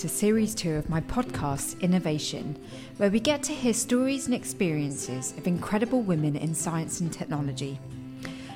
to 0.00 0.08
series 0.08 0.54
two 0.54 0.76
of 0.76 0.88
my 0.88 1.02
podcast, 1.02 1.78
Innovation, 1.82 2.58
where 2.96 3.10
we 3.10 3.20
get 3.20 3.42
to 3.42 3.52
hear 3.52 3.74
stories 3.74 4.24
and 4.24 4.34
experiences 4.34 5.34
of 5.36 5.46
incredible 5.46 6.00
women 6.00 6.36
in 6.36 6.54
science 6.54 7.00
and 7.00 7.12
technology. 7.12 7.78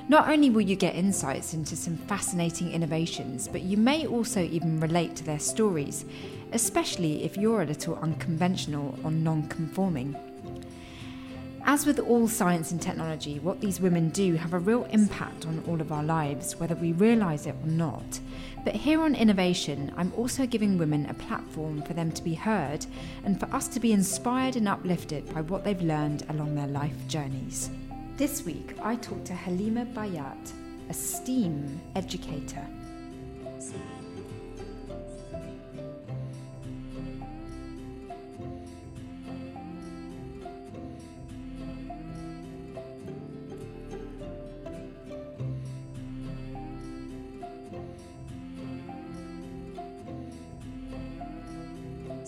Not 0.08 0.30
only 0.30 0.48
will 0.48 0.62
you 0.62 0.74
get 0.74 0.94
insights 0.94 1.52
into 1.52 1.76
some 1.76 1.98
fascinating 1.98 2.72
innovations, 2.72 3.46
but 3.46 3.60
you 3.60 3.76
may 3.76 4.06
also 4.06 4.40
even 4.40 4.80
relate 4.80 5.16
to 5.16 5.24
their 5.24 5.38
stories, 5.38 6.06
especially 6.52 7.24
if 7.24 7.36
you're 7.36 7.60
a 7.60 7.66
little 7.66 7.96
unconventional 7.96 8.98
or 9.04 9.10
non 9.10 9.46
conforming. 9.48 10.16
As 11.66 11.84
with 11.84 11.98
all 11.98 12.26
science 12.26 12.72
and 12.72 12.80
technology, 12.80 13.38
what 13.38 13.60
these 13.60 13.80
women 13.80 14.08
do 14.10 14.34
have 14.36 14.54
a 14.54 14.58
real 14.58 14.84
impact 14.84 15.46
on 15.46 15.62
all 15.66 15.80
of 15.80 15.92
our 15.92 16.04
lives, 16.04 16.58
whether 16.58 16.74
we 16.74 16.92
realise 16.92 17.44
it 17.44 17.54
or 17.62 17.68
not. 17.68 18.20
But 18.64 18.74
here 18.74 19.02
on 19.02 19.14
Innovation, 19.14 19.92
I'm 19.94 20.12
also 20.16 20.46
giving 20.46 20.78
women 20.78 21.04
a 21.06 21.14
platform 21.14 21.82
for 21.82 21.92
them 21.92 22.10
to 22.12 22.24
be 22.24 22.32
heard 22.32 22.86
and 23.24 23.38
for 23.38 23.46
us 23.54 23.68
to 23.68 23.78
be 23.78 23.92
inspired 23.92 24.56
and 24.56 24.66
uplifted 24.66 25.32
by 25.34 25.42
what 25.42 25.64
they've 25.64 25.82
learned 25.82 26.24
along 26.30 26.54
their 26.54 26.66
life 26.66 26.96
journeys. 27.06 27.68
This 28.16 28.44
week, 28.46 28.74
I 28.82 28.96
talked 28.96 29.26
to 29.26 29.34
Halima 29.34 29.84
Bayat, 29.84 30.52
a 30.88 30.94
STEAM 30.94 31.78
educator. 31.94 32.66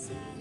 see. 0.07 0.36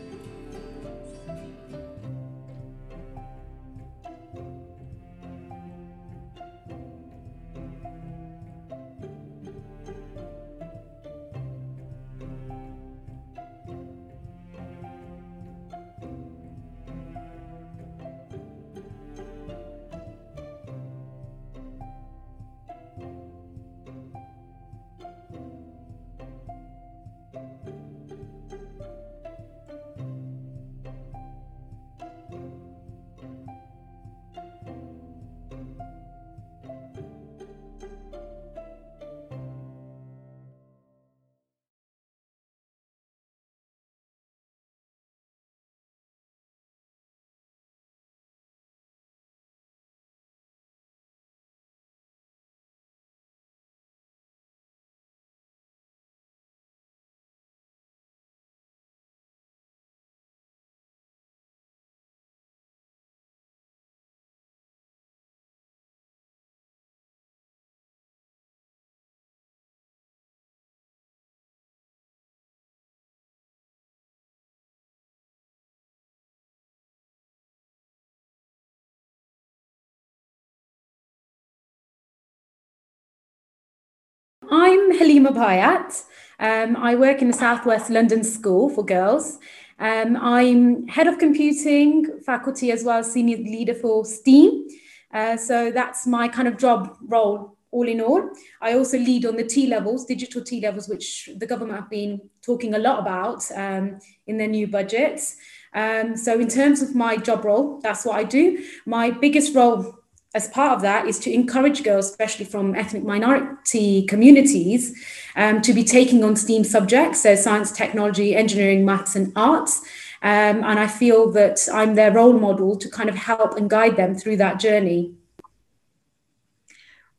I'm 84.57 84.97
Halima 84.97 85.33
Bayat. 85.33 86.05
Um, 86.39 86.77
I 86.77 86.95
work 86.95 87.21
in 87.21 87.27
the 87.27 87.33
Southwest 87.33 87.89
London 87.89 88.23
School 88.23 88.69
for 88.69 88.85
Girls. 88.85 89.37
Um, 89.79 90.15
I'm 90.15 90.87
head 90.87 91.07
of 91.07 91.19
computing 91.19 92.21
faculty 92.25 92.71
as 92.71 92.85
well 92.85 92.99
as 92.99 93.11
senior 93.11 93.35
leader 93.35 93.73
for 93.73 94.05
STEAM. 94.05 94.65
Uh, 95.13 95.35
so 95.35 95.71
that's 95.71 96.07
my 96.07 96.29
kind 96.29 96.47
of 96.47 96.57
job 96.57 96.95
role 97.01 97.57
all 97.71 97.85
in 97.85 97.99
all. 97.99 98.29
I 98.61 98.75
also 98.75 98.97
lead 98.97 99.25
on 99.25 99.35
the 99.35 99.43
T 99.43 99.67
levels, 99.67 100.05
digital 100.05 100.41
T 100.41 100.61
levels, 100.61 100.87
which 100.87 101.29
the 101.35 101.45
government 101.45 101.77
have 101.77 101.89
been 101.89 102.21
talking 102.41 102.75
a 102.75 102.79
lot 102.79 102.99
about 102.99 103.43
um, 103.53 103.99
in 104.25 104.37
their 104.37 104.47
new 104.47 104.67
budgets. 104.67 105.35
Um, 105.73 106.15
so 106.15 106.39
in 106.39 106.47
terms 106.47 106.81
of 106.81 106.95
my 106.95 107.17
job 107.17 107.43
role, 107.43 107.81
that's 107.83 108.05
what 108.05 108.15
I 108.15 108.23
do. 108.23 108.63
My 108.85 109.11
biggest 109.11 109.53
role 109.53 109.99
as 110.35 110.49
part 110.49 110.73
of 110.73 110.81
that 110.81 111.07
is 111.07 111.17
to 111.19 111.33
encourage 111.33 111.81
girls, 111.81 112.09
especially 112.09 112.43
from 112.43 112.75
ethnic 112.75 113.03
minority 113.03 114.05
communities, 114.05 114.93
um, 115.37 115.61
to 115.61 115.73
be 115.73 115.83
taking 115.83 116.25
on 116.25 116.35
STEAM 116.35 116.65
subjects, 116.65 117.21
so 117.21 117.35
science, 117.35 117.71
technology, 117.71 118.35
engineering, 118.35 118.83
maths, 118.83 119.15
and 119.15 119.31
arts. 119.37 119.79
Um, 120.21 120.57
and 120.63 120.77
I 120.77 120.87
feel 120.87 121.31
that 121.31 121.59
I'm 121.71 121.95
their 121.95 122.11
role 122.11 122.33
model 122.33 122.75
to 122.75 122.89
kind 122.89 123.09
of 123.09 123.15
help 123.15 123.55
and 123.55 123.69
guide 123.69 123.95
them 123.95 124.13
through 124.13 124.37
that 124.37 124.59
journey. 124.59 125.13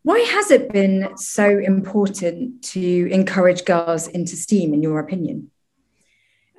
Why 0.03 0.21
has 0.21 0.50
it 0.50 0.71
been 0.71 1.16
so 1.16 1.59
important 1.59 2.62
to 2.75 3.09
encourage 3.10 3.65
girls 3.65 4.09
into 4.09 4.37
STEAM, 4.37 4.75
in 4.75 4.82
your 4.82 5.00
opinion? 5.00 5.50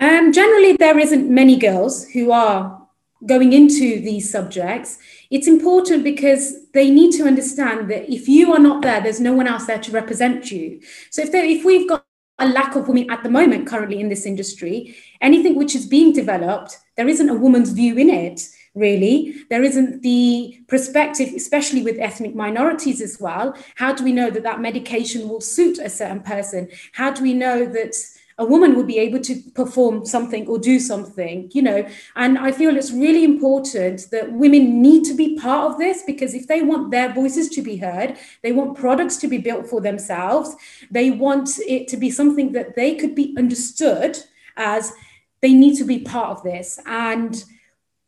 Um, 0.02 0.34
generally, 0.34 0.74
there 0.74 0.98
isn't 0.98 1.30
many 1.30 1.56
girls 1.56 2.08
who 2.10 2.32
are 2.32 2.88
going 3.26 3.54
into 3.54 4.00
these 4.00 4.32
subjects, 4.32 5.00
it's 5.30 5.48
important 5.48 6.04
because 6.04 6.70
they 6.72 6.90
need 6.90 7.12
to 7.18 7.26
understand 7.26 7.90
that 7.90 8.12
if 8.12 8.28
you 8.28 8.54
are 8.54 8.60
not 8.60 8.82
there, 8.82 9.02
there's 9.02 9.20
no 9.20 9.34
one 9.34 9.48
else 9.48 9.66
there 9.66 9.80
to 9.80 9.92
represent 9.92 10.52
you. 10.52 10.82
So 11.12 11.22
if, 11.22 11.30
if 11.34 11.66
we've 11.66 11.88
got 11.88 12.06
a 12.40 12.48
lack 12.48 12.76
of 12.76 12.88
women 12.88 13.10
at 13.10 13.24
the 13.24 13.30
moment 13.30 13.68
currently 13.68 14.00
in 14.00 14.10
this 14.10 14.26
industry, 14.26 14.96
anything 15.22 15.56
which 15.56 15.76
is 15.76 15.86
being 15.86 16.14
developed, 16.14 16.78
there 16.96 17.08
isn't 17.08 17.30
a 17.30 17.34
woman's 17.34 17.72
view 17.72 17.98
in 17.98 18.10
it. 18.10 18.48
Really, 18.76 19.34
there 19.50 19.64
isn't 19.64 20.04
the 20.04 20.64
perspective, 20.68 21.34
especially 21.36 21.82
with 21.82 21.98
ethnic 21.98 22.36
minorities 22.36 23.02
as 23.02 23.20
well. 23.20 23.56
How 23.74 23.92
do 23.92 24.04
we 24.04 24.12
know 24.12 24.30
that 24.30 24.44
that 24.44 24.62
medication 24.62 25.28
will 25.28 25.42
suit 25.42 25.80
a 25.80 25.90
certain 25.90 26.20
person? 26.20 26.70
How 26.92 27.10
do 27.10 27.24
we 27.24 27.34
know 27.34 27.66
that 27.66 27.96
a 28.40 28.46
woman 28.46 28.76
would 28.76 28.86
be 28.86 29.00
able 29.00 29.20
to 29.20 29.42
perform 29.56 30.06
something 30.06 30.48
or 30.48 30.60
do 30.60 30.80
something, 30.80 31.50
you 31.54 31.62
know. 31.62 31.88
And 32.16 32.38
I 32.38 32.52
feel 32.52 32.76
it's 32.76 32.92
really 32.92 33.24
important 33.24 34.12
that 34.12 34.32
women 34.32 34.82
need 34.82 35.06
to 35.06 35.16
be 35.16 35.38
part 35.38 35.72
of 35.72 35.78
this 35.80 36.04
because 36.04 36.36
if 36.36 36.48
they 36.48 36.62
want 36.62 36.92
their 36.92 37.12
voices 37.14 37.50
to 37.50 37.62
be 37.64 37.78
heard, 37.78 38.16
they 38.44 38.52
want 38.52 38.78
products 38.78 39.18
to 39.18 39.28
be 39.28 39.40
built 39.40 39.68
for 39.68 39.82
themselves, 39.82 40.56
they 40.92 41.10
want 41.10 41.50
it 41.68 41.88
to 41.88 41.98
be 41.98 42.12
something 42.12 42.52
that 42.52 42.76
they 42.76 42.96
could 42.96 43.16
be 43.16 43.36
understood 43.38 44.18
as 44.56 44.94
they 45.42 45.54
need 45.54 45.76
to 45.78 45.84
be 45.84 46.00
part 46.00 46.38
of 46.38 46.44
this. 46.44 46.80
And 46.86 47.44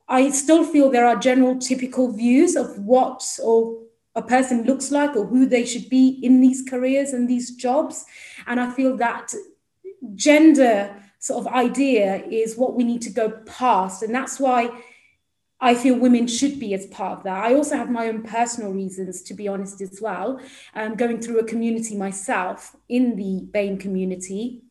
I 0.07 0.29
still 0.29 0.63
feel 0.63 0.90
there 0.90 1.06
are 1.06 1.16
general 1.16 1.57
typical 1.57 2.11
views 2.11 2.55
of 2.55 2.78
what 2.79 3.23
or 3.43 3.79
a 4.16 4.22
person 4.22 4.64
looks 4.64 4.91
like 4.91 5.16
or 5.16 5.25
who 5.25 5.46
they 5.46 5.66
should 5.66 5.90
be 5.90 6.20
in 6.23 6.41
these 6.41 6.67
careers 6.67 7.14
and 7.14 7.28
these 7.28 7.55
jobs. 7.55 8.05
And 8.47 8.59
I 8.59 8.72
feel 8.72 8.97
that 8.97 9.34
gender 10.16 10.96
sort 11.19 11.46
of 11.46 11.53
idea 11.53 12.23
is 12.25 12.57
what 12.57 12.75
we 12.75 12.84
need 12.84 13.01
to 13.03 13.09
go 13.09 13.29
past. 13.46 14.03
And 14.03 14.13
that's 14.16 14.40
why 14.40 14.69
I 15.61 15.75
feel 15.75 15.96
women 15.96 16.28
should 16.28 16.59
be 16.59 16.73
as 16.73 16.87
part 16.87 17.17
of 17.17 17.23
that. 17.25 17.43
I 17.43 17.53
also 17.53 17.75
have 17.75 17.91
my 17.91 18.07
own 18.07 18.23
personal 18.23 18.72
reasons, 18.72 19.22
to 19.23 19.34
be 19.34 19.47
honest, 19.47 19.81
as 19.81 19.99
well. 20.01 20.40
Um, 20.73 20.96
going 20.96 21.19
through 21.19 21.40
a 21.40 21.43
community 21.43 21.97
myself 21.97 22.75
in 22.87 23.17
the 23.17 23.46
BAME 23.51 23.79
community, 23.79 24.61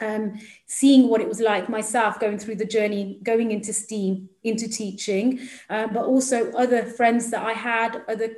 um, 0.00 0.38
seeing 0.66 1.08
what 1.08 1.20
it 1.20 1.28
was 1.28 1.40
like 1.40 1.68
myself 1.68 2.20
going 2.20 2.38
through 2.38 2.54
the 2.54 2.64
journey, 2.64 3.18
going 3.24 3.50
into 3.50 3.72
STEAM, 3.72 4.28
into 4.44 4.68
teaching, 4.68 5.40
uh, 5.68 5.88
but 5.88 6.04
also 6.04 6.52
other 6.52 6.84
friends 6.84 7.30
that 7.30 7.44
I 7.44 7.52
had, 7.52 8.02
other 8.08 8.30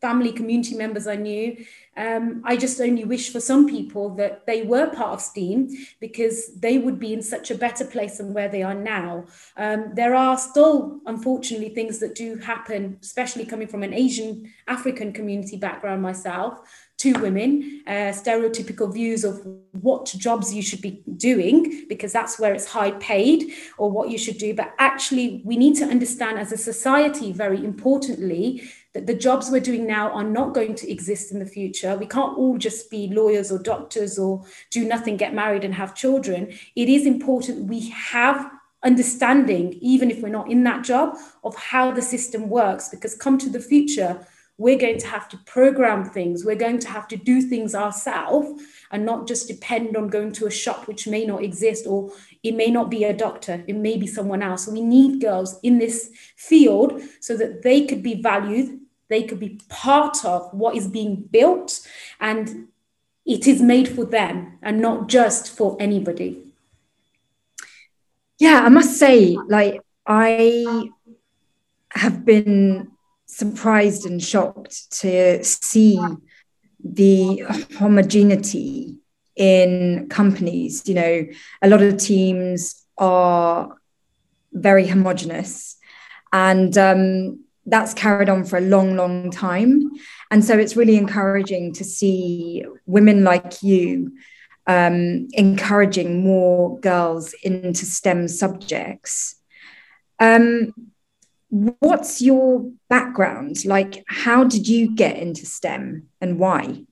family, 0.00 0.32
community 0.32 0.76
members 0.76 1.06
I 1.06 1.16
knew. 1.16 1.64
Um, 1.96 2.42
I 2.44 2.56
just 2.58 2.80
only 2.80 3.04
wish 3.04 3.32
for 3.32 3.40
some 3.40 3.66
people 3.66 4.14
that 4.16 4.46
they 4.46 4.62
were 4.62 4.90
part 4.90 5.14
of 5.14 5.22
STEAM 5.22 5.70
because 5.98 6.54
they 6.56 6.76
would 6.76 6.98
be 6.98 7.14
in 7.14 7.22
such 7.22 7.50
a 7.50 7.54
better 7.54 7.86
place 7.86 8.18
than 8.18 8.34
where 8.34 8.50
they 8.50 8.62
are 8.62 8.74
now. 8.74 9.24
Um, 9.56 9.92
there 9.94 10.14
are 10.14 10.36
still, 10.36 11.00
unfortunately, 11.06 11.70
things 11.70 11.98
that 12.00 12.14
do 12.14 12.36
happen, 12.36 12.98
especially 13.02 13.46
coming 13.46 13.68
from 13.68 13.82
an 13.82 13.94
Asian 13.94 14.52
African 14.68 15.12
community 15.12 15.56
background 15.56 16.02
myself, 16.02 16.60
to 16.98 17.12
women, 17.20 17.82
uh, 17.86 18.10
stereotypical 18.12 18.92
views 18.92 19.22
of 19.22 19.46
what 19.72 20.06
jobs 20.16 20.54
you 20.54 20.62
should 20.62 20.80
be 20.80 21.02
doing, 21.18 21.84
because 21.90 22.10
that's 22.10 22.38
where 22.38 22.54
it's 22.54 22.66
high 22.66 22.92
paid, 22.92 23.52
or 23.76 23.90
what 23.90 24.08
you 24.08 24.16
should 24.16 24.38
do. 24.38 24.54
But 24.54 24.74
actually, 24.78 25.42
we 25.44 25.58
need 25.58 25.76
to 25.76 25.84
understand 25.84 26.38
as 26.38 26.52
a 26.52 26.56
society, 26.56 27.32
very 27.32 27.62
importantly, 27.62 28.62
that 28.96 29.06
the 29.06 29.14
jobs 29.14 29.50
we're 29.50 29.60
doing 29.60 29.86
now 29.86 30.10
are 30.12 30.24
not 30.24 30.54
going 30.54 30.74
to 30.74 30.90
exist 30.90 31.30
in 31.30 31.38
the 31.38 31.44
future. 31.44 31.98
We 31.98 32.06
can't 32.06 32.38
all 32.38 32.56
just 32.56 32.90
be 32.90 33.08
lawyers 33.08 33.52
or 33.52 33.58
doctors 33.58 34.18
or 34.18 34.42
do 34.70 34.86
nothing, 34.86 35.18
get 35.18 35.34
married, 35.34 35.64
and 35.64 35.74
have 35.74 35.94
children. 35.94 36.54
It 36.76 36.88
is 36.88 37.04
important 37.04 37.68
we 37.68 37.90
have 37.90 38.50
understanding, 38.82 39.74
even 39.82 40.10
if 40.10 40.22
we're 40.22 40.30
not 40.30 40.50
in 40.50 40.64
that 40.64 40.82
job, 40.82 41.14
of 41.44 41.54
how 41.56 41.90
the 41.90 42.00
system 42.00 42.48
works, 42.48 42.88
because 42.88 43.14
come 43.14 43.36
to 43.36 43.50
the 43.50 43.60
future, 43.60 44.26
we're 44.56 44.78
going 44.78 44.96
to 44.98 45.06
have 45.06 45.28
to 45.28 45.36
program 45.44 46.02
things 46.02 46.42
we're 46.42 46.56
going 46.56 46.78
to 46.78 46.88
have 46.88 47.06
to 47.06 47.14
do 47.14 47.42
things 47.42 47.74
ourselves 47.74 48.62
and 48.90 49.04
not 49.04 49.28
just 49.28 49.48
depend 49.48 49.94
on 49.98 50.08
going 50.08 50.32
to 50.32 50.46
a 50.46 50.50
shop 50.50 50.88
which 50.88 51.06
may 51.06 51.26
not 51.26 51.44
exist 51.44 51.86
or 51.86 52.10
it 52.42 52.52
may 52.52 52.70
not 52.70 52.90
be 52.90 53.04
a 53.04 53.12
doctor 53.12 53.62
it 53.66 53.76
may 53.76 53.98
be 53.98 54.06
someone 54.06 54.42
else 54.42 54.66
we 54.66 54.80
need 54.80 55.20
girls 55.20 55.60
in 55.62 55.78
this 55.78 56.10
field 56.36 57.02
so 57.20 57.36
that 57.36 57.62
they 57.62 57.84
could 57.84 58.02
be 58.02 58.22
valued 58.22 58.80
they 59.08 59.22
could 59.22 59.40
be 59.40 59.60
part 59.68 60.24
of 60.24 60.52
what 60.52 60.76
is 60.76 60.88
being 60.88 61.16
built 61.30 61.86
and 62.20 62.68
it 63.24 63.46
is 63.46 63.60
made 63.60 63.88
for 63.88 64.04
them 64.04 64.58
and 64.62 64.80
not 64.80 65.08
just 65.08 65.56
for 65.56 65.76
anybody 65.80 66.42
yeah 68.38 68.62
i 68.64 68.68
must 68.68 68.98
say 68.98 69.36
like 69.48 69.80
i 70.06 70.88
have 71.90 72.24
been 72.24 72.88
surprised 73.26 74.06
and 74.06 74.22
shocked 74.22 74.90
to 74.90 75.42
see 75.44 75.98
the 76.82 77.42
homogeneity 77.78 78.98
in 79.34 80.08
companies. 80.08 80.86
You 80.88 80.94
know, 80.94 81.26
a 81.62 81.68
lot 81.68 81.82
of 81.82 81.98
teams 81.98 82.86
are 82.98 83.76
very 84.52 84.86
homogenous, 84.86 85.76
and 86.32 86.76
um, 86.78 87.40
that's 87.66 87.94
carried 87.94 88.28
on 88.28 88.44
for 88.44 88.58
a 88.58 88.62
long, 88.62 88.96
long 88.96 89.30
time. 89.30 89.90
And 90.30 90.44
so 90.44 90.56
it's 90.56 90.76
really 90.76 90.96
encouraging 90.96 91.72
to 91.74 91.84
see 91.84 92.64
women 92.86 93.24
like 93.24 93.62
you 93.62 94.12
um, 94.66 95.28
encouraging 95.32 96.22
more 96.22 96.78
girls 96.80 97.34
into 97.42 97.84
STEM 97.84 98.28
subjects. 98.28 99.36
Um, 100.18 100.72
what's 101.50 102.20
your 102.20 102.70
background? 102.88 103.64
Like, 103.64 104.04
how 104.08 104.44
did 104.44 104.68
you 104.68 104.94
get 104.94 105.16
into 105.16 105.46
STEM 105.46 106.08
and 106.20 106.38
why? 106.38 106.84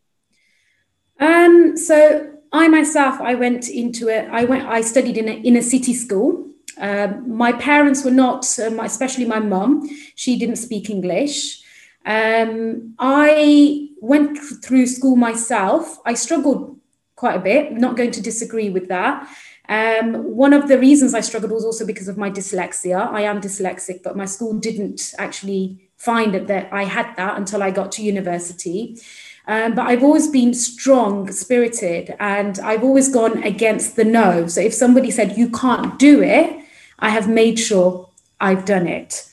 Um, 1.19 1.76
so 1.76 2.35
I 2.53 2.69
myself, 2.69 3.21
I 3.21 3.35
went 3.35 3.69
into 3.69 4.09
it. 4.09 4.29
I 4.31 4.44
went. 4.44 4.67
I 4.67 4.81
studied 4.81 5.17
in 5.17 5.29
a 5.29 5.32
in 5.32 5.56
a 5.56 5.62
city 5.62 5.94
school. 5.94 6.50
Um, 6.79 7.37
my 7.37 7.53
parents 7.53 8.05
were 8.05 8.11
not, 8.11 8.47
um, 8.59 8.81
especially 8.81 9.25
my 9.25 9.41
mum. 9.41 9.88
She 10.15 10.38
didn't 10.38 10.56
speak 10.56 10.91
English. 10.91 11.62
Um, 12.06 12.94
I 12.99 13.88
went 14.00 14.38
through 14.62 14.87
school 14.87 15.17
myself. 15.17 15.99
I 16.05 16.15
struggled 16.15 16.79
quite 17.17 17.37
a 17.37 17.41
bit. 17.41 17.73
Not 17.73 17.97
going 17.97 18.11
to 18.12 18.23
disagree 18.23 18.71
with 18.71 18.88
that. 18.88 19.29
Um, 19.69 20.37
one 20.37 20.53
of 20.53 20.69
the 20.69 20.79
reasons 20.79 21.15
I 21.15 21.21
struggled 21.21 21.53
was 21.53 21.65
also 21.65 21.87
because 21.87 22.09
of 22.09 22.19
my 22.19 22.31
dyslexia. 22.31 23.09
I 23.11 23.23
am 23.23 23.41
dyslexic, 23.41 24.03
but 24.03 24.17
my 24.17 24.26
school 24.26 24.55
didn't 24.59 25.15
actually 25.19 25.91
find 25.97 26.35
it 26.35 26.49
that 26.49 26.71
I 26.73 26.85
had 26.85 27.17
that 27.17 27.38
until 27.38 27.62
I 27.62 27.71
got 27.71 27.93
to 27.93 28.03
university. 28.03 28.99
Um, 29.47 29.75
but 29.75 29.87
I've 29.87 30.03
always 30.03 30.29
been 30.29 30.55
strong 30.55 31.31
spirited 31.31 32.15
and 32.19 32.59
I've 32.61 32.82
always 32.82 33.09
gone 33.09 33.43
against 33.43 33.97
the 33.97 34.05
no. 34.05 34.47
So 34.47 34.61
if 34.61 34.73
somebody 34.73 35.11
said, 35.11 35.37
you 35.37 35.50
can't 35.50 35.99
do 35.99 36.23
it, 36.23 36.63
I 37.04 37.10
have 37.10 37.28
made 37.28 37.58
sure 37.58 38.08
I've 38.40 38.64
done 38.64 38.86
it. 38.86 39.28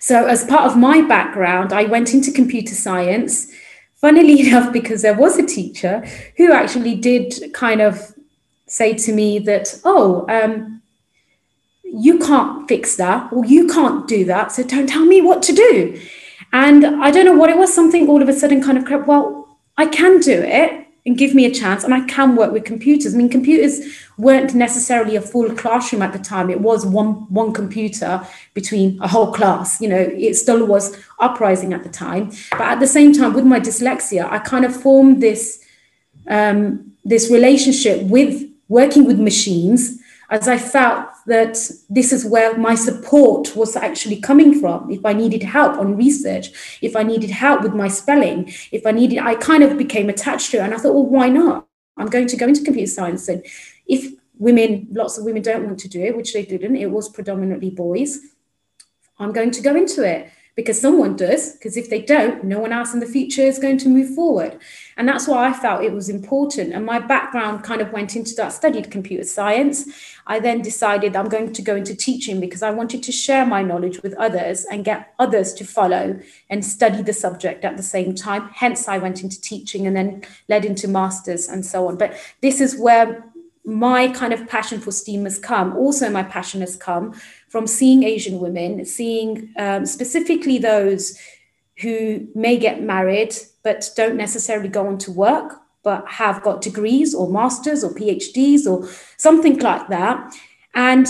So, 0.00 0.26
as 0.26 0.44
part 0.44 0.64
of 0.64 0.78
my 0.78 1.02
background, 1.02 1.70
I 1.70 1.84
went 1.84 2.14
into 2.14 2.32
computer 2.32 2.74
science. 2.74 3.52
Funnily 3.96 4.40
enough, 4.48 4.72
because 4.72 5.02
there 5.02 5.18
was 5.24 5.38
a 5.38 5.46
teacher 5.46 6.06
who 6.38 6.50
actually 6.52 6.94
did 6.94 7.52
kind 7.52 7.82
of 7.82 8.14
say 8.66 8.94
to 8.94 9.12
me 9.12 9.38
that, 9.40 9.78
oh, 9.84 10.24
um, 10.30 10.80
you 11.84 12.18
can't 12.18 12.66
fix 12.68 12.96
that 12.96 13.30
or 13.32 13.44
you 13.44 13.66
can't 13.66 14.08
do 14.08 14.24
that. 14.24 14.52
So 14.52 14.62
don't 14.62 14.88
tell 14.88 15.04
me 15.04 15.20
what 15.20 15.42
to 15.42 15.52
do. 15.52 16.00
And 16.54 16.86
I 17.04 17.10
don't 17.10 17.26
know 17.26 17.36
what 17.36 17.50
it 17.50 17.58
was, 17.58 17.74
something 17.74 18.08
all 18.08 18.22
of 18.22 18.30
a 18.30 18.32
sudden 18.32 18.62
kind 18.62 18.78
of 18.78 18.86
crept, 18.86 19.06
well, 19.06 19.58
I 19.76 19.86
can 19.86 20.20
do 20.20 20.40
it 20.42 20.87
and 21.06 21.16
give 21.16 21.34
me 21.34 21.44
a 21.44 21.50
chance 21.50 21.84
and 21.84 21.94
I 21.94 22.00
can 22.06 22.36
work 22.36 22.52
with 22.52 22.64
computers. 22.64 23.14
I 23.14 23.18
mean, 23.18 23.28
computers 23.28 23.80
weren't 24.18 24.54
necessarily 24.54 25.16
a 25.16 25.20
full 25.20 25.50
classroom 25.54 26.02
at 26.02 26.12
the 26.12 26.18
time. 26.18 26.50
It 26.50 26.60
was 26.60 26.84
one 26.84 27.12
one 27.32 27.52
computer 27.52 28.26
between 28.54 29.00
a 29.00 29.08
whole 29.08 29.32
class. 29.32 29.80
You 29.80 29.88
know, 29.88 29.98
it 29.98 30.34
still 30.34 30.66
was 30.66 30.96
uprising 31.18 31.72
at 31.72 31.82
the 31.82 31.88
time. 31.88 32.30
But 32.50 32.62
at 32.62 32.80
the 32.80 32.86
same 32.86 33.12
time, 33.12 33.32
with 33.32 33.44
my 33.44 33.60
dyslexia, 33.60 34.30
I 34.30 34.38
kind 34.38 34.64
of 34.64 34.74
formed 34.74 35.22
this 35.22 35.64
um, 36.28 36.92
this 37.04 37.30
relationship 37.30 38.02
with 38.02 38.48
working 38.68 39.04
with 39.04 39.18
machines 39.18 39.98
as 40.30 40.46
I 40.46 40.58
felt 40.58 41.08
that 41.28 41.56
this 41.88 42.12
is 42.12 42.24
where 42.24 42.56
my 42.58 42.74
support 42.74 43.54
was 43.54 43.76
actually 43.76 44.20
coming 44.20 44.60
from. 44.60 44.90
If 44.90 45.04
I 45.04 45.12
needed 45.12 45.42
help 45.42 45.78
on 45.78 45.96
research, 45.96 46.78
if 46.82 46.96
I 46.96 47.02
needed 47.02 47.30
help 47.30 47.62
with 47.62 47.74
my 47.74 47.88
spelling, 47.88 48.52
if 48.72 48.86
I 48.86 48.92
needed, 48.92 49.18
I 49.18 49.34
kind 49.36 49.62
of 49.62 49.78
became 49.78 50.08
attached 50.08 50.50
to 50.50 50.58
it. 50.58 50.62
And 50.62 50.74
I 50.74 50.78
thought, 50.78 50.94
well, 50.94 51.06
why 51.06 51.28
not? 51.28 51.66
I'm 51.96 52.08
going 52.08 52.26
to 52.28 52.36
go 52.36 52.46
into 52.46 52.64
computer 52.64 52.90
science. 52.90 53.28
And 53.28 53.44
if 53.86 54.12
women, 54.38 54.88
lots 54.90 55.18
of 55.18 55.24
women 55.24 55.42
don't 55.42 55.66
want 55.66 55.78
to 55.80 55.88
do 55.88 56.00
it, 56.00 56.16
which 56.16 56.32
they 56.32 56.44
didn't, 56.44 56.76
it 56.76 56.90
was 56.90 57.08
predominantly 57.08 57.70
boys, 57.70 58.20
I'm 59.18 59.32
going 59.32 59.50
to 59.50 59.62
go 59.62 59.74
into 59.74 60.02
it 60.04 60.30
because 60.54 60.80
someone 60.80 61.14
does. 61.14 61.52
Because 61.52 61.76
if 61.76 61.90
they 61.90 62.02
don't, 62.02 62.44
no 62.44 62.58
one 62.58 62.72
else 62.72 62.94
in 62.94 63.00
the 63.00 63.06
future 63.06 63.42
is 63.42 63.58
going 63.58 63.78
to 63.78 63.88
move 63.88 64.14
forward. 64.14 64.58
And 64.98 65.08
that's 65.08 65.28
why 65.28 65.48
I 65.48 65.52
felt 65.52 65.84
it 65.84 65.92
was 65.92 66.08
important. 66.08 66.74
And 66.74 66.84
my 66.84 66.98
background 66.98 67.62
kind 67.62 67.80
of 67.80 67.92
went 67.92 68.16
into 68.16 68.34
that, 68.34 68.52
studied 68.52 68.90
computer 68.90 69.22
science. 69.22 69.84
I 70.26 70.40
then 70.40 70.60
decided 70.60 71.14
I'm 71.14 71.28
going 71.28 71.52
to 71.52 71.62
go 71.62 71.76
into 71.76 71.94
teaching 71.94 72.40
because 72.40 72.64
I 72.64 72.72
wanted 72.72 73.04
to 73.04 73.12
share 73.12 73.46
my 73.46 73.62
knowledge 73.62 74.02
with 74.02 74.12
others 74.14 74.64
and 74.64 74.84
get 74.84 75.14
others 75.20 75.54
to 75.54 75.64
follow 75.64 76.18
and 76.50 76.64
study 76.64 77.00
the 77.02 77.12
subject 77.12 77.64
at 77.64 77.76
the 77.76 77.82
same 77.82 78.12
time. 78.12 78.50
Hence, 78.52 78.88
I 78.88 78.98
went 78.98 79.22
into 79.22 79.40
teaching 79.40 79.86
and 79.86 79.96
then 79.96 80.24
led 80.48 80.64
into 80.64 80.88
masters 80.88 81.48
and 81.48 81.64
so 81.64 81.86
on. 81.86 81.96
But 81.96 82.18
this 82.42 82.60
is 82.60 82.76
where 82.76 83.24
my 83.64 84.08
kind 84.08 84.32
of 84.32 84.48
passion 84.48 84.80
for 84.80 84.90
STEAM 84.90 85.24
has 85.24 85.38
come. 85.38 85.76
Also, 85.76 86.10
my 86.10 86.24
passion 86.24 86.60
has 86.60 86.74
come 86.74 87.12
from 87.48 87.68
seeing 87.68 88.02
Asian 88.02 88.40
women, 88.40 88.84
seeing 88.84 89.54
um, 89.58 89.86
specifically 89.86 90.58
those 90.58 91.16
who 91.82 92.26
may 92.34 92.56
get 92.56 92.82
married 92.82 93.36
but 93.68 93.90
don't 93.94 94.16
necessarily 94.16 94.70
go 94.70 94.86
on 94.86 94.96
to 94.96 95.10
work, 95.12 95.60
but 95.82 96.02
have 96.08 96.42
got 96.42 96.62
degrees 96.62 97.14
or 97.14 97.28
masters 97.28 97.84
or 97.84 97.90
PhDs 97.90 98.66
or 98.66 98.88
something 99.18 99.58
like 99.58 99.88
that. 99.88 100.34
And 100.74 101.06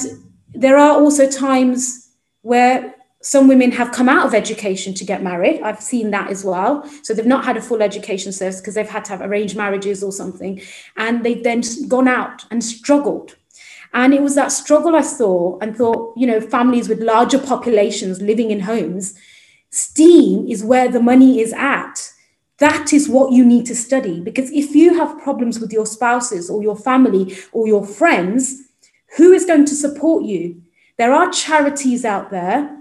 there 0.52 0.76
are 0.76 1.00
also 1.00 1.30
times 1.30 2.10
where 2.42 2.96
some 3.22 3.46
women 3.46 3.70
have 3.70 3.92
come 3.92 4.08
out 4.08 4.26
of 4.26 4.34
education 4.34 4.92
to 4.94 5.04
get 5.04 5.22
married. 5.22 5.62
I've 5.62 5.80
seen 5.80 6.10
that 6.10 6.30
as 6.30 6.44
well. 6.44 6.84
So 7.04 7.14
they've 7.14 7.34
not 7.34 7.44
had 7.44 7.56
a 7.56 7.62
full 7.62 7.80
education 7.80 8.32
service 8.32 8.60
because 8.60 8.74
they've 8.74 8.88
had 8.88 9.04
to 9.04 9.12
have 9.12 9.20
arranged 9.20 9.56
marriages 9.56 10.02
or 10.02 10.10
something. 10.10 10.60
And 10.96 11.24
they've 11.24 11.44
then 11.44 11.62
gone 11.86 12.08
out 12.08 12.44
and 12.50 12.64
struggled 12.64 13.36
and 13.94 14.12
it 14.12 14.20
was 14.20 14.34
that 14.34 14.52
struggle 14.52 14.94
I 14.94 15.00
saw 15.00 15.58
and 15.60 15.74
thought, 15.74 16.12
you 16.14 16.26
know, 16.26 16.42
families 16.42 16.90
with 16.90 17.00
larger 17.00 17.38
populations 17.38 18.20
living 18.20 18.50
in 18.50 18.60
homes, 18.60 19.14
STEAM 19.70 20.46
is 20.48 20.62
where 20.62 20.88
the 20.90 21.00
money 21.00 21.40
is 21.40 21.54
at. 21.54 22.12
That 22.58 22.92
is 22.92 23.08
what 23.08 23.32
you 23.32 23.44
need 23.44 23.66
to 23.66 23.74
study. 23.74 24.20
Because 24.20 24.50
if 24.50 24.74
you 24.74 24.94
have 24.94 25.20
problems 25.20 25.60
with 25.60 25.72
your 25.72 25.86
spouses 25.86 26.50
or 26.50 26.62
your 26.62 26.76
family 26.76 27.36
or 27.52 27.68
your 27.68 27.86
friends, 27.86 28.62
who 29.16 29.32
is 29.32 29.44
going 29.44 29.64
to 29.66 29.74
support 29.74 30.24
you? 30.24 30.62
There 30.96 31.12
are 31.12 31.30
charities 31.30 32.04
out 32.04 32.30
there. 32.30 32.76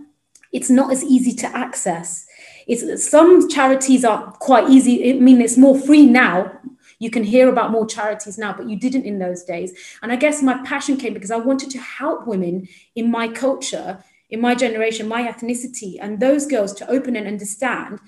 It's 0.52 0.70
not 0.70 0.92
as 0.92 1.04
easy 1.04 1.34
to 1.34 1.48
access. 1.56 2.26
It's 2.66 3.08
some 3.08 3.48
charities 3.48 4.04
are 4.04 4.32
quite 4.34 4.70
easy. 4.70 5.12
I 5.12 5.20
mean, 5.20 5.40
it's 5.42 5.58
more 5.58 5.80
free 5.80 6.06
now 6.06 6.60
you 7.00 7.10
can 7.10 7.24
hear 7.24 7.50
about 7.50 7.72
more 7.72 7.86
charities 7.86 8.38
now, 8.38 8.54
but 8.54 8.70
you 8.70 8.76
didn't 8.76 9.06
in 9.06 9.20
those 9.20 9.44
days. 9.44 9.74
And 10.02 10.12
I 10.12 10.16
guess 10.16 10.42
my 10.42 10.64
passion 10.66 10.98
came 10.98 11.14
because 11.14 11.32
I 11.32 11.38
wanted 11.38 11.70
to 11.72 11.80
help 11.80 12.26
women 12.26 12.68
in 12.96 13.12
my 13.12 13.28
culture, 13.28 14.04
in 14.30 14.42
my 14.42 14.56
generation, 14.56 15.08
my 15.08 15.24
ethnicity, 15.24 15.98
and 16.02 16.20
those 16.20 16.48
girls 16.48 16.74
to 16.74 16.90
open 16.90 17.16
and 17.16 17.28
understand 17.28 18.00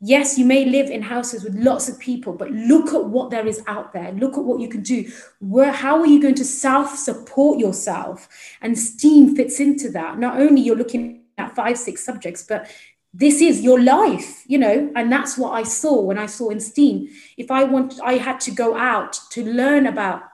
Yes, 0.00 0.36
you 0.36 0.44
may 0.44 0.66
live 0.66 0.90
in 0.90 1.00
houses 1.00 1.42
with 1.42 1.54
lots 1.54 1.88
of 1.88 1.98
people, 1.98 2.34
but 2.34 2.50
look 2.50 2.92
at 2.92 3.06
what 3.06 3.30
there 3.30 3.46
is 3.46 3.62
out 3.66 3.94
there. 3.94 4.12
Look 4.12 4.36
at 4.36 4.44
what 4.44 4.60
you 4.60 4.68
can 4.68 4.82
do. 4.82 5.10
Where, 5.40 5.72
how 5.72 5.98
are 6.00 6.06
you 6.06 6.20
going 6.20 6.34
to 6.34 6.44
self 6.44 6.96
support 6.96 7.58
yourself? 7.58 8.28
And 8.60 8.78
STEAM 8.78 9.34
fits 9.34 9.58
into 9.58 9.90
that. 9.92 10.18
Not 10.18 10.38
only 10.38 10.60
you're 10.60 10.76
looking 10.76 11.22
at 11.38 11.54
five, 11.56 11.78
six 11.78 12.04
subjects, 12.04 12.42
but 12.42 12.70
this 13.14 13.40
is 13.40 13.62
your 13.62 13.80
life, 13.80 14.44
you 14.46 14.58
know, 14.58 14.92
and 14.94 15.10
that's 15.10 15.38
what 15.38 15.52
I 15.52 15.62
saw 15.62 16.02
when 16.02 16.18
I 16.18 16.26
saw 16.26 16.50
in 16.50 16.60
STEAM. 16.60 17.08
If 17.38 17.50
I 17.50 17.64
want, 17.64 17.98
I 18.04 18.14
had 18.14 18.40
to 18.40 18.50
go 18.50 18.76
out 18.76 19.18
to 19.30 19.50
learn 19.50 19.86
about 19.86 20.24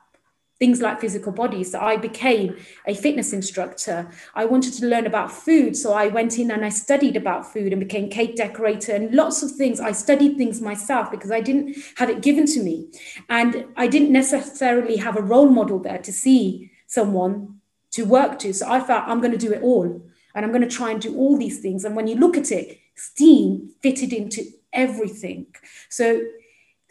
things 0.62 0.80
like 0.80 1.00
physical 1.00 1.32
bodies. 1.32 1.72
So 1.72 1.80
I 1.80 1.96
became 1.96 2.56
a 2.86 2.94
fitness 2.94 3.32
instructor. 3.32 4.08
I 4.36 4.44
wanted 4.44 4.74
to 4.74 4.86
learn 4.86 5.06
about 5.08 5.32
food. 5.32 5.76
So 5.76 5.92
I 5.92 6.06
went 6.06 6.38
in 6.38 6.52
and 6.52 6.64
I 6.64 6.68
studied 6.68 7.16
about 7.16 7.52
food 7.52 7.72
and 7.72 7.80
became 7.80 8.08
cake 8.08 8.36
decorator 8.36 8.94
and 8.94 9.12
lots 9.12 9.42
of 9.42 9.50
things. 9.50 9.80
I 9.80 9.90
studied 9.90 10.36
things 10.36 10.60
myself 10.60 11.10
because 11.10 11.32
I 11.32 11.40
didn't 11.40 11.76
have 11.96 12.08
it 12.08 12.22
given 12.22 12.46
to 12.46 12.62
me. 12.62 12.86
And 13.28 13.66
I 13.76 13.88
didn't 13.88 14.12
necessarily 14.12 14.98
have 14.98 15.16
a 15.16 15.20
role 15.20 15.50
model 15.50 15.80
there 15.80 15.98
to 15.98 16.12
see 16.12 16.70
someone 16.86 17.58
to 17.90 18.04
work 18.04 18.38
to. 18.38 18.54
So 18.54 18.70
I 18.70 18.78
felt 18.78 19.08
I'm 19.08 19.18
going 19.18 19.32
to 19.32 19.46
do 19.46 19.52
it 19.52 19.62
all. 19.62 20.00
And 20.32 20.44
I'm 20.44 20.52
going 20.52 20.68
to 20.68 20.76
try 20.76 20.92
and 20.92 21.02
do 21.02 21.16
all 21.16 21.36
these 21.36 21.58
things. 21.58 21.84
And 21.84 21.96
when 21.96 22.06
you 22.06 22.14
look 22.14 22.36
at 22.36 22.52
it, 22.52 22.78
STEAM 22.94 23.72
fitted 23.82 24.12
into 24.12 24.44
everything. 24.72 25.46
So 25.88 26.20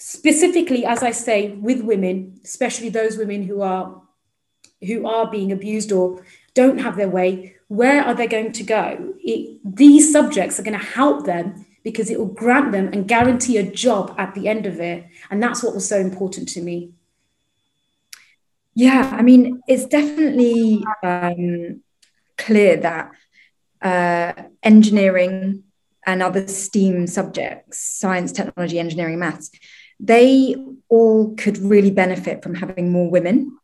specifically, 0.01 0.84
as 0.84 1.03
I 1.03 1.12
say, 1.12 1.51
with 1.51 1.81
women, 1.81 2.39
especially 2.43 2.89
those 2.89 3.17
women 3.17 3.43
who 3.43 3.62
are 3.62 4.01
who 4.84 5.05
are 5.05 5.29
being 5.29 5.51
abused 5.51 5.91
or 5.91 6.25
don't 6.55 6.79
have 6.79 6.98
their 6.98 7.08
way, 7.08 7.55
where 7.67 8.03
are 8.03 8.15
they 8.15 8.25
going 8.25 8.51
to 8.51 8.63
go? 8.63 9.13
It, 9.20 9.60
these 9.63 10.12
subjects 10.12 10.60
are 10.60 10.63
going 10.63 10.79
to 10.79 10.84
help 10.84 11.27
them 11.27 11.67
because 11.84 12.10
it 12.10 12.17
will 12.17 12.34
grant 12.43 12.72
them 12.72 12.88
and 12.91 13.08
guarantee 13.08 13.58
a 13.58 13.72
job 13.72 14.15
at 14.17 14.34
the 14.34 14.48
end 14.48 14.65
of 14.65 14.79
it. 14.79 15.05
And 15.29 15.41
that's 15.41 15.62
what 15.63 15.75
was 15.75 15.88
so 15.88 16.00
important 16.00 16.50
to 16.50 16.62
me. 16.62 16.93
Yeah, 18.74 19.15
I 19.15 19.22
mean, 19.22 19.62
it's 19.67 19.86
definitely 19.86 20.84
um, 21.03 21.84
clear 22.39 22.77
that 22.77 23.12
uh, 23.84 24.43
engineering 24.63 25.63
and 26.08 26.24
other 26.24 26.48
STEAM 26.48 27.05
subjects, 27.05 27.77
science, 27.79 28.31
technology, 28.31 28.79
engineering, 28.79 29.20
maths, 29.20 29.51
they 30.03 30.55
all 30.89 31.36
could 31.36 31.58
really 31.60 31.91
benefit 31.91 32.43
from 32.43 32.55
having 32.55 32.91
more 32.91 33.10
women 33.10 33.58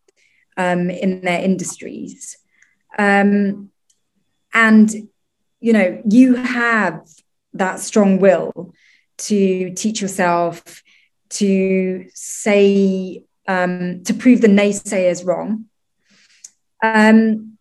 um, 0.55 0.89
in 0.89 1.21
their 1.21 1.41
industries. 1.41 2.37
Um, 2.97 3.71
and, 4.53 4.89
you 5.59 5.73
know, 5.73 6.01
you 6.09 6.35
have 6.35 7.01
that 7.53 7.79
strong 7.79 8.19
will 8.19 8.73
to 9.17 9.73
teach 9.73 10.01
yourself, 10.01 10.83
to 11.29 12.07
say, 12.13 13.23
um, 13.47 14.03
to 14.03 14.13
prove 14.13 14.41
the 14.41 14.47
naysayers 14.47 15.25
wrong. 15.25 15.65
Um, 16.83 17.57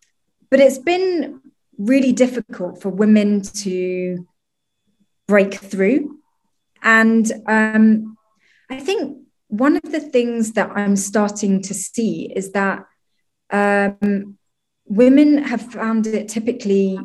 but 0.49 0.59
it's 0.59 0.77
been 0.77 1.41
really 1.77 2.13
difficult 2.13 2.81
for 2.81 2.89
women 2.89 3.41
to 3.41 4.27
break 5.27 5.55
through. 5.55 6.19
And 6.83 7.29
um, 7.47 8.16
I 8.69 8.79
think 8.79 9.19
one 9.47 9.77
of 9.77 9.91
the 9.91 9.99
things 9.99 10.53
that 10.53 10.71
I'm 10.71 10.95
starting 10.95 11.61
to 11.63 11.73
see 11.73 12.31
is 12.35 12.51
that 12.51 12.85
um, 13.49 14.37
women 14.85 15.37
have 15.39 15.61
found 15.61 16.07
it 16.07 16.27
typically 16.27 16.99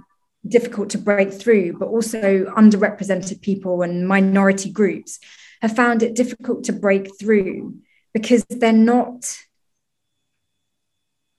difficult 0.47 0.91
to 0.91 0.99
break 0.99 1.33
through, 1.33 1.79
but 1.79 1.87
also 1.89 2.47
underrepresented 2.57 3.41
people 3.43 3.83
and 3.83 4.09
minority 4.09 4.71
groups 4.71 5.21
have 5.61 5.77
found 5.77 6.03
it 6.03 6.17
difficult 6.17 6.65
to 6.65 6.73
break 6.73 7.09
through 7.19 7.77
because 8.13 8.45
they're 8.51 8.73
not 8.73 9.39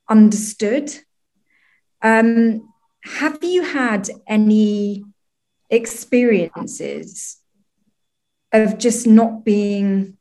understood. 0.10 0.94
Um, 2.02 2.74
have 3.04 3.44
you 3.44 3.64
had 3.64 4.10
any 4.28 5.04
experiences 5.70 7.38
of 8.54 8.78
just 8.78 9.06
not 9.08 9.44
being 9.44 10.18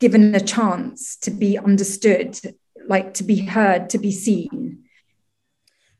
given 0.00 0.34
a 0.34 0.40
chance 0.40 1.16
to 1.16 1.30
be 1.30 1.56
understood, 1.56 2.38
like 2.86 3.14
to 3.14 3.24
be 3.24 3.46
heard, 3.46 3.88
to 3.90 3.98
be 3.98 4.12
seen? 4.12 4.82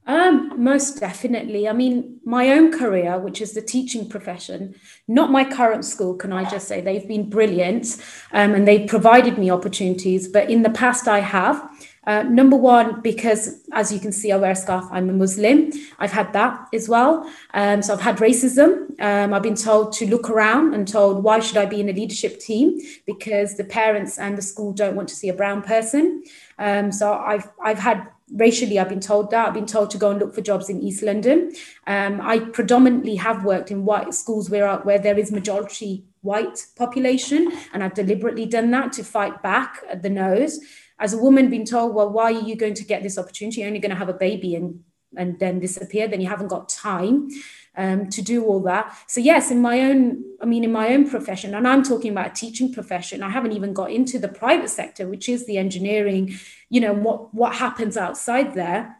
Um, 0.09 0.63
most 0.63 1.01
definitely. 1.01 1.69
I 1.69 1.73
mean, 1.73 2.21
my 2.25 2.51
own 2.51 2.71
career, 2.71 3.19
which 3.19 3.41
is 3.41 3.55
the 3.55 3.63
teaching 3.63 4.09
profession, 4.09 4.77
not 5.09 5.33
my 5.33 5.45
current 5.45 5.85
school, 5.85 6.15
can 6.15 6.33
I 6.33 6.49
just 6.49 6.69
say, 6.69 6.81
they've 6.81 7.09
been 7.09 7.29
brilliant 7.29 7.97
um, 8.31 8.55
and 8.55 8.69
they've 8.69 8.89
provided 8.89 9.37
me 9.37 9.51
opportunities. 9.51 10.29
But 10.29 10.49
in 10.49 10.63
the 10.63 10.71
past, 10.71 11.09
I 11.09 11.21
have. 11.21 11.69
Uh, 12.07 12.23
number 12.23 12.57
one, 12.57 13.01
because 13.01 13.63
as 13.73 13.93
you 13.93 13.99
can 13.99 14.13
see, 14.13 14.31
I 14.31 14.37
wear 14.37 14.53
a 14.53 14.57
scarf, 14.57 14.85
I'm 14.93 15.11
a 15.11 15.13
Muslim. 15.13 15.73
I've 15.99 16.13
had 16.13 16.33
that 16.35 16.69
as 16.73 16.89
well. 16.89 17.29
Um, 17.53 17.83
so 17.83 17.95
I've 17.95 18.01
had 18.01 18.19
racism. 18.19 18.99
Um, 19.01 19.35
I've 19.35 19.43
been 19.43 19.57
told 19.57 19.93
to 19.95 20.07
look 20.07 20.31
around 20.31 20.75
and 20.75 20.87
told, 20.87 21.25
why 21.25 21.41
should 21.41 21.57
I 21.57 21.67
be 21.67 21.81
in 21.81 21.89
a 21.89 21.93
leadership 21.93 22.39
team? 22.39 22.79
Because 23.07 23.57
the 23.57 23.65
parents 23.65 24.19
and 24.19 24.39
the 24.39 24.43
school 24.43 24.73
don't 24.73 24.95
want 24.95 25.09
to 25.09 25.17
see 25.17 25.29
a 25.29 25.35
brown 25.35 25.63
person. 25.63 26.23
Um, 26.59 26.93
so 26.93 27.13
I've, 27.13 27.51
I've 27.63 27.81
had 27.81 28.07
racially 28.33 28.77
i've 28.77 28.89
been 28.89 28.99
told 28.99 29.31
that 29.31 29.47
i've 29.47 29.55
been 29.55 29.67
told 29.67 29.89
to 29.89 29.99
go 29.99 30.11
and 30.11 30.19
look 30.19 30.35
for 30.35 30.41
jobs 30.41 30.69
in 30.69 30.83
east 30.83 31.01
london 31.01 31.53
um, 31.87 32.21
i 32.21 32.41
predominantly 32.41 33.15
have 33.15 33.45
worked 33.45 33.71
in 33.71 33.85
white 33.85 34.13
schools 34.13 34.51
where, 34.51 34.79
where 34.79 34.99
there 34.99 35.17
is 35.17 35.31
majority 35.31 36.05
white 36.23 36.67
population 36.75 37.53
and 37.73 37.85
i've 37.85 37.95
deliberately 37.95 38.45
done 38.45 38.69
that 38.73 38.93
to 38.93 39.05
fight 39.05 39.41
back 39.45 39.77
at 39.89 40.03
the 40.03 40.11
nose 40.11 40.59
as 40.99 41.12
a 41.12 41.19
woman 41.19 41.50
being 41.50 41.67
told, 41.67 41.95
well, 41.95 42.11
why 42.11 42.33
are 42.33 42.41
you 42.41 42.57
going 42.57 42.75
to 42.75 42.85
get 42.85 43.03
this 43.03 43.19
opportunity? 43.19 43.61
You're 43.61 43.69
only 43.69 43.81
going 43.81 43.91
to 43.91 43.97
have 43.97 44.09
a 44.09 44.15
baby 44.15 44.55
and 44.55 44.81
and 45.17 45.38
then 45.38 45.61
disappear. 45.61 46.09
Then 46.09 46.21
you 46.21 46.29
haven't 46.29 46.49
got 46.49 46.69
time 46.69 47.29
um, 47.76 48.09
to 48.11 48.23
do 48.23 48.45
all 48.45 48.61
that. 48.62 48.97
So 49.07 49.21
yes, 49.21 49.50
in 49.50 49.61
my 49.61 49.81
own, 49.81 50.25
I 50.43 50.47
mean, 50.47 50.65
in 50.65 50.73
my 50.73 50.93
own 50.93 51.09
profession, 51.09 51.55
and 51.55 51.67
I'm 51.67 51.83
talking 51.83 52.12
about 52.12 52.26
a 52.26 52.35
teaching 52.35 52.73
profession. 52.73 53.23
I 53.23 53.31
haven't 53.31 53.53
even 53.53 53.73
got 53.73 53.91
into 53.91 54.19
the 54.19 54.29
private 54.29 54.71
sector, 54.71 55.09
which 55.09 55.29
is 55.29 55.47
the 55.47 55.59
engineering. 55.59 56.35
You 56.71 56.81
know 56.81 56.93
what 56.93 57.35
what 57.35 57.55
happens 57.55 57.97
outside 57.97 58.55
there 58.55 58.97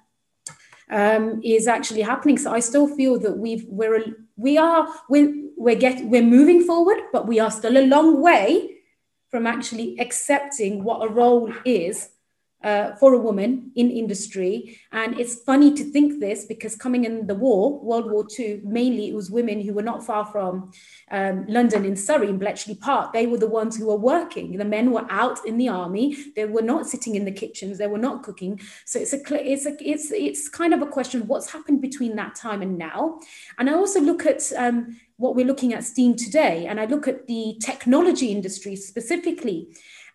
um, 0.91 1.41
is 1.43 1.67
actually 1.67 2.03
happening. 2.03 2.39
So 2.39 2.53
I 2.53 2.61
still 2.61 2.87
feel 2.87 3.19
that 3.21 3.39
we've 3.39 3.65
we're 3.69 4.05
we 4.37 4.59
are 4.59 4.89
we're 5.09 5.33
we're 5.57 5.77
get 5.77 6.05
we're 6.05 6.23
moving 6.23 6.63
forward, 6.63 6.99
but 7.13 7.27
we 7.27 7.41
are 7.41 7.51
still 7.51 7.77
a 7.77 7.87
long 7.87 8.23
way 8.23 8.76
from 9.31 9.47
actually 9.47 9.99
accepting 9.99 10.85
what 10.85 11.05
a 11.05 11.09
role 11.09 11.53
is 11.65 12.11
uh, 12.67 12.97
for 12.97 13.15
a 13.15 13.19
woman 13.19 13.71
in 13.77 13.91
industry. 13.91 14.79
And 14.91 15.21
it's 15.21 15.43
funny 15.45 15.73
to 15.75 15.85
think 15.85 16.21
this 16.21 16.47
because 16.47 16.75
coming 16.75 17.05
in 17.05 17.27
the 17.27 17.35
war, 17.35 17.79
World 17.81 18.11
War 18.11 18.27
II, 18.39 18.63
mainly 18.65 19.09
it 19.09 19.15
was 19.15 19.31
women 19.31 19.61
who 19.61 19.73
were 19.73 19.83
not 19.83 20.05
far 20.05 20.25
from 20.27 20.73
um, 21.11 21.47
London 21.47 21.85
in 21.85 21.95
Surrey, 21.95 22.29
in 22.29 22.39
Bletchley 22.39 22.75
Park. 22.75 23.13
They 23.13 23.27
were 23.27 23.39
the 23.39 23.49
ones 23.49 23.77
who 23.77 23.87
were 23.87 23.97
working. 23.97 24.57
The 24.57 24.65
men 24.65 24.91
were 24.91 25.07
out 25.11 25.47
in 25.47 25.59
the 25.59 25.69
army. 25.69 26.17
They 26.35 26.47
were 26.47 26.63
not 26.63 26.87
sitting 26.87 27.15
in 27.15 27.25
the 27.25 27.31
kitchens. 27.31 27.79
They 27.79 27.87
were 27.87 27.99
not 27.99 28.23
cooking. 28.23 28.61
So 28.85 28.99
it's 28.99 29.13
a 29.13 29.21
it's 29.53 29.67
a 29.67 29.77
it's 29.81 30.11
it's 30.11 30.49
kind 30.49 30.75
of 30.75 30.83
a 30.83 30.87
question 30.87 31.23
of 31.23 31.29
what's 31.29 31.53
happened 31.53 31.81
between 31.83 32.17
that 32.17 32.35
time 32.35 32.63
and 32.63 32.77
now. 32.77 33.21
And 33.59 33.71
I 33.71 33.75
also 33.75 34.01
look 34.01 34.27
at 34.27 34.43
um, 34.57 34.99
what 35.17 35.35
we're 35.35 35.47
looking 35.47 35.73
at 35.73 35.85
STEAM 35.85 36.17
today, 36.17 36.67
and 36.67 36.79
I 36.79 36.85
look 36.85 37.09
at 37.09 37.27
the 37.27 37.57
technology 37.61 38.33
industry 38.33 38.77
specifically. 38.77 39.69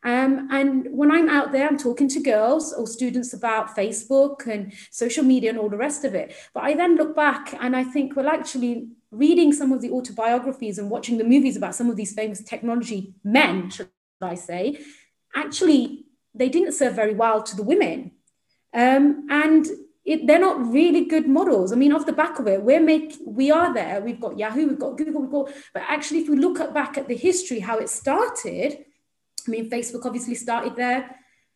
Um, 0.04 0.48
and 0.52 0.88
when 0.92 1.12
I'm 1.12 1.30
out 1.30 1.52
there, 1.52 1.68
I'm 1.68 1.78
talking 1.78 2.08
to 2.10 2.20
girls 2.22 2.74
or 2.74 2.88
students 2.88 3.34
about 3.34 3.76
Facebook 3.76 4.48
and 4.48 4.74
social 4.90 5.24
media 5.24 5.52
and 5.52 5.60
all 5.60 5.70
the 5.70 5.78
rest 5.78 6.04
of 6.06 6.16
it. 6.16 6.36
But 6.54 6.64
I 6.64 6.74
then 6.74 6.96
look 6.96 7.16
back 7.16 7.54
and 7.60 7.76
I 7.76 7.84
think, 7.84 8.16
well, 8.16 8.28
actually, 8.28 8.88
reading 9.12 9.54
some 9.54 9.72
of 9.72 9.82
the 9.82 9.92
autobiographies 9.92 10.80
and 10.80 10.90
watching 10.90 11.18
the 11.18 11.24
movies 11.24 11.56
about 11.56 11.76
some 11.76 11.90
of 11.90 11.98
these 11.98 12.14
famous 12.14 12.42
technology 12.42 13.14
men, 13.24 13.70
should 13.70 13.90
I 14.22 14.36
say, 14.36 14.80
actually, 15.36 16.06
they 16.34 16.50
didn't 16.50 16.74
serve 16.74 16.96
very 16.96 17.14
well 17.14 17.44
to 17.44 17.56
the 17.56 17.64
women. 17.64 18.12
Um, 18.74 19.28
and 19.30 19.68
it, 20.04 20.26
they're 20.26 20.40
not 20.40 20.66
really 20.72 21.06
good 21.06 21.28
models. 21.28 21.72
I 21.72 21.76
mean, 21.76 21.94
off 21.94 22.06
the 22.06 22.14
back 22.14 22.40
of 22.40 22.48
it, 22.48 22.64
we're 22.64 22.82
make 22.82 23.16
we 23.26 23.52
are 23.52 23.74
there. 23.74 24.02
We've 24.02 24.20
got 24.20 24.38
Yahoo, 24.38 24.68
we've 24.68 24.80
got 24.80 24.98
Google, 24.98 25.22
we've 25.22 25.32
got. 25.32 25.52
But 25.74 25.84
actually, 25.88 26.22
if 26.22 26.30
we 26.30 26.38
look 26.38 26.60
at, 26.60 26.74
back 26.74 26.98
at 26.98 27.08
the 27.08 27.16
history, 27.16 27.60
how 27.60 27.78
it 27.78 27.90
started, 27.90 28.80
I 29.48 29.52
mean, 29.52 29.70
Facebook 29.70 30.06
obviously 30.06 30.36
started 30.36 30.76
there. 30.76 31.16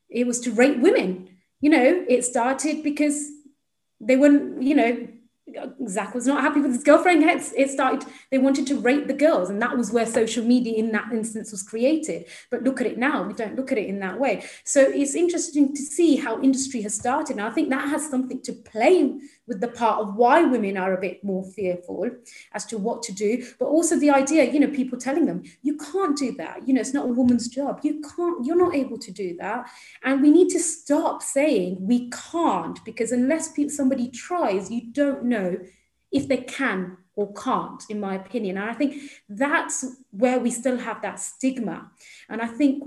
It 0.09 0.27
was 0.27 0.39
to 0.41 0.51
rate 0.51 0.79
women. 0.79 1.29
You 1.59 1.71
know, 1.71 2.05
it 2.07 2.23
started 2.23 2.83
because 2.83 3.27
they 3.99 4.15
weren't. 4.15 4.61
You 4.61 4.75
know, 4.75 5.07
Zach 5.87 6.15
was 6.15 6.25
not 6.25 6.41
happy 6.41 6.59
with 6.59 6.71
his 6.71 6.83
girlfriend. 6.83 7.23
It 7.23 7.69
started, 7.69 8.03
they 8.31 8.39
wanted 8.39 8.65
to 8.67 8.79
rate 8.79 9.07
the 9.07 9.13
girls, 9.13 9.49
and 9.49 9.61
that 9.61 9.77
was 9.77 9.91
where 9.91 10.05
social 10.05 10.43
media 10.43 10.73
in 10.75 10.91
that 10.93 11.11
instance 11.11 11.51
was 11.51 11.61
created. 11.61 12.25
But 12.49 12.63
look 12.63 12.81
at 12.81 12.87
it 12.87 12.97
now, 12.97 13.27
we 13.27 13.33
don't 13.33 13.55
look 13.55 13.71
at 13.71 13.77
it 13.77 13.87
in 13.87 13.99
that 13.99 14.19
way. 14.19 14.43
So 14.63 14.81
it's 14.81 15.13
interesting 15.13 15.75
to 15.75 15.81
see 15.81 16.15
how 16.15 16.41
industry 16.41 16.81
has 16.81 16.95
started. 16.95 17.37
And 17.37 17.45
I 17.45 17.51
think 17.51 17.69
that 17.69 17.89
has 17.89 18.09
something 18.09 18.41
to 18.41 18.53
play 18.53 19.13
with 19.47 19.61
the 19.61 19.67
part 19.67 19.99
of 19.99 20.15
why 20.15 20.43
women 20.43 20.77
are 20.77 20.93
a 20.93 21.01
bit 21.01 21.23
more 21.23 21.43
fearful 21.43 22.09
as 22.53 22.65
to 22.65 22.77
what 22.77 23.03
to 23.03 23.13
do, 23.13 23.45
but 23.59 23.65
also 23.65 23.97
the 23.97 24.09
idea, 24.09 24.51
you 24.51 24.59
know, 24.59 24.67
people 24.67 24.97
telling 24.97 25.25
them, 25.25 25.43
you 25.61 25.77
can't 25.77 26.17
do 26.17 26.31
that. 26.33 26.67
You 26.67 26.73
know, 26.73 26.81
it's 26.81 26.93
not 26.93 27.05
a 27.05 27.13
woman's 27.13 27.47
job. 27.47 27.79
You 27.83 28.01
can't, 28.01 28.45
you're 28.45 28.57
not 28.57 28.75
able 28.75 28.97
to 28.97 29.11
do 29.11 29.37
that. 29.37 29.69
And 30.03 30.21
we 30.21 30.31
need 30.31 30.49
to 30.49 30.59
stop 30.59 31.21
saying 31.21 31.77
we 31.79 32.09
can't, 32.09 32.83
because 32.85 33.11
unless 33.11 33.53
somebody 33.69 34.09
tries, 34.09 34.71
you 34.71 34.91
don't 34.91 35.25
know 35.25 35.57
if 36.11 36.27
they 36.27 36.37
can 36.37 36.97
or 37.15 37.33
can't, 37.33 37.83
in 37.89 37.99
my 37.99 38.15
opinion. 38.15 38.57
And 38.57 38.69
I 38.69 38.73
think 38.73 39.01
that's 39.29 39.85
where 40.11 40.39
we 40.39 40.51
still 40.51 40.77
have 40.77 41.01
that 41.01 41.19
stigma. 41.19 41.91
And 42.29 42.41
I 42.41 42.47
think 42.47 42.83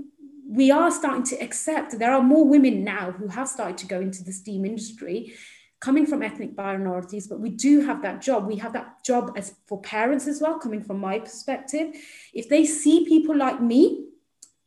we 0.47 0.71
are 0.71 0.91
starting 0.91 1.23
to 1.23 1.35
accept 1.37 1.97
there 1.97 2.11
are 2.11 2.23
more 2.23 2.47
women 2.47 2.83
now 2.83 3.11
who 3.11 3.27
have 3.27 3.47
started 3.47 3.77
to 3.77 3.85
go 3.85 3.99
into 3.99 4.23
the 4.23 4.31
STEAM 4.31 4.65
industry 4.65 5.33
coming 5.79 6.05
from 6.05 6.21
ethnic 6.21 6.55
minorities, 6.57 7.27
but 7.27 7.39
we 7.39 7.49
do 7.49 7.81
have 7.81 8.01
that 8.01 8.21
job. 8.21 8.47
We 8.47 8.57
have 8.57 8.73
that 8.73 9.03
job 9.03 9.33
as 9.37 9.55
for 9.65 9.81
parents 9.81 10.27
as 10.27 10.41
well, 10.41 10.59
coming 10.59 10.83
from 10.83 10.99
my 10.99 11.19
perspective. 11.19 11.95
If 12.33 12.49
they 12.49 12.65
see 12.65 13.05
people 13.05 13.35
like 13.35 13.61
me, 13.61 14.05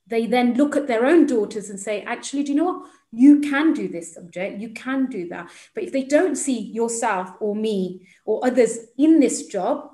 they 0.07 0.27
then 0.27 0.55
look 0.55 0.77
at 0.77 0.87
their 0.87 1.07
own 1.07 1.27
daughters 1.27 1.71
and 1.71 1.79
say, 1.79 2.03
actually, 2.03 2.45
do 2.45 2.53
you 2.53 2.59
know 2.59 2.65
what? 2.65 2.91
You 3.13 3.41
can 3.41 3.75
do 3.75 3.89
this 3.89 4.15
subject, 4.15 4.59
you 4.59 4.71
can 4.71 5.07
do 5.07 5.29
that. 5.29 5.51
But 5.75 5.85
if 5.85 5.93
they 5.93 6.05
don't 6.05 6.35
see 6.35 6.59
yourself 6.59 7.31
or 7.41 7.55
me 7.55 8.07
or 8.25 8.45
others 8.45 8.79
in 8.97 9.21
this 9.21 9.47
job, 9.47 9.91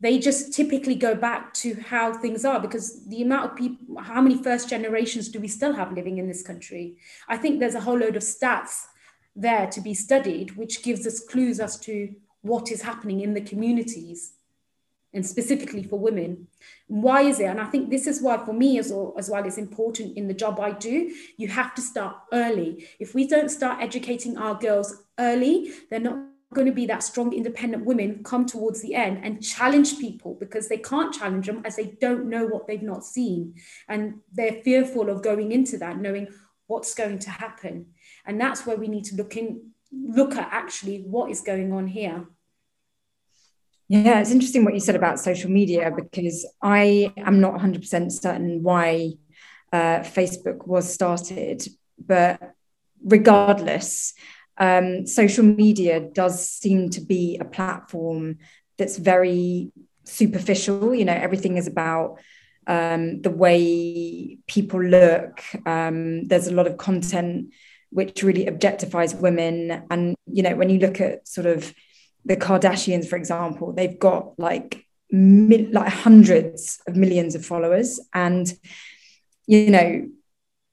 they 0.00 0.18
just 0.18 0.52
typically 0.52 0.94
go 0.94 1.14
back 1.14 1.52
to 1.54 1.74
how 1.74 2.12
things 2.12 2.44
are 2.44 2.60
because 2.60 3.06
the 3.06 3.22
amount 3.22 3.50
of 3.50 3.56
people, 3.56 3.98
how 4.00 4.20
many 4.20 4.40
first 4.40 4.68
generations 4.68 5.28
do 5.28 5.40
we 5.40 5.48
still 5.48 5.72
have 5.72 5.92
living 5.92 6.18
in 6.18 6.28
this 6.28 6.42
country? 6.42 6.96
I 7.28 7.36
think 7.36 7.58
there's 7.58 7.74
a 7.74 7.80
whole 7.80 7.98
load 7.98 8.14
of 8.14 8.22
stats 8.22 8.84
there 9.36 9.66
to 9.68 9.80
be 9.80 9.94
studied, 9.94 10.56
which 10.56 10.82
gives 10.82 11.06
us 11.06 11.20
clues 11.20 11.60
as 11.60 11.78
to 11.80 12.14
what 12.42 12.70
is 12.70 12.82
happening 12.82 13.20
in 13.20 13.34
the 13.34 13.40
communities 13.40 14.34
and 15.14 15.24
specifically 15.24 15.82
for 15.82 15.98
women. 15.98 16.48
Why 16.88 17.22
is 17.22 17.40
it? 17.40 17.44
And 17.44 17.60
I 17.60 17.66
think 17.66 17.88
this 17.88 18.06
is 18.06 18.20
why, 18.20 18.36
for 18.44 18.52
me 18.52 18.78
as 18.78 18.92
well, 18.92 19.14
as 19.16 19.30
well, 19.30 19.44
it's 19.46 19.58
important 19.58 20.16
in 20.16 20.28
the 20.28 20.34
job 20.34 20.60
I 20.60 20.72
do. 20.72 21.14
You 21.36 21.48
have 21.48 21.74
to 21.76 21.80
start 21.80 22.16
early. 22.32 22.88
If 22.98 23.14
we 23.14 23.26
don't 23.26 23.48
start 23.48 23.80
educating 23.80 24.36
our 24.36 24.56
girls 24.56 25.02
early, 25.18 25.72
they're 25.88 26.00
not 26.00 26.18
going 26.52 26.66
to 26.66 26.72
be 26.72 26.86
that 26.86 27.02
strong, 27.02 27.32
independent 27.32 27.84
women 27.84 28.22
come 28.24 28.46
towards 28.46 28.82
the 28.82 28.94
end 28.94 29.24
and 29.24 29.42
challenge 29.42 29.98
people 29.98 30.34
because 30.34 30.68
they 30.68 30.78
can't 30.78 31.14
challenge 31.14 31.46
them 31.46 31.62
as 31.64 31.76
they 31.76 31.96
don't 32.00 32.26
know 32.26 32.46
what 32.46 32.66
they've 32.66 32.82
not 32.82 33.04
seen. 33.04 33.54
And 33.88 34.20
they're 34.32 34.62
fearful 34.62 35.10
of 35.10 35.22
going 35.22 35.52
into 35.52 35.78
that, 35.78 35.98
knowing 35.98 36.28
what's 36.66 36.94
going 36.94 37.18
to 37.20 37.30
happen. 37.30 37.86
And 38.26 38.40
that's 38.40 38.66
where 38.66 38.76
we 38.76 38.88
need 38.88 39.04
to 39.04 39.16
look 39.16 39.36
in, 39.36 39.70
look 39.92 40.34
at 40.34 40.48
actually 40.50 41.02
what 41.02 41.30
is 41.30 41.40
going 41.40 41.72
on 41.72 41.86
here. 41.86 42.26
Yeah, 43.88 44.20
it's 44.20 44.30
interesting 44.30 44.64
what 44.64 44.74
you 44.74 44.80
said 44.80 44.96
about 44.96 45.20
social 45.20 45.50
media 45.50 45.92
because 45.94 46.46
I 46.62 47.12
am 47.18 47.40
not 47.40 47.60
100% 47.60 48.10
certain 48.12 48.62
why 48.62 49.12
uh, 49.72 50.00
Facebook 50.00 50.66
was 50.66 50.92
started, 50.92 51.66
but 51.98 52.54
regardless, 53.04 54.14
um, 54.56 55.06
social 55.06 55.44
media 55.44 56.00
does 56.00 56.48
seem 56.48 56.90
to 56.90 57.00
be 57.00 57.36
a 57.38 57.44
platform 57.44 58.38
that's 58.78 58.96
very 58.96 59.70
superficial. 60.04 60.94
You 60.94 61.04
know, 61.04 61.12
everything 61.12 61.56
is 61.56 61.66
about 61.66 62.18
um, 62.66 63.20
the 63.20 63.30
way 63.30 64.38
people 64.46 64.82
look. 64.82 65.42
Um, 65.66 66.26
there's 66.26 66.46
a 66.46 66.54
lot 66.54 66.66
of 66.66 66.78
content 66.78 67.52
which 67.94 68.24
really 68.24 68.46
objectifies 68.46 69.18
women. 69.18 69.84
And, 69.88 70.16
you 70.26 70.42
know, 70.42 70.56
when 70.56 70.68
you 70.68 70.80
look 70.80 71.00
at 71.00 71.26
sort 71.28 71.46
of 71.46 71.72
the 72.24 72.36
Kardashians, 72.36 73.06
for 73.08 73.16
example, 73.16 73.72
they've 73.72 73.98
got 73.98 74.38
like 74.38 74.84
like 75.12 75.92
hundreds 75.92 76.80
of 76.88 76.96
millions 76.96 77.36
of 77.36 77.46
followers, 77.46 78.00
and 78.12 78.52
you 79.46 79.70
know, 79.70 80.08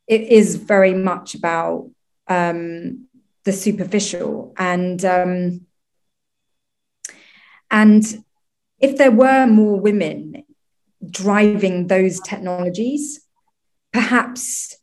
it 0.07 0.21
is 0.21 0.55
very 0.55 0.95
much 0.95 1.35
about 1.35 1.91
um, 2.27 3.07
the 3.43 3.51
superficial 3.51 4.53
and 4.57 5.05
um, 5.05 5.67
and 7.69 8.23
if 8.79 8.97
there 8.97 9.11
were 9.11 9.45
more 9.45 9.79
women 9.79 10.43
driving 11.07 11.85
those 11.85 12.19
technologies, 12.19 13.21
perhaps 13.93 14.75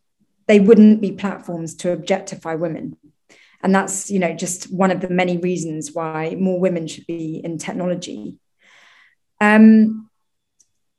they 0.48 0.58
wouldn't 0.58 1.00
be 1.00 1.12
platforms 1.12 1.74
to 1.76 1.92
objectify 1.92 2.54
women. 2.56 2.96
And 3.62 3.74
that's 3.74 4.10
you 4.10 4.18
know 4.18 4.34
just 4.34 4.72
one 4.72 4.90
of 4.90 5.00
the 5.00 5.10
many 5.10 5.36
reasons 5.36 5.92
why 5.92 6.36
more 6.38 6.58
women 6.58 6.86
should 6.86 7.06
be 7.06 7.40
in 7.44 7.58
technology. 7.58 8.38
Um, 9.40 10.10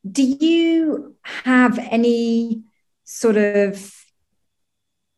do 0.10 0.24
you 0.24 1.16
have 1.24 1.78
any 1.78 2.64
sort 3.04 3.36
of 3.36 3.94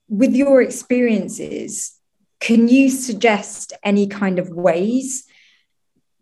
with 0.08 0.34
your 0.34 0.62
experiences 0.62 1.98
can 2.42 2.68
you 2.68 2.90
suggest 2.90 3.72
any 3.84 4.08
kind 4.08 4.40
of 4.40 4.50
ways 4.50 5.26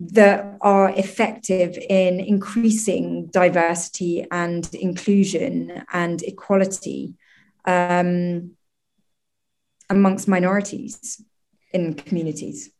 that 0.01 0.57
are 0.61 0.89
effective 0.91 1.77
in 1.89 2.19
increasing 2.19 3.27
diversity 3.27 4.25
and 4.29 4.73
inclusion 4.73 5.83
and 5.91 6.21
equality 6.23 7.15
um, 7.69 8.51
amongst 9.89 10.27
minorities 10.27 11.21
in 11.71 11.93
communities? 11.93 12.71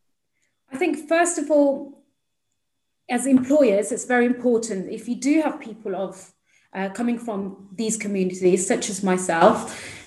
I 0.72 0.78
think, 0.78 1.08
first 1.08 1.38
of 1.38 1.50
all, 1.52 2.04
as 3.10 3.26
employers, 3.26 3.92
it's 3.92 4.06
very 4.06 4.26
important 4.26 4.92
if 4.92 5.08
you 5.08 5.16
do 5.16 5.42
have 5.42 5.60
people 5.60 5.96
of 5.96 6.32
uh, 6.74 6.90
coming 6.90 7.18
from 7.18 7.70
these 7.76 7.98
communities, 7.98 8.68
such 8.68 8.90
as 8.90 9.04
myself, 9.04 9.58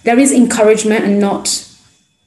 there 0.05 0.18
is 0.18 0.33
encouragement 0.33 1.05
and 1.05 1.18
not 1.18 1.68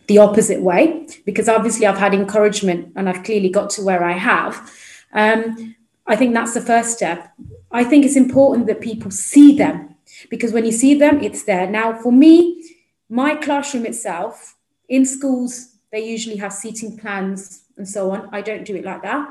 the 0.07 0.17
opposite 0.17 0.61
way, 0.61 1.07
because 1.25 1.47
obviously 1.49 1.87
I've 1.87 1.97
had 1.97 2.13
encouragement 2.13 2.91
and 2.95 3.09
I've 3.09 3.23
clearly 3.23 3.49
got 3.49 3.69
to 3.71 3.81
where 3.81 4.03
I 4.03 4.11
have. 4.11 4.71
Um, 5.13 5.75
I 6.05 6.15
think 6.15 6.33
that's 6.33 6.53
the 6.53 6.61
first 6.61 6.91
step. 6.97 7.31
I 7.71 7.83
think 7.83 8.05
it's 8.05 8.17
important 8.17 8.67
that 8.67 8.81
people 8.81 9.09
see 9.09 9.57
them 9.57 9.94
because 10.29 10.51
when 10.53 10.65
you 10.65 10.71
see 10.71 10.95
them, 10.97 11.21
it's 11.21 11.43
there. 11.43 11.67
Now, 11.69 11.93
for 11.93 12.11
me, 12.11 12.63
my 13.09 13.35
classroom 13.35 13.85
itself, 13.85 14.55
in 14.89 15.05
schools, 15.05 15.77
they 15.91 16.07
usually 16.07 16.37
have 16.37 16.53
seating 16.53 16.97
plans 16.97 17.63
and 17.77 17.87
so 17.87 18.11
on. 18.11 18.29
I 18.31 18.41
don't 18.41 18.65
do 18.65 18.75
it 18.75 18.85
like 18.85 19.01
that. 19.03 19.27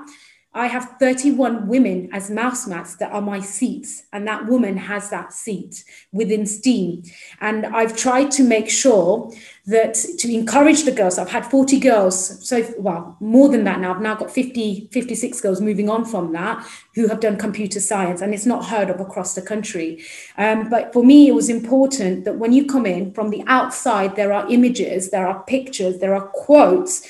I 0.57 0.69
have 0.69 0.97
31 1.01 1.67
women 1.67 2.09
as 2.13 2.31
mouse 2.31 2.69
mats 2.69 2.95
that 2.97 3.11
are 3.11 3.21
my 3.21 3.41
seats, 3.41 4.05
and 4.13 4.27
that 4.29 4.47
woman 4.47 4.77
has 4.77 5.11
that 5.11 5.33
seat 5.33 5.83
within 6.13 6.47
STEAM. 6.47 7.03
And 7.41 7.67
I've 7.67 7.97
tried 7.97 8.31
to 8.33 8.45
make 8.45 8.71
sure 8.71 9.33
that 9.67 9.95
to 9.95 10.33
encourage 10.33 10.85
the 10.85 10.93
girls, 10.93 11.19
I've 11.19 11.31
had 11.31 11.45
40 11.45 11.81
girls, 11.81 12.49
so 12.49 12.65
well, 12.79 13.17
more 13.19 13.49
than 13.49 13.65
that 13.65 13.81
now. 13.81 13.95
I've 13.95 14.01
now 14.01 14.15
got 14.15 14.31
50, 14.31 14.91
56 14.93 15.41
girls 15.41 15.61
moving 15.61 15.91
on 15.91 16.05
from 16.05 16.33
that 16.35 16.65
who 16.95 17.09
have 17.09 17.19
done 17.19 17.37
computer 17.37 17.81
science, 17.81 18.21
and 18.21 18.33
it's 18.33 18.47
not 18.47 18.67
heard 18.67 18.91
of 18.91 19.01
across 19.01 19.35
the 19.35 19.43
country. 19.43 20.05
Um, 20.39 20.71
but 20.71 20.93
for 20.93 21.03
me, 21.03 21.27
it 21.27 21.35
was 21.35 21.49
important 21.49 22.25
that 22.27 22.39
when 22.39 22.53
you 22.53 22.65
come 22.65 22.87
in 22.87 23.13
from 23.13 23.31
the 23.31 23.43
outside, 23.49 24.15
there 24.15 24.33
are 24.33 24.49
images, 24.49 25.11
there 25.11 25.27
are 25.27 25.43
pictures, 25.43 25.99
there 25.99 26.15
are 26.15 26.29
quotes 26.29 27.09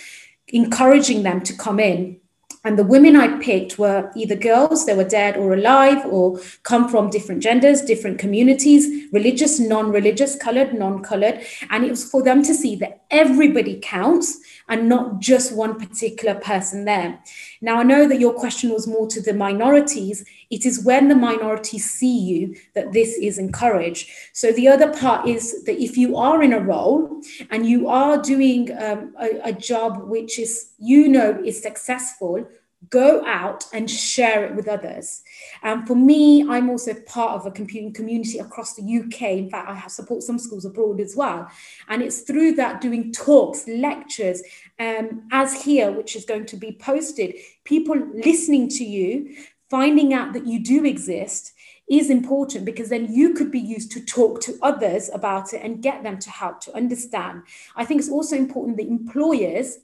encouraging 0.48 1.24
them 1.24 1.42
to 1.42 1.54
come 1.54 1.78
in 1.78 2.20
and 2.64 2.78
the 2.78 2.84
women 2.84 3.14
I 3.14 3.38
picked 3.38 3.78
were 3.78 4.10
either 4.16 4.36
girls, 4.36 4.86
they 4.86 4.94
were 4.94 5.04
dead 5.04 5.36
or 5.36 5.52
alive, 5.52 6.04
or 6.06 6.40
come 6.62 6.88
from 6.88 7.10
different 7.10 7.42
genders, 7.42 7.82
different 7.82 8.18
communities, 8.18 9.10
religious, 9.12 9.60
non 9.60 9.92
religious, 9.92 10.34
colored, 10.34 10.72
non 10.72 11.02
colored. 11.02 11.40
And 11.68 11.84
it 11.84 11.90
was 11.90 12.08
for 12.08 12.22
them 12.22 12.42
to 12.42 12.54
see 12.54 12.74
that 12.76 13.02
everybody 13.10 13.78
counts 13.82 14.38
and 14.68 14.88
not 14.88 15.20
just 15.20 15.54
one 15.54 15.78
particular 15.78 16.34
person 16.34 16.84
there. 16.84 17.20
Now, 17.60 17.80
I 17.80 17.82
know 17.82 18.08
that 18.08 18.20
your 18.20 18.32
question 18.32 18.70
was 18.70 18.86
more 18.86 19.06
to 19.08 19.20
the 19.20 19.34
minorities. 19.34 20.24
It 20.50 20.64
is 20.64 20.84
when 20.84 21.08
the 21.08 21.14
minorities 21.14 21.90
see 21.90 22.18
you 22.18 22.56
that 22.74 22.92
this 22.92 23.14
is 23.16 23.38
encouraged. 23.38 24.08
So, 24.32 24.52
the 24.52 24.68
other 24.68 24.92
part 24.92 25.28
is 25.28 25.64
that 25.64 25.82
if 25.82 25.96
you 25.96 26.16
are 26.16 26.42
in 26.42 26.52
a 26.52 26.60
role 26.60 27.22
and 27.50 27.66
you 27.66 27.88
are 27.88 28.20
doing 28.20 28.70
um, 28.80 29.14
a, 29.20 29.48
a 29.50 29.52
job 29.52 30.08
which 30.08 30.38
is, 30.38 30.72
you 30.78 31.08
know, 31.08 31.40
is 31.44 31.62
successful, 31.62 32.46
go 32.90 33.24
out 33.24 33.64
and 33.72 33.90
share 33.90 34.44
it 34.44 34.54
with 34.54 34.68
others. 34.68 35.22
And 35.62 35.86
for 35.86 35.94
me, 35.94 36.46
I'm 36.48 36.70
also 36.70 36.94
part 36.94 37.32
of 37.32 37.46
a 37.46 37.50
computing 37.50 37.92
community 37.92 38.38
across 38.38 38.74
the 38.74 38.82
UK. 38.82 39.22
In 39.22 39.50
fact, 39.50 39.68
I 39.68 39.74
have 39.74 39.90
support 39.90 40.22
some 40.22 40.38
schools 40.38 40.64
abroad 40.64 41.00
as 41.00 41.14
well. 41.16 41.50
And 41.88 42.02
it's 42.02 42.20
through 42.20 42.52
that 42.52 42.80
doing 42.80 43.12
talks, 43.12 43.66
lectures, 43.68 44.42
um, 44.78 45.28
as 45.30 45.62
here, 45.62 45.92
which 45.92 46.16
is 46.16 46.24
going 46.24 46.46
to 46.46 46.56
be 46.56 46.72
posted, 46.72 47.36
people 47.64 47.96
listening 48.14 48.68
to 48.70 48.84
you, 48.84 49.34
finding 49.70 50.12
out 50.12 50.32
that 50.32 50.46
you 50.46 50.62
do 50.62 50.84
exist 50.84 51.52
is 51.88 52.08
important 52.08 52.64
because 52.64 52.88
then 52.88 53.12
you 53.12 53.34
could 53.34 53.50
be 53.50 53.60
used 53.60 53.92
to 53.92 54.04
talk 54.04 54.40
to 54.40 54.56
others 54.62 55.10
about 55.12 55.52
it 55.52 55.60
and 55.62 55.82
get 55.82 56.02
them 56.02 56.18
to 56.18 56.30
help 56.30 56.60
to 56.60 56.74
understand. 56.74 57.42
I 57.76 57.84
think 57.84 58.00
it's 58.00 58.10
also 58.10 58.36
important 58.36 58.78
that 58.78 58.86
employers 58.86 59.78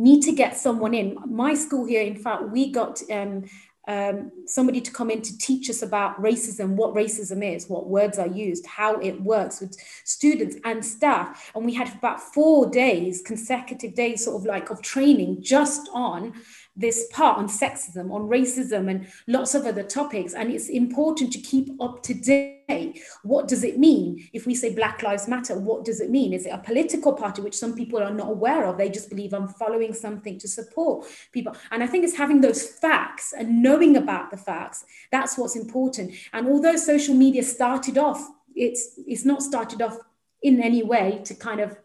need 0.00 0.22
to 0.22 0.32
get 0.32 0.56
someone 0.56 0.94
in. 0.94 1.16
My 1.26 1.54
school 1.54 1.84
here, 1.84 2.02
in 2.02 2.16
fact, 2.16 2.44
we 2.48 2.72
got 2.72 3.02
um, 3.10 3.44
um, 3.86 4.30
somebody 4.46 4.80
to 4.80 4.90
come 4.90 5.10
in 5.10 5.20
to 5.20 5.36
teach 5.36 5.68
us 5.68 5.82
about 5.82 6.20
racism, 6.22 6.70
what 6.70 6.94
racism 6.94 7.44
is, 7.44 7.68
what 7.68 7.88
words 7.88 8.18
are 8.18 8.26
used, 8.26 8.64
how 8.66 8.98
it 9.00 9.20
works 9.20 9.60
with 9.60 9.76
students 10.04 10.56
and 10.64 10.84
staff. 10.84 11.50
And 11.54 11.64
we 11.64 11.74
had 11.74 11.94
about 11.94 12.20
four 12.20 12.70
days, 12.70 13.22
consecutive 13.24 13.94
days, 13.94 14.24
sort 14.24 14.40
of 14.40 14.46
like 14.46 14.70
of 14.70 14.80
training 14.80 15.42
just 15.42 15.88
on 15.92 16.32
this 16.76 17.08
part 17.12 17.38
on 17.38 17.48
sexism, 17.48 18.12
on 18.12 18.28
racism, 18.28 18.90
and 18.90 19.06
lots 19.26 19.54
of 19.54 19.66
other 19.66 19.82
topics. 19.82 20.34
And 20.34 20.50
it's 20.50 20.68
important 20.68 21.32
to 21.32 21.38
keep 21.38 21.70
up 21.80 22.02
to 22.04 22.14
date. 22.14 23.00
What 23.22 23.48
does 23.48 23.64
it 23.64 23.78
mean? 23.78 24.28
If 24.32 24.46
we 24.46 24.54
say 24.54 24.74
Black 24.74 25.02
Lives 25.02 25.28
Matter, 25.28 25.58
what 25.58 25.84
does 25.84 26.00
it 26.00 26.10
mean? 26.10 26.32
Is 26.32 26.46
it 26.46 26.50
a 26.50 26.58
political 26.58 27.12
party, 27.12 27.42
which 27.42 27.56
some 27.56 27.74
people 27.74 28.02
are 28.02 28.14
not 28.14 28.30
aware 28.30 28.64
of? 28.64 28.78
They 28.78 28.88
just 28.88 29.10
believe 29.10 29.34
I'm 29.34 29.48
following 29.48 29.92
something 29.92 30.38
to 30.38 30.48
support 30.48 31.06
people. 31.32 31.56
And 31.70 31.82
I 31.82 31.86
think 31.86 32.04
it's 32.04 32.16
having 32.16 32.40
those 32.40 32.64
facts 32.64 33.34
and 33.36 33.62
knowing 33.62 33.96
about 33.96 34.30
the 34.30 34.36
facts. 34.36 34.84
That's 35.10 35.36
what's 35.36 35.56
important. 35.56 36.14
And 36.32 36.46
although 36.46 36.76
social 36.76 37.14
media 37.14 37.42
started 37.42 37.98
off, 37.98 38.26
it's 38.54 38.98
it's 39.06 39.24
not 39.24 39.42
started 39.42 39.82
off 39.82 39.96
in 40.42 40.62
any 40.62 40.82
way 40.82 41.20
to 41.24 41.34
kind 41.34 41.60
of 41.60 41.76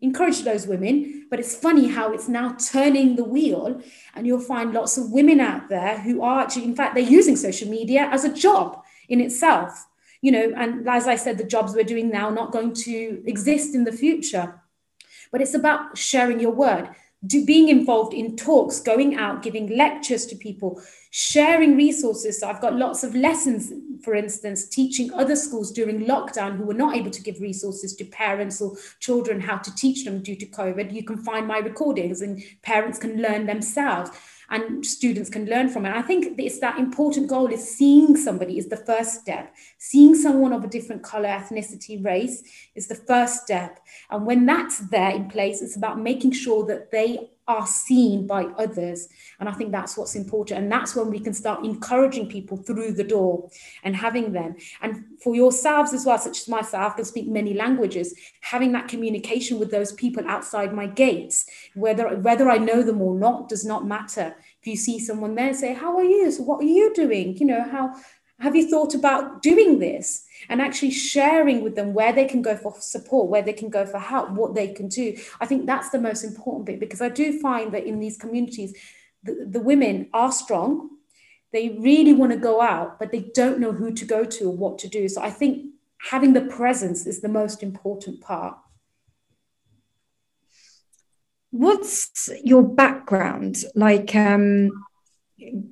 encourage 0.00 0.42
those 0.42 0.66
women. 0.66 1.26
But 1.30 1.40
it's 1.40 1.56
funny 1.56 1.88
how 1.88 2.12
it's 2.12 2.28
now 2.28 2.56
turning 2.72 3.16
the 3.16 3.24
wheel, 3.24 3.80
and 4.14 4.26
you'll 4.26 4.40
find 4.40 4.72
lots 4.72 4.96
of 4.96 5.10
women 5.10 5.40
out 5.40 5.68
there 5.68 5.98
who 5.98 6.22
are 6.22 6.40
actually, 6.40 6.64
in 6.64 6.76
fact, 6.76 6.94
they're 6.94 7.04
using 7.04 7.36
social 7.36 7.68
media 7.68 8.08
as 8.12 8.24
a 8.24 8.32
job 8.32 8.82
in 9.08 9.20
itself. 9.20 9.86
You 10.22 10.32
know, 10.32 10.52
and 10.56 10.88
as 10.88 11.06
I 11.06 11.16
said, 11.16 11.38
the 11.38 11.44
jobs 11.44 11.74
we're 11.74 11.84
doing 11.84 12.10
now 12.10 12.30
not 12.30 12.52
going 12.52 12.72
to 12.74 13.22
exist 13.26 13.74
in 13.74 13.84
the 13.84 13.92
future. 13.92 14.62
But 15.32 15.40
it's 15.40 15.54
about 15.54 15.98
sharing 15.98 16.40
your 16.40 16.52
word 16.52 16.88
do, 17.24 17.44
being 17.44 17.68
involved 17.68 18.12
in 18.12 18.36
talks, 18.36 18.80
going 18.80 19.16
out, 19.16 19.42
giving 19.42 19.76
lectures 19.76 20.26
to 20.26 20.36
people, 20.36 20.80
sharing 21.10 21.76
resources. 21.76 22.40
So 22.40 22.48
I've 22.48 22.60
got 22.60 22.74
lots 22.74 23.04
of 23.04 23.14
lessons, 23.14 23.72
for 24.02 24.14
instance, 24.14 24.68
teaching 24.68 25.12
other 25.12 25.36
schools 25.36 25.72
during 25.72 26.04
lockdown 26.04 26.56
who 26.56 26.64
were 26.64 26.74
not 26.74 26.96
able 26.96 27.10
to 27.10 27.22
give 27.22 27.40
resources 27.40 27.94
to 27.96 28.04
parents 28.04 28.60
or 28.60 28.76
children 29.00 29.40
how 29.40 29.56
to 29.58 29.74
teach 29.76 30.04
them 30.04 30.22
due 30.22 30.36
to 30.36 30.46
COVID. 30.46 30.92
You 30.92 31.04
can 31.04 31.18
find 31.18 31.46
my 31.46 31.58
recordings 31.58 32.20
and 32.20 32.42
parents 32.62 32.98
can 32.98 33.22
learn 33.22 33.46
themselves 33.46 34.10
and 34.50 34.84
students 34.84 35.30
can 35.30 35.46
learn 35.46 35.68
from 35.68 35.86
it. 35.86 35.94
I 35.94 36.02
think 36.02 36.38
it's 36.38 36.60
that 36.60 36.78
important 36.78 37.28
goal 37.28 37.52
is 37.52 37.76
seeing 37.76 38.16
somebody 38.16 38.58
is 38.58 38.68
the 38.68 38.76
first 38.76 39.20
step. 39.20 39.54
Seeing 39.78 40.14
someone 40.14 40.52
of 40.52 40.64
a 40.64 40.68
different 40.68 41.02
color, 41.02 41.28
ethnicity, 41.28 42.04
race 42.04 42.42
is 42.74 42.86
the 42.86 42.94
first 42.94 43.42
step. 43.42 43.80
And 44.10 44.26
when 44.26 44.46
that's 44.46 44.78
there 44.90 45.10
in 45.10 45.28
place, 45.28 45.62
it's 45.62 45.76
about 45.76 46.00
making 46.00 46.32
sure 46.32 46.64
that 46.66 46.90
they 46.90 47.30
are 47.48 47.66
seen 47.66 48.26
by 48.26 48.44
others. 48.58 49.08
And 49.38 49.48
I 49.48 49.52
think 49.52 49.70
that's 49.70 49.96
what's 49.96 50.16
important. 50.16 50.60
And 50.60 50.72
that's 50.72 50.96
when 50.96 51.10
we 51.10 51.20
can 51.20 51.32
start 51.32 51.64
encouraging 51.64 52.28
people 52.28 52.56
through 52.56 52.92
the 52.92 53.04
door 53.04 53.48
and 53.84 53.94
having 53.94 54.32
them. 54.32 54.56
And 54.82 55.04
for 55.22 55.34
yourselves 55.34 55.92
as 55.92 56.04
well, 56.04 56.18
such 56.18 56.40
as 56.40 56.48
myself, 56.48 56.94
I 56.94 56.96
can 56.96 57.04
speak 57.04 57.28
many 57.28 57.54
languages, 57.54 58.14
having 58.40 58.72
that 58.72 58.88
communication 58.88 59.58
with 59.58 59.70
those 59.70 59.92
people 59.92 60.24
outside 60.26 60.74
my 60.74 60.86
gates, 60.86 61.46
whether 61.74 62.16
whether 62.16 62.50
I 62.50 62.58
know 62.58 62.82
them 62.82 63.00
or 63.00 63.14
not, 63.14 63.48
does 63.48 63.64
not 63.64 63.86
matter. 63.86 64.34
If 64.60 64.66
you 64.66 64.76
see 64.76 64.98
someone 64.98 65.34
there, 65.34 65.54
say, 65.54 65.74
How 65.74 65.96
are 65.96 66.04
you? 66.04 66.30
So 66.30 66.42
what 66.42 66.60
are 66.60 66.66
you 66.66 66.92
doing? 66.94 67.36
You 67.36 67.46
know, 67.46 67.62
how 67.62 67.94
have 68.40 68.56
you 68.56 68.68
thought 68.68 68.94
about 68.94 69.42
doing 69.42 69.78
this 69.78 70.25
and 70.48 70.60
actually 70.60 70.90
sharing 70.90 71.62
with 71.62 71.76
them 71.76 71.94
where 71.94 72.12
they 72.12 72.24
can 72.24 72.42
go 72.42 72.56
for 72.56 72.74
support, 72.80 73.28
where 73.28 73.42
they 73.42 73.52
can 73.52 73.70
go 73.70 73.86
for 73.86 73.98
help, 73.98 74.30
what 74.30 74.54
they 74.54 74.68
can 74.68 74.88
do? 74.88 75.16
I 75.40 75.46
think 75.46 75.66
that's 75.66 75.90
the 75.90 76.00
most 76.00 76.24
important 76.24 76.66
bit 76.66 76.80
because 76.80 77.00
I 77.00 77.08
do 77.08 77.40
find 77.40 77.72
that 77.72 77.84
in 77.84 78.00
these 78.00 78.16
communities, 78.16 78.76
the, 79.22 79.46
the 79.48 79.60
women 79.60 80.08
are 80.12 80.32
strong. 80.32 80.90
They 81.52 81.78
really 81.80 82.12
want 82.12 82.32
to 82.32 82.38
go 82.38 82.60
out, 82.60 82.98
but 82.98 83.12
they 83.12 83.30
don't 83.34 83.60
know 83.60 83.72
who 83.72 83.92
to 83.92 84.04
go 84.04 84.24
to 84.24 84.44
or 84.44 84.56
what 84.56 84.78
to 84.80 84.88
do. 84.88 85.08
So 85.08 85.22
I 85.22 85.30
think 85.30 85.66
having 86.10 86.32
the 86.32 86.42
presence 86.42 87.06
is 87.06 87.20
the 87.20 87.28
most 87.28 87.62
important 87.62 88.20
part. 88.20 88.58
What's 91.50 92.28
your 92.44 92.62
background? 92.62 93.64
Like, 93.74 94.14
um, 94.14 94.70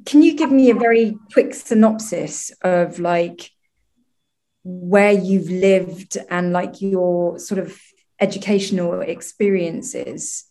can 0.06 0.22
you 0.22 0.34
give 0.34 0.50
me 0.50 0.70
a 0.70 0.74
very 0.74 1.18
quick 1.32 1.54
synopsis 1.54 2.52
of 2.62 2.98
like 2.98 3.50
where 4.64 5.12
you've 5.12 5.50
lived 5.50 6.16
and 6.30 6.52
like 6.52 6.80
your 6.80 7.38
sort 7.38 7.60
of 7.60 7.78
educational 8.18 9.00
experiences? 9.00 10.44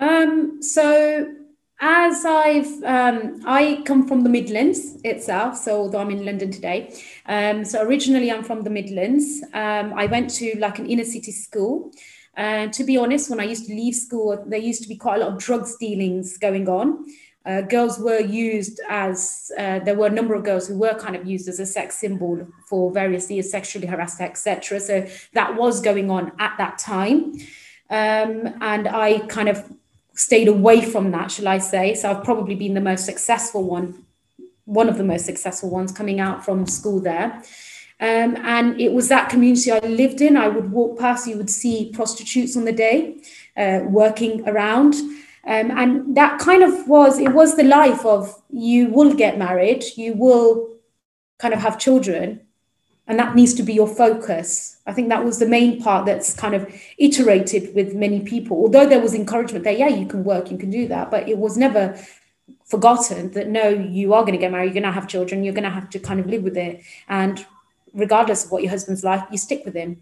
Um, 0.00 0.62
so 0.62 1.34
as 1.80 2.24
I've, 2.24 2.82
um, 2.82 3.42
I 3.46 3.82
come 3.84 4.08
from 4.08 4.22
the 4.22 4.30
Midlands 4.30 5.00
itself, 5.04 5.56
so 5.56 5.80
although 5.80 5.98
I'm 5.98 6.10
in 6.10 6.24
London 6.24 6.50
today. 6.50 6.94
Um, 7.26 7.64
so 7.64 7.82
originally 7.82 8.32
I'm 8.32 8.44
from 8.44 8.62
the 8.62 8.70
Midlands. 8.70 9.42
Um, 9.52 9.92
I 9.94 10.06
went 10.06 10.30
to 10.34 10.54
like 10.58 10.78
an 10.78 10.86
inner 10.86 11.04
city 11.04 11.32
school. 11.32 11.92
And 12.36 12.72
to 12.72 12.84
be 12.84 12.96
honest, 12.96 13.30
when 13.30 13.38
I 13.38 13.44
used 13.44 13.66
to 13.66 13.74
leave 13.74 13.94
school, 13.94 14.42
there 14.46 14.58
used 14.58 14.82
to 14.82 14.88
be 14.88 14.96
quite 14.96 15.20
a 15.20 15.24
lot 15.24 15.34
of 15.34 15.38
drug 15.38 15.68
dealings 15.78 16.36
going 16.38 16.68
on. 16.68 17.04
Uh, 17.46 17.60
girls 17.60 17.98
were 17.98 18.20
used 18.20 18.80
as 18.88 19.52
uh, 19.58 19.78
there 19.80 19.94
were 19.94 20.06
a 20.06 20.10
number 20.10 20.34
of 20.34 20.44
girls 20.44 20.66
who 20.66 20.78
were 20.78 20.94
kind 20.94 21.14
of 21.14 21.26
used 21.26 21.46
as 21.48 21.60
a 21.60 21.66
sex 21.66 21.96
symbol 21.96 22.46
for 22.66 22.90
various 22.90 23.30
years, 23.30 23.50
sexually 23.50 23.86
harassed, 23.86 24.20
etc. 24.20 24.80
So 24.80 25.06
that 25.34 25.54
was 25.54 25.82
going 25.82 26.10
on 26.10 26.32
at 26.38 26.54
that 26.56 26.78
time, 26.78 27.34
um, 27.90 28.54
and 28.60 28.88
I 28.88 29.20
kind 29.28 29.48
of 29.48 29.70
stayed 30.14 30.48
away 30.48 30.80
from 30.80 31.10
that, 31.10 31.30
shall 31.30 31.48
I 31.48 31.58
say? 31.58 31.94
So 31.94 32.10
I've 32.10 32.24
probably 32.24 32.54
been 32.54 32.74
the 32.74 32.80
most 32.80 33.04
successful 33.04 33.64
one, 33.64 34.04
one 34.64 34.88
of 34.88 34.96
the 34.96 35.04
most 35.04 35.26
successful 35.26 35.70
ones 35.70 35.92
coming 35.92 36.20
out 36.20 36.44
from 36.44 36.66
school 36.66 37.00
there. 37.00 37.42
Um, 38.00 38.36
and 38.36 38.80
it 38.80 38.92
was 38.92 39.08
that 39.08 39.28
community 39.28 39.70
I 39.70 39.78
lived 39.78 40.20
in. 40.20 40.36
I 40.36 40.48
would 40.48 40.70
walk 40.72 40.98
past, 40.98 41.26
you 41.26 41.36
would 41.36 41.50
see 41.50 41.90
prostitutes 41.92 42.56
on 42.56 42.64
the 42.64 42.72
day 42.72 43.20
uh, 43.56 43.80
working 43.84 44.48
around. 44.48 44.94
Um, 45.46 45.70
and 45.70 46.16
that 46.16 46.38
kind 46.38 46.62
of 46.62 46.88
was, 46.88 47.18
it 47.18 47.32
was 47.32 47.56
the 47.56 47.64
life 47.64 48.04
of 48.06 48.42
you 48.50 48.88
will 48.88 49.14
get 49.14 49.38
married, 49.38 49.84
you 49.96 50.14
will 50.14 50.74
kind 51.38 51.52
of 51.52 51.60
have 51.60 51.78
children, 51.78 52.40
and 53.06 53.18
that 53.18 53.34
needs 53.34 53.52
to 53.54 53.62
be 53.62 53.74
your 53.74 53.86
focus. 53.86 54.78
I 54.86 54.92
think 54.94 55.10
that 55.10 55.24
was 55.24 55.38
the 55.38 55.46
main 55.46 55.82
part 55.82 56.06
that's 56.06 56.34
kind 56.34 56.54
of 56.54 56.72
iterated 56.96 57.74
with 57.74 57.94
many 57.94 58.20
people. 58.20 58.56
Although 58.56 58.86
there 58.86 59.00
was 59.00 59.14
encouragement 59.14 59.64
there, 59.64 59.74
yeah, 59.74 59.88
you 59.88 60.06
can 60.06 60.24
work, 60.24 60.50
you 60.50 60.56
can 60.56 60.70
do 60.70 60.88
that, 60.88 61.10
but 61.10 61.28
it 61.28 61.36
was 61.36 61.58
never 61.58 61.98
forgotten 62.64 63.30
that 63.32 63.48
no, 63.48 63.68
you 63.68 64.14
are 64.14 64.22
going 64.22 64.32
to 64.32 64.38
get 64.38 64.50
married, 64.50 64.66
you're 64.66 64.82
going 64.82 64.84
to 64.84 64.92
have 64.92 65.06
children, 65.06 65.44
you're 65.44 65.52
going 65.54 65.64
to 65.64 65.70
have 65.70 65.90
to 65.90 65.98
kind 65.98 66.20
of 66.20 66.26
live 66.26 66.42
with 66.42 66.56
it. 66.56 66.82
And 67.08 67.44
regardless 67.92 68.46
of 68.46 68.50
what 68.50 68.62
your 68.62 68.70
husband's 68.70 69.04
like, 69.04 69.22
you 69.30 69.36
stick 69.36 69.62
with 69.66 69.74
him. 69.74 70.00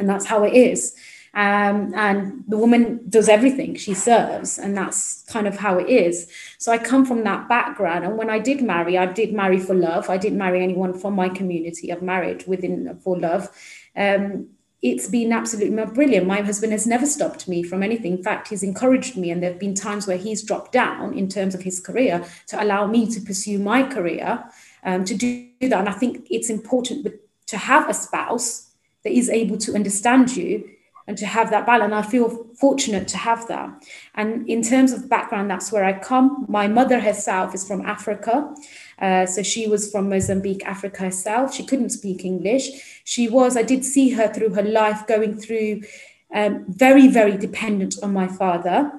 And 0.00 0.08
that's 0.08 0.26
how 0.26 0.42
it 0.42 0.54
is. 0.54 0.96
Um, 1.32 1.94
and 1.94 2.42
the 2.48 2.58
woman 2.58 3.00
does 3.08 3.28
everything. 3.28 3.76
She 3.76 3.94
serves 3.94 4.58
and 4.58 4.76
that's 4.76 5.22
kind 5.28 5.46
of 5.46 5.56
how 5.56 5.78
it 5.78 5.88
is. 5.88 6.28
So 6.58 6.72
i 6.72 6.78
come 6.78 7.06
from 7.06 7.22
that 7.24 7.48
background 7.48 8.04
and 8.04 8.18
when 8.18 8.28
i 8.28 8.38
did 8.38 8.62
marry 8.62 8.98
i 8.98 9.06
did 9.06 9.32
marry 9.32 9.60
for 9.60 9.74
love. 9.74 10.10
I 10.10 10.16
didn't 10.16 10.38
marry 10.38 10.62
anyone 10.62 10.98
from 10.98 11.14
my 11.14 11.28
community 11.28 11.92
i've 11.92 12.02
married 12.02 12.46
within 12.46 12.98
for 13.02 13.18
love. 13.18 13.48
Um, 13.96 14.48
it's 14.82 15.08
been 15.08 15.30
absolutely 15.30 15.84
brilliant. 15.92 16.26
My 16.26 16.40
husband 16.40 16.72
has 16.72 16.86
never 16.86 17.04
stopped 17.04 17.46
me 17.46 17.62
from 17.62 17.82
anything. 17.82 18.16
In 18.16 18.22
fact 18.24 18.48
he's 18.48 18.62
encouraged 18.62 19.16
me 19.16 19.30
and 19.30 19.42
there 19.42 19.50
have 19.50 19.60
been 19.60 19.74
times 19.74 20.06
where 20.06 20.16
he's 20.16 20.42
dropped 20.42 20.72
down 20.72 21.16
in 21.16 21.28
terms 21.28 21.54
of 21.54 21.62
his 21.62 21.78
career 21.78 22.24
to 22.48 22.62
allow 22.62 22.86
me 22.86 23.06
to 23.12 23.20
pursue 23.20 23.58
my 23.58 23.82
career 23.84 24.44
um, 24.82 25.04
to 25.04 25.14
do 25.14 25.48
that. 25.60 25.74
And 25.74 25.88
i 25.88 25.92
think 25.92 26.26
it's 26.28 26.50
important 26.50 27.06
to 27.46 27.56
have 27.56 27.88
a 27.88 27.94
spouse 27.94 28.70
that 29.04 29.12
is 29.12 29.28
able 29.28 29.58
to 29.58 29.74
understand 29.74 30.36
you 30.36 30.68
and 31.10 31.18
to 31.18 31.26
have 31.26 31.50
that 31.50 31.66
balance. 31.66 31.92
I 31.92 32.08
feel 32.08 32.28
fortunate 32.54 33.08
to 33.08 33.16
have 33.16 33.48
that. 33.48 33.68
And 34.14 34.48
in 34.48 34.62
terms 34.62 34.92
of 34.92 35.08
background, 35.08 35.50
that's 35.50 35.72
where 35.72 35.84
I 35.84 35.98
come. 35.98 36.46
My 36.48 36.68
mother 36.68 37.00
herself 37.00 37.52
is 37.52 37.66
from 37.66 37.84
Africa. 37.84 38.54
Uh, 38.96 39.26
so 39.26 39.42
she 39.42 39.66
was 39.66 39.90
from 39.90 40.08
Mozambique, 40.08 40.64
Africa 40.64 41.02
herself. 41.02 41.52
She 41.52 41.66
couldn't 41.66 41.90
speak 41.90 42.24
English. 42.24 42.64
She 43.02 43.28
was, 43.28 43.56
I 43.56 43.64
did 43.64 43.84
see 43.84 44.10
her 44.10 44.32
through 44.32 44.54
her 44.54 44.62
life 44.62 45.04
going 45.08 45.36
through 45.36 45.82
um, 46.32 46.64
very, 46.68 47.08
very 47.08 47.36
dependent 47.36 47.96
on 48.04 48.12
my 48.12 48.28
father 48.28 48.92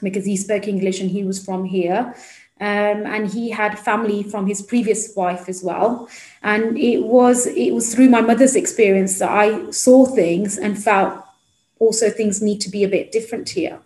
because 0.00 0.24
he 0.24 0.36
spoke 0.36 0.68
English 0.68 1.00
and 1.00 1.10
he 1.10 1.24
was 1.24 1.44
from 1.44 1.64
here. 1.64 2.14
Um, 2.60 3.04
and 3.14 3.28
he 3.28 3.50
had 3.50 3.76
family 3.76 4.22
from 4.22 4.46
his 4.46 4.62
previous 4.62 5.12
wife 5.16 5.48
as 5.48 5.64
well. 5.64 6.08
And 6.44 6.78
it 6.78 7.02
was 7.02 7.46
it 7.46 7.72
was 7.72 7.92
through 7.92 8.10
my 8.10 8.20
mother's 8.20 8.56
experience 8.56 9.18
that 9.18 9.30
I 9.30 9.70
saw 9.70 10.06
things 10.06 10.56
and 10.56 10.80
felt 10.80 11.24
also 11.78 12.10
things 12.10 12.42
need 12.42 12.60
to 12.62 12.70
be 12.70 12.84
a 12.84 12.88
bit 12.88 13.12
different 13.12 13.50
here. 13.50 13.80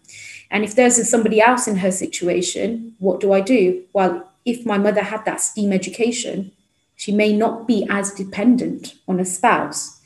And 0.51 0.65
if 0.65 0.75
there's 0.75 1.09
somebody 1.09 1.41
else 1.41 1.67
in 1.67 1.77
her 1.77 1.91
situation, 1.91 2.95
what 2.99 3.21
do 3.21 3.33
I 3.33 3.41
do? 3.41 3.83
Well, 3.93 4.29
if 4.45 4.67
my 4.67 4.79
mother 4.79 5.03
had 5.03 5.25
that 5.25 5.41
STEAM 5.41 5.73
education, 5.73 6.53
she 6.97 7.13
may 7.13 7.33
not 7.33 7.67
be 7.67 7.87
as 7.89 8.13
dependent 8.13 8.95
on 9.09 9.19
a 9.19 9.25
spouse. 9.25 10.03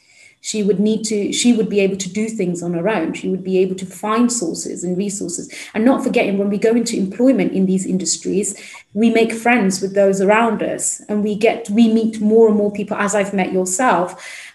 she 0.46 0.62
would 0.62 0.78
need 0.78 1.02
to 1.02 1.32
she 1.32 1.52
would 1.52 1.68
be 1.68 1.80
able 1.80 1.96
to 1.96 2.08
do 2.08 2.28
things 2.28 2.62
on 2.62 2.72
her 2.72 2.88
own 2.88 3.12
she 3.12 3.28
would 3.28 3.42
be 3.42 3.58
able 3.58 3.74
to 3.74 3.84
find 3.84 4.32
sources 4.32 4.84
and 4.84 4.96
resources 4.96 5.52
and 5.74 5.84
not 5.84 6.04
forgetting 6.04 6.38
when 6.38 6.48
we 6.48 6.56
go 6.56 6.70
into 6.70 6.96
employment 6.96 7.52
in 7.52 7.66
these 7.66 7.84
industries 7.84 8.54
we 8.94 9.10
make 9.10 9.32
friends 9.32 9.80
with 9.80 9.94
those 9.94 10.20
around 10.20 10.62
us 10.62 11.00
and 11.08 11.24
we 11.24 11.34
get 11.34 11.68
we 11.70 11.92
meet 11.92 12.20
more 12.20 12.46
and 12.46 12.56
more 12.56 12.72
people 12.72 12.96
as 12.96 13.12
i've 13.12 13.34
met 13.34 13.52
yourself 13.52 14.08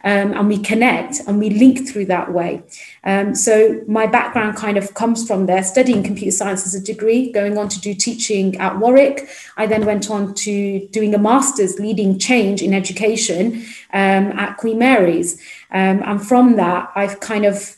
um, 0.04 0.34
and 0.34 0.48
we 0.48 0.58
connect 0.58 1.20
and 1.28 1.40
we 1.40 1.50
link 1.50 1.88
through 1.88 2.06
that 2.06 2.34
way. 2.34 2.64
Um, 3.04 3.36
so 3.36 3.82
my 3.88 4.08
background 4.08 4.56
kind 4.58 4.78
of 4.78 4.94
comes 4.94 5.26
from 5.26 5.46
there. 5.46 5.64
Studying 5.64 6.04
computer 6.04 6.32
science 6.32 6.66
as 6.66 6.76
a 6.76 6.82
degree 6.82 7.32
going 7.32 7.58
on 7.58 7.70
to 7.70 7.80
do 7.80 7.94
teaching 7.94 8.58
at 8.58 8.80
warwick. 8.80 9.30
I 9.58 9.68
then 9.68 9.86
went 9.86 10.10
on 10.10 10.34
to 10.36 10.88
doing 10.88 11.14
a 11.14 11.20
master's 11.20 11.80
leading 11.80 12.18
change 12.20 12.62
in 12.62 12.74
education 12.74 13.66
um, 13.94 14.32
at 14.40 14.58
queen 14.58 14.80
mary's. 14.80 15.42
Um, 15.72 16.02
and 16.04 16.26
from 16.26 16.56
that, 16.58 16.92
I've 16.96 17.20
kind 17.20 17.46
of 17.46 17.78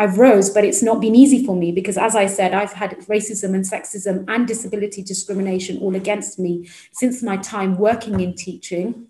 I've 0.00 0.16
rose, 0.16 0.48
but 0.48 0.64
it's 0.64 0.82
not 0.82 0.98
been 0.98 1.14
easy 1.14 1.44
for 1.44 1.54
me 1.54 1.72
because, 1.72 1.98
as 1.98 2.16
I 2.16 2.24
said, 2.24 2.54
I've 2.54 2.72
had 2.72 2.92
racism 3.00 3.54
and 3.54 3.64
sexism 3.64 4.24
and 4.28 4.48
disability 4.48 5.02
discrimination 5.02 5.76
all 5.76 5.94
against 5.94 6.38
me 6.38 6.70
since 6.92 7.22
my 7.22 7.36
time 7.36 7.76
working 7.76 8.18
in 8.20 8.34
teaching. 8.34 9.09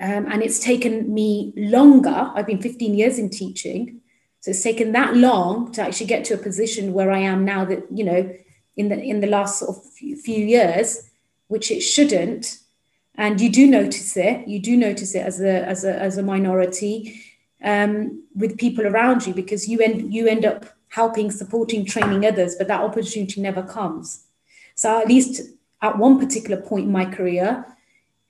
Um, 0.00 0.26
and 0.30 0.42
it's 0.42 0.58
taken 0.58 1.12
me 1.12 1.52
longer. 1.56 2.32
I've 2.34 2.46
been 2.46 2.60
15 2.60 2.94
years 2.94 3.18
in 3.18 3.30
teaching. 3.30 4.00
So 4.40 4.50
it's 4.50 4.62
taken 4.62 4.92
that 4.92 5.16
long 5.16 5.72
to 5.72 5.82
actually 5.82 6.06
get 6.06 6.24
to 6.26 6.34
a 6.34 6.38
position 6.38 6.92
where 6.92 7.10
I 7.10 7.20
am 7.20 7.44
now 7.44 7.64
that, 7.64 7.84
you 7.90 8.04
know, 8.04 8.34
in 8.76 8.88
the 8.88 9.00
in 9.00 9.20
the 9.20 9.28
last 9.28 9.60
sort 9.60 9.76
of 9.76 9.84
few 9.92 10.44
years, 10.44 11.08
which 11.46 11.70
it 11.70 11.80
shouldn't 11.80 12.58
and 13.16 13.40
you 13.40 13.50
do 13.50 13.66
notice 13.66 14.16
it 14.16 14.46
you 14.48 14.58
do 14.60 14.76
notice 14.76 15.14
it 15.14 15.20
as 15.20 15.40
a 15.40 15.64
as 15.66 15.84
a 15.84 15.94
as 15.94 16.18
a 16.18 16.22
minority 16.22 17.20
um, 17.62 18.22
with 18.34 18.58
people 18.58 18.86
around 18.86 19.26
you 19.26 19.32
because 19.32 19.68
you 19.68 19.80
end 19.80 20.12
you 20.12 20.26
end 20.26 20.44
up 20.44 20.66
helping 20.88 21.30
supporting 21.30 21.84
training 21.84 22.26
others 22.26 22.56
but 22.56 22.68
that 22.68 22.80
opportunity 22.80 23.40
never 23.40 23.62
comes 23.62 24.26
so 24.74 25.00
at 25.00 25.08
least 25.08 25.40
at 25.82 25.98
one 25.98 26.18
particular 26.18 26.60
point 26.60 26.86
in 26.86 26.92
my 26.92 27.04
career 27.04 27.64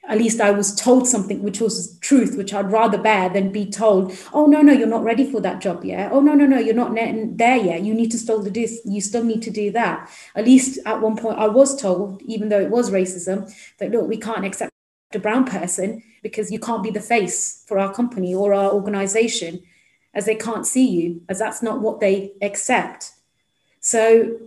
at 0.07 0.19
least 0.19 0.41
I 0.41 0.51
was 0.51 0.75
told 0.75 1.09
something 1.09 1.43
which 1.43 1.61
was 1.61 1.99
truth, 2.01 2.37
which 2.37 2.53
I'd 2.53 2.71
rather 2.71 2.99
bear 2.99 3.29
than 3.31 3.51
be 3.51 3.65
told, 3.65 4.13
oh 4.33 4.47
no, 4.47 4.61
no, 4.61 4.73
you're 4.73 4.87
not 4.87 5.05
ready 5.05 5.31
for 5.31 5.41
that 5.41 5.61
job 5.61 5.85
yet. 5.85 6.13
Oh 6.13 6.21
no, 6.21 6.35
no, 6.35 6.45
no, 6.45 6.59
you're 6.59 6.75
not 6.75 6.95
there 6.95 7.57
yet. 7.57 7.83
You 7.83 7.95
need 7.95 8.11
to 8.11 8.19
still 8.19 8.43
do 8.43 8.51
this. 8.51 8.81
You 8.85 9.01
still 9.01 9.25
need 9.25 9.43
to 9.43 9.51
do 9.51 9.71
that. 9.73 10.11
At 10.35 10.45
least 10.45 10.79
at 10.85 11.01
one 11.01 11.17
point 11.17 11.39
I 11.39 11.49
was 11.49 11.81
told, 11.81 12.21
even 12.23 12.51
though 12.51 12.61
it 12.61 12.71
was 12.71 12.91
racism, 12.91 13.51
that 13.79 13.91
look, 13.91 14.07
we 14.07 14.19
can't 14.19 14.45
accept 14.45 14.73
a 15.15 15.19
brown 15.19 15.45
person 15.45 16.03
because 16.23 16.51
you 16.51 16.59
can't 16.59 16.83
be 16.83 16.91
the 16.91 17.01
face 17.01 17.65
for 17.67 17.79
our 17.79 17.93
company 17.93 18.35
or 18.35 18.53
our 18.53 18.73
organization 18.73 19.63
as 20.13 20.27
they 20.27 20.35
can't 20.35 20.67
see 20.67 20.87
you, 20.87 21.23
as 21.29 21.39
that's 21.39 21.63
not 21.63 21.81
what 21.81 22.01
they 22.01 22.33
accept. 22.43 23.13
So, 23.81 24.39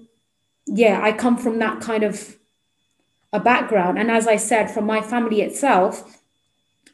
yeah, 0.66 1.02
I 1.02 1.12
come 1.12 1.38
from 1.38 1.60
that 1.60 1.82
kind 1.82 2.04
of 2.04 2.37
a 3.34 3.40
background. 3.40 4.00
And 4.00 4.10
as 4.10 4.28
I 4.28 4.38
said, 4.38 4.72
from 4.72 4.86
my 4.86 5.02
family 5.02 5.42
itself, 5.42 6.17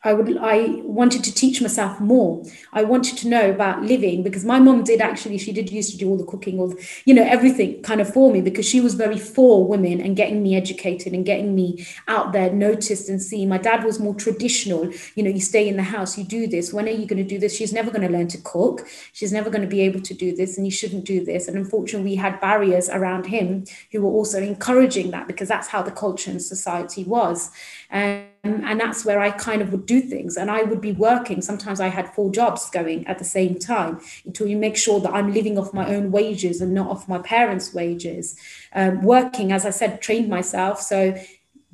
I 0.03 0.13
would 0.13 0.37
I 0.37 0.81
wanted 0.83 1.23
to 1.23 1.33
teach 1.33 1.61
myself 1.61 1.99
more. 1.99 2.43
I 2.73 2.83
wanted 2.83 3.17
to 3.19 3.27
know 3.27 3.49
about 3.49 3.83
living 3.83 4.23
because 4.23 4.43
my 4.43 4.59
mom 4.59 4.83
did 4.83 5.01
actually 5.01 5.37
she 5.37 5.53
did 5.53 5.71
used 5.71 5.91
to 5.91 5.97
do 5.97 6.09
all 6.09 6.17
the 6.17 6.25
cooking 6.25 6.59
all 6.59 6.73
you 7.05 7.13
know 7.13 7.23
everything 7.23 7.81
kind 7.83 8.01
of 8.01 8.11
for 8.11 8.31
me 8.31 8.41
because 8.41 8.67
she 8.67 8.81
was 8.81 8.95
very 8.95 9.17
for 9.17 9.65
women 9.65 10.01
and 10.01 10.15
getting 10.15 10.43
me 10.43 10.55
educated 10.55 11.13
and 11.13 11.25
getting 11.25 11.55
me 11.55 11.85
out 12.07 12.33
there 12.33 12.51
noticed 12.51 13.09
and 13.09 13.21
seen. 13.21 13.49
My 13.49 13.57
dad 13.57 13.83
was 13.83 13.99
more 13.99 14.15
traditional. 14.15 14.91
You 15.15 15.23
know, 15.23 15.29
you 15.29 15.39
stay 15.39 15.67
in 15.67 15.77
the 15.77 15.83
house, 15.83 16.17
you 16.17 16.23
do 16.23 16.47
this. 16.47 16.73
When 16.73 16.87
are 16.87 16.91
you 16.91 17.05
going 17.05 17.23
to 17.23 17.29
do 17.29 17.39
this? 17.39 17.55
She's 17.55 17.73
never 17.73 17.91
going 17.91 18.05
to 18.07 18.13
learn 18.13 18.27
to 18.29 18.41
cook. 18.41 18.87
She's 19.13 19.31
never 19.31 19.49
going 19.49 19.61
to 19.61 19.67
be 19.67 19.81
able 19.81 20.01
to 20.01 20.13
do 20.13 20.35
this, 20.35 20.57
and 20.57 20.65
you 20.65 20.71
shouldn't 20.71 21.05
do 21.05 21.23
this. 21.23 21.47
And 21.47 21.57
unfortunately, 21.57 22.11
we 22.11 22.15
had 22.15 22.41
barriers 22.41 22.89
around 22.89 23.27
him 23.27 23.65
who 23.91 24.01
were 24.01 24.11
also 24.11 24.41
encouraging 24.41 25.11
that 25.11 25.27
because 25.27 25.47
that's 25.47 25.67
how 25.67 25.81
the 25.81 25.91
culture 25.91 26.31
and 26.31 26.41
society 26.41 27.03
was. 27.03 27.51
Um, 27.91 28.25
and 28.43 28.79
that's 28.79 29.05
where 29.05 29.21
I 29.21 29.31
kind 29.31 29.61
of 29.61 29.71
would 29.71 29.85
do 29.85 30.01
things. 30.01 30.35
And 30.35 30.51
I 30.51 30.63
would 30.63 30.81
be 30.81 30.91
working. 30.91 31.41
Sometimes 31.41 31.79
I 31.79 31.87
had 31.87 32.13
four 32.13 32.29
jobs 32.29 32.69
going 32.69 33.07
at 33.07 33.17
the 33.17 33.23
same 33.23 33.57
time 33.57 34.01
until 34.25 34.47
you 34.47 34.57
make 34.57 34.75
sure 34.75 34.99
that 34.99 35.13
I'm 35.13 35.33
living 35.33 35.57
off 35.57 35.73
my 35.73 35.87
own 35.95 36.11
wages 36.11 36.59
and 36.59 36.73
not 36.73 36.89
off 36.89 37.07
my 37.07 37.19
parents' 37.19 37.73
wages. 37.73 38.35
Um, 38.73 39.01
working, 39.01 39.53
as 39.53 39.65
I 39.65 39.69
said, 39.69 40.01
trained 40.01 40.27
myself. 40.27 40.81
So 40.81 41.15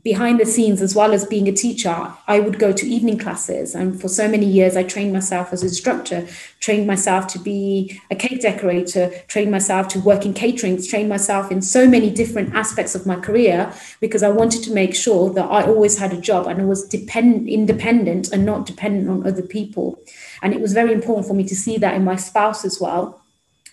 behind 0.03 0.39
the 0.39 0.45
scenes 0.45 0.81
as 0.81 0.95
well 0.95 1.13
as 1.13 1.25
being 1.25 1.47
a 1.47 1.51
teacher 1.51 2.13
i 2.27 2.39
would 2.39 2.57
go 2.57 2.71
to 2.71 2.87
evening 2.87 3.17
classes. 3.17 3.75
And 3.75 3.99
for 3.99 4.07
so 4.07 4.27
many 4.27 4.45
years 4.45 4.77
i 4.77 4.83
trained 4.83 5.13
myself 5.13 5.51
as 5.51 5.61
an 5.61 5.67
instructor 5.67 6.27
trained 6.59 6.87
myself 6.87 7.27
to 7.27 7.39
be 7.39 7.99
a 8.09 8.15
cake 8.15 8.41
decorator 8.41 9.11
trained 9.27 9.51
myself 9.51 9.87
to 9.89 9.99
work 9.99 10.25
in 10.25 10.33
catering 10.33 10.81
trained 10.81 11.09
myself 11.09 11.51
in 11.51 11.61
so 11.61 11.87
many 11.87 12.09
different 12.09 12.53
aspects 12.55 12.95
of 12.95 13.05
my 13.05 13.15
career 13.15 13.73
because 13.99 14.23
i 14.23 14.29
wanted 14.29 14.63
to 14.63 14.73
make 14.73 14.95
sure 14.95 15.29
that 15.33 15.45
i 15.45 15.63
always 15.63 15.97
had 15.97 16.13
a 16.13 16.21
job 16.21 16.47
and 16.47 16.69
was 16.69 16.87
dependent 16.87 17.49
independent 17.49 18.31
and 18.31 18.45
not 18.45 18.65
dependent 18.65 19.09
on 19.09 19.27
other 19.27 19.41
people. 19.41 19.99
And 20.41 20.53
it 20.53 20.61
was 20.61 20.73
very 20.73 20.93
important 20.93 21.27
for 21.27 21.33
me 21.33 21.43
to 21.45 21.55
see 21.55 21.77
that 21.77 21.95
in 21.95 22.03
my 22.03 22.15
spouse 22.15 22.63
as 22.63 22.79
well 22.79 23.21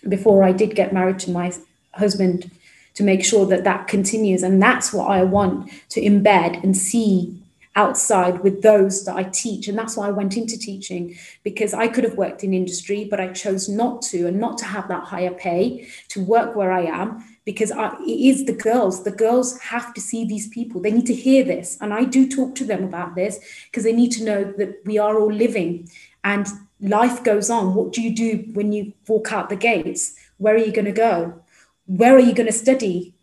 before 0.07 0.43
i 0.43 0.51
did 0.51 0.75
get 0.75 0.93
married 0.93 1.19
to 1.19 1.31
my 1.31 1.51
husband 1.93 2.51
to 2.97 3.03
make 3.03 3.23
sure 3.23 3.45
that 3.45 3.63
that 3.63 3.87
continues. 3.87 4.41
And 4.41 4.59
that's 4.59 4.91
what 4.91 5.05
I 5.05 5.23
want 5.23 5.71
to 5.89 6.01
embed 6.01 6.63
and 6.63 6.75
see 6.75 7.39
outside 7.75 8.39
with 8.39 8.63
those 8.63 9.05
that 9.05 9.15
I 9.15 9.21
teach. 9.25 9.67
And 9.67 9.77
that's 9.77 9.95
why 9.95 10.07
I 10.07 10.11
went 10.11 10.35
into 10.35 10.57
teaching 10.57 11.15
because 11.43 11.75
I 11.75 11.89
could 11.89 12.03
have 12.03 12.17
worked 12.17 12.43
in 12.43 12.55
industry, 12.55 13.07
but 13.07 13.19
I 13.19 13.27
chose 13.33 13.69
not 13.69 14.01
to 14.09 14.25
and 14.25 14.39
not 14.39 14.57
to 14.57 14.65
have 14.65 14.87
that 14.87 15.03
higher 15.03 15.29
pay 15.29 15.87
to 16.07 16.23
work 16.23 16.55
where 16.55 16.71
I 16.71 16.85
am 16.85 17.23
because 17.45 17.71
I, 17.71 17.95
it 18.01 18.19
is 18.31 18.45
the 18.45 18.53
girls. 18.53 19.03
The 19.03 19.11
girls 19.11 19.59
have 19.59 19.93
to 19.93 20.01
see 20.01 20.25
these 20.25 20.47
people. 20.47 20.81
They 20.81 20.91
need 20.91 21.05
to 21.05 21.13
hear 21.13 21.43
this. 21.43 21.77
And 21.79 21.93
I 21.93 22.03
do 22.03 22.27
talk 22.27 22.55
to 22.55 22.65
them 22.65 22.83
about 22.83 23.13
this 23.13 23.39
because 23.69 23.83
they 23.83 23.93
need 23.93 24.11
to 24.13 24.23
know 24.23 24.43
that 24.43 24.81
we 24.85 24.97
are 24.97 25.19
all 25.19 25.31
living 25.31 25.87
and 26.23 26.47
life 26.81 27.23
goes 27.23 27.51
on. 27.51 27.75
What 27.75 27.93
do 27.93 28.01
you 28.01 28.15
do 28.15 28.43
when 28.53 28.71
you 28.71 28.93
walk 29.07 29.31
out 29.31 29.49
the 29.49 29.55
gates? 29.55 30.15
Where 30.39 30.55
are 30.55 30.65
you 30.65 30.73
going 30.73 30.85
to 30.85 30.91
go? 30.91 31.43
Where 31.87 32.15
are 32.15 32.19
you 32.19 32.33
going 32.33 32.47
to 32.47 32.53
study? 32.53 33.15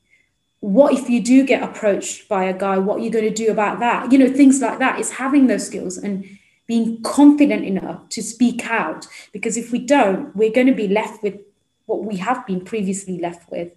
What 0.60 0.94
if 0.94 1.08
you 1.08 1.22
do 1.22 1.44
get 1.44 1.62
approached 1.62 2.28
by 2.28 2.44
a 2.44 2.58
guy 2.58 2.78
what 2.78 2.98
are 2.98 3.04
you 3.04 3.10
going 3.10 3.26
to 3.26 3.44
do 3.44 3.50
about 3.50 3.78
that? 3.80 4.10
You 4.10 4.18
know 4.18 4.32
things 4.32 4.60
like 4.60 4.78
that 4.78 4.98
is 4.98 5.12
having 5.12 5.46
those 5.46 5.66
skills 5.66 5.96
and 5.96 6.24
being 6.66 7.02
confident 7.02 7.64
enough 7.64 8.08
to 8.08 8.22
speak 8.22 8.66
out 8.66 9.06
because 9.32 9.56
if 9.56 9.70
we 9.70 9.78
don't 9.78 10.34
we're 10.34 10.50
going 10.50 10.66
to 10.66 10.74
be 10.74 10.88
left 10.88 11.22
with 11.22 11.38
what 11.84 12.04
we 12.04 12.16
have 12.16 12.46
been 12.46 12.64
previously 12.64 13.18
left 13.18 13.50
with 13.50 13.70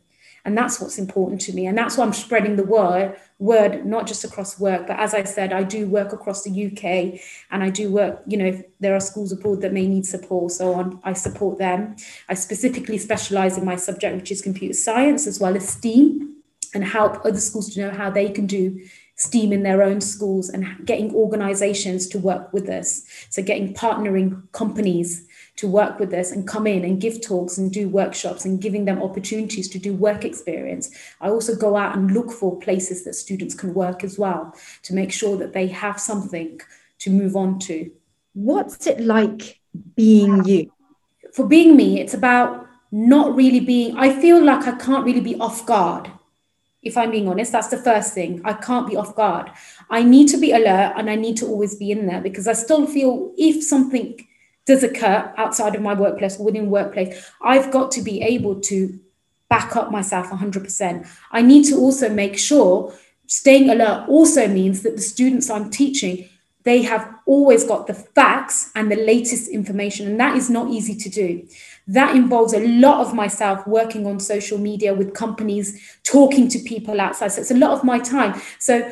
and 0.48 0.58
that's 0.58 0.80
what's 0.80 0.98
important 0.98 1.42
to 1.42 1.52
me. 1.54 1.68
And 1.68 1.78
that's 1.78 1.98
why 1.98 2.06
i'm 2.06 2.14
spreading 2.14 2.56
the 2.56 2.64
word 2.64 3.16
word 3.40 3.86
not 3.86 4.08
just 4.08 4.24
across 4.24 4.60
work 4.60 4.88
but 4.88 4.98
as 4.98 5.14
i 5.14 5.24
said 5.24 5.54
i 5.54 5.62
do 5.62 5.88
work 5.88 6.12
across 6.12 6.44
the 6.44 6.66
uk 6.66 6.84
and 7.52 7.64
i 7.64 7.70
do 7.70 7.92
work 7.92 8.24
you 8.26 8.36
know 8.36 8.64
there 8.80 8.96
are 8.96 9.00
schools 9.00 9.32
abroad 9.32 9.62
that 9.62 9.72
may 9.72 9.86
need 9.86 10.08
support 10.08 10.52
so 10.52 10.74
on. 10.74 11.00
I 11.04 11.14
support 11.14 11.60
them. 11.60 11.98
I 12.30 12.34
specifically 12.34 12.98
specialize 12.98 13.58
in 13.58 13.66
my 13.66 13.76
subject 13.76 14.16
which 14.16 14.32
is 14.32 14.42
computer 14.42 14.74
science 14.74 15.28
as 15.28 15.40
well 15.40 15.56
as 15.56 15.68
steam 15.68 16.38
and 16.74 16.84
help 16.84 17.26
other 17.26 17.40
schools 17.40 17.74
to 17.74 17.82
know 17.82 17.92
how 17.92 18.10
they 18.10 18.30
can 18.30 18.48
do 18.48 18.80
STEAM 19.18 19.52
in 19.52 19.64
their 19.64 19.82
own 19.82 20.00
schools 20.00 20.48
and 20.48 20.86
getting 20.86 21.14
organizations 21.14 22.08
to 22.08 22.20
work 22.20 22.54
with 22.54 22.70
us. 22.70 23.04
So, 23.32 23.42
getting 23.42 23.74
partnering 23.74 24.44
companies 24.52 25.27
to 25.58 25.68
work 25.68 26.00
with 26.00 26.14
us 26.14 26.32
and 26.32 26.48
come 26.48 26.68
in 26.68 26.86
and 26.86 27.02
give 27.02 27.22
talks 27.22 27.58
and 27.58 27.74
do 27.74 27.90
workshops 27.90 28.46
and 28.46 28.62
giving 28.62 28.86
them 28.86 29.02
opportunities 29.02 29.68
to 29.70 29.80
do 29.80 29.94
work 29.94 30.24
experience. 30.24 30.92
I 31.20 31.30
also 31.30 31.56
go 31.56 31.76
out 31.76 31.98
and 31.98 32.12
look 32.12 32.32
for 32.32 32.60
places 32.60 33.04
that 33.04 33.16
students 33.16 33.56
can 33.56 33.74
work 33.74 34.04
as 34.04 34.18
well 34.18 34.56
to 34.84 34.94
make 34.94 35.12
sure 35.12 35.36
that 35.38 35.54
they 35.54 35.68
have 35.68 36.00
something 36.00 36.62
to 37.00 37.10
move 37.10 37.36
on 37.36 37.60
to. 37.60 37.92
What's 38.34 38.86
it 38.86 39.00
like 39.00 39.60
being 39.96 40.46
you? 40.46 40.72
For 41.34 41.48
being 41.48 41.76
me, 41.76 42.00
it's 42.00 42.14
about 42.14 42.68
not 42.92 43.36
really 43.36 43.60
being, 43.60 43.98
I 43.98 44.20
feel 44.22 44.44
like 44.44 44.68
I 44.68 44.78
can't 44.78 45.06
really 45.06 45.22
be 45.22 45.36
off 45.40 45.66
guard. 45.66 46.10
If 46.84 46.98
I'm 46.98 47.10
being 47.10 47.28
honest, 47.28 47.52
that's 47.52 47.68
the 47.70 47.78
first 47.78 48.14
thing. 48.14 48.42
I 48.46 48.54
can't 48.54 48.88
be 48.88 48.96
off 48.96 49.16
guard. 49.16 49.52
I 49.90 50.04
need 50.04 50.28
to 50.30 50.38
be 50.38 50.52
alert 50.52 50.94
and 50.96 51.10
I 51.10 51.16
need 51.16 51.38
to 51.38 51.48
always 51.48 51.76
be 51.76 51.92
in 51.92 52.06
there 52.06 52.22
because 52.22 52.48
I 52.48 52.54
still 52.54 52.86
feel 52.86 53.34
if 53.38 53.64
something 53.64 54.16
does 54.68 54.84
occur 54.84 55.34
outside 55.38 55.74
of 55.76 55.82
my 55.82 55.94
workplace 55.94 56.40
or 56.40 56.46
within 56.46 56.70
workplace, 56.70 57.32
I've 57.42 57.72
got 57.72 57.90
to 57.92 58.02
be 58.02 58.22
able 58.22 58.60
to 58.62 59.00
back 59.50 59.76
up 59.76 59.92
myself 59.92 60.28
100%. 60.28 61.08
I 61.32 61.42
need 61.42 61.64
to 61.66 61.76
also 61.78 62.10
make 62.10 62.38
sure 62.38 62.94
staying 63.28 63.70
alert 63.70 64.08
also 64.08 64.48
means 64.48 64.84
that 64.84 64.96
the 64.96 65.02
students 65.02 65.50
I'm 65.50 65.70
teaching 65.70 66.30
they 66.68 66.82
have 66.82 67.16
always 67.26 67.64
got 67.64 67.88
the 67.88 67.94
facts 67.94 68.72
and 68.76 68.92
the 68.92 68.98
latest 68.98 69.48
information 69.48 70.06
and 70.06 70.20
that 70.20 70.36
is 70.36 70.50
not 70.50 70.70
easy 70.70 70.94
to 70.94 71.08
do 71.08 71.48
that 71.88 72.14
involves 72.14 72.52
a 72.52 72.60
lot 72.60 73.00
of 73.00 73.14
myself 73.14 73.66
working 73.66 74.06
on 74.06 74.20
social 74.20 74.58
media 74.58 74.94
with 74.94 75.14
companies 75.14 75.98
talking 76.04 76.50
to 76.50 76.60
people 76.60 77.00
outside 77.00 77.30
so 77.30 77.40
it's 77.40 77.52
a 77.52 77.56
lot 77.56 77.72
of 77.72 77.86
my 77.86 77.98
time 77.98 78.38
so 78.60 78.92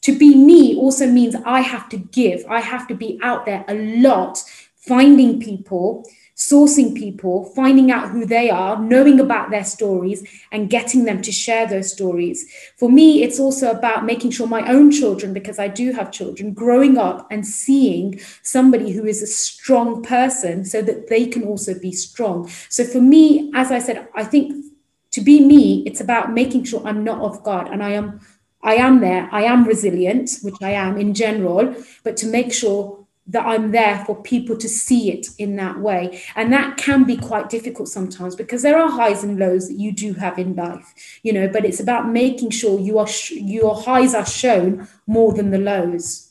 to 0.00 0.18
be 0.18 0.34
me 0.34 0.74
also 0.76 1.06
means 1.06 1.36
i 1.44 1.60
have 1.60 1.90
to 1.90 1.98
give 1.98 2.42
i 2.48 2.58
have 2.58 2.88
to 2.88 2.94
be 2.94 3.18
out 3.22 3.44
there 3.44 3.66
a 3.68 3.74
lot 4.00 4.42
finding 4.80 5.40
people 5.40 6.04
sourcing 6.40 6.96
people, 6.96 7.44
finding 7.54 7.90
out 7.90 8.08
who 8.08 8.24
they 8.24 8.48
are, 8.48 8.80
knowing 8.80 9.20
about 9.20 9.50
their 9.50 9.62
stories, 9.62 10.26
and 10.50 10.70
getting 10.70 11.04
them 11.04 11.20
to 11.20 11.30
share 11.30 11.66
those 11.66 11.92
stories. 11.92 12.50
For 12.78 12.90
me, 12.90 13.22
it's 13.22 13.38
also 13.38 13.70
about 13.70 14.06
making 14.06 14.30
sure 14.30 14.46
my 14.46 14.66
own 14.66 14.90
children, 14.90 15.34
because 15.34 15.58
I 15.58 15.68
do 15.68 15.92
have 15.92 16.10
children, 16.10 16.54
growing 16.54 16.96
up 16.96 17.26
and 17.30 17.46
seeing 17.46 18.18
somebody 18.42 18.90
who 18.92 19.04
is 19.04 19.22
a 19.22 19.26
strong 19.26 20.02
person 20.02 20.64
so 20.64 20.80
that 20.80 21.08
they 21.10 21.26
can 21.26 21.44
also 21.44 21.78
be 21.78 21.92
strong. 21.92 22.48
So 22.70 22.84
for 22.84 23.02
me, 23.02 23.52
as 23.54 23.70
I 23.70 23.78
said, 23.78 24.08
I 24.14 24.24
think 24.24 24.64
to 25.10 25.20
be 25.20 25.44
me, 25.44 25.82
it's 25.86 26.00
about 26.00 26.32
making 26.32 26.64
sure 26.64 26.82
I'm 26.86 27.04
not 27.04 27.20
of 27.20 27.42
God 27.42 27.68
and 27.68 27.82
I 27.82 27.90
am. 27.90 28.20
I 28.62 28.74
am 28.74 29.00
there. 29.00 29.26
I 29.32 29.44
am 29.44 29.64
resilient, 29.64 30.32
which 30.42 30.56
I 30.60 30.72
am 30.72 30.98
in 30.98 31.14
general, 31.14 31.74
but 32.04 32.18
to 32.18 32.26
make 32.26 32.52
sure 32.52 32.99
that 33.30 33.46
I'm 33.46 33.70
there 33.70 34.04
for 34.04 34.20
people 34.22 34.56
to 34.56 34.68
see 34.68 35.12
it 35.12 35.28
in 35.38 35.56
that 35.56 35.78
way. 35.78 36.20
And 36.34 36.52
that 36.52 36.76
can 36.76 37.04
be 37.04 37.16
quite 37.16 37.48
difficult 37.48 37.88
sometimes 37.88 38.34
because 38.34 38.62
there 38.62 38.78
are 38.78 38.90
highs 38.90 39.22
and 39.22 39.38
lows 39.38 39.68
that 39.68 39.78
you 39.78 39.92
do 39.92 40.14
have 40.14 40.38
in 40.38 40.56
life, 40.56 40.92
you 41.22 41.32
know, 41.32 41.48
but 41.48 41.64
it's 41.64 41.80
about 41.80 42.08
making 42.08 42.50
sure 42.50 42.78
you 42.78 42.98
are 42.98 43.06
sh- 43.06 43.32
your 43.32 43.80
highs 43.82 44.14
are 44.14 44.26
shown 44.26 44.88
more 45.06 45.32
than 45.32 45.50
the 45.50 45.58
lows. 45.58 46.30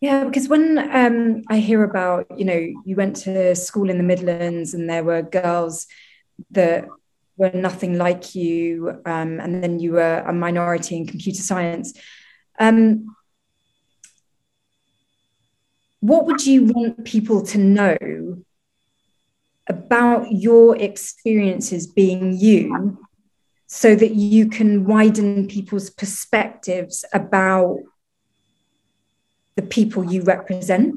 Yeah, 0.00 0.24
because 0.24 0.48
when 0.48 0.76
um, 0.78 1.44
I 1.48 1.58
hear 1.58 1.82
about, 1.84 2.26
you 2.36 2.44
know, 2.44 2.72
you 2.84 2.96
went 2.96 3.16
to 3.24 3.54
school 3.54 3.88
in 3.88 3.96
the 3.96 4.02
Midlands 4.02 4.74
and 4.74 4.90
there 4.90 5.04
were 5.04 5.22
girls 5.22 5.86
that 6.50 6.88
were 7.36 7.52
nothing 7.54 7.96
like 7.96 8.34
you, 8.34 9.00
um, 9.06 9.40
and 9.40 9.62
then 9.62 9.78
you 9.78 9.92
were 9.92 10.18
a 10.26 10.32
minority 10.32 10.96
in 10.96 11.06
computer 11.06 11.40
science. 11.40 11.94
Um, 12.58 13.16
what 16.04 16.26
would 16.26 16.46
you 16.46 16.64
want 16.64 17.02
people 17.06 17.40
to 17.40 17.56
know 17.56 17.96
about 19.66 20.30
your 20.30 20.76
experiences 20.76 21.86
being 21.86 22.36
you 22.36 22.98
so 23.66 23.94
that 23.94 24.14
you 24.14 24.46
can 24.46 24.84
widen 24.84 25.48
people's 25.48 25.88
perspectives 25.88 27.06
about 27.14 27.78
the 29.56 29.62
people 29.62 30.12
you 30.12 30.20
represent? 30.20 30.94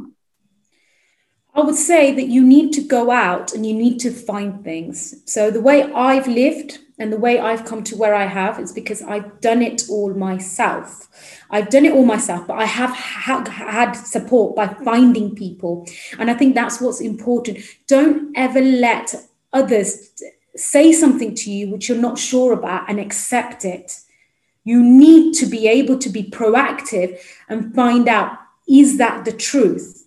I 1.55 1.61
would 1.61 1.75
say 1.75 2.13
that 2.13 2.27
you 2.27 2.45
need 2.45 2.73
to 2.73 2.81
go 2.81 3.09
out 3.09 3.53
and 3.53 3.65
you 3.65 3.73
need 3.73 3.99
to 3.99 4.11
find 4.11 4.61
things. 4.61 5.23
So, 5.25 5.49
the 5.49 5.61
way 5.61 5.83
I've 5.83 6.27
lived 6.27 6.79
and 6.99 7.13
the 7.13 7.17
way 7.17 7.39
I've 7.39 7.65
come 7.65 7.83
to 7.85 7.95
where 7.95 8.15
I 8.15 8.25
have 8.25 8.59
is 8.59 8.71
because 8.73 9.01
I've 9.03 9.39
done 9.39 9.61
it 9.61 9.83
all 9.89 10.13
myself. 10.13 11.07
I've 11.51 11.69
done 11.69 11.85
it 11.85 11.93
all 11.93 12.05
myself, 12.05 12.47
but 12.47 12.55
I 12.55 12.65
have 12.65 12.89
ha- 12.89 13.47
had 13.49 13.93
support 13.93 14.55
by 14.55 14.67
finding 14.67 15.35
people. 15.35 15.87
And 16.17 16.31
I 16.31 16.33
think 16.33 16.55
that's 16.55 16.81
what's 16.81 16.99
important. 16.99 17.59
Don't 17.85 18.35
ever 18.35 18.61
let 18.61 19.13
others 19.53 20.11
say 20.55 20.91
something 20.91 21.35
to 21.35 21.51
you 21.51 21.69
which 21.69 21.87
you're 21.87 21.97
not 21.99 22.17
sure 22.17 22.51
about 22.51 22.89
and 22.89 22.99
accept 22.99 23.63
it. 23.63 23.99
You 24.63 24.81
need 24.81 25.33
to 25.35 25.45
be 25.45 25.67
able 25.67 25.99
to 25.99 26.09
be 26.09 26.23
proactive 26.23 27.19
and 27.47 27.75
find 27.75 28.07
out 28.07 28.37
is 28.67 28.97
that 28.97 29.23
the 29.23 29.31
truth? 29.31 30.06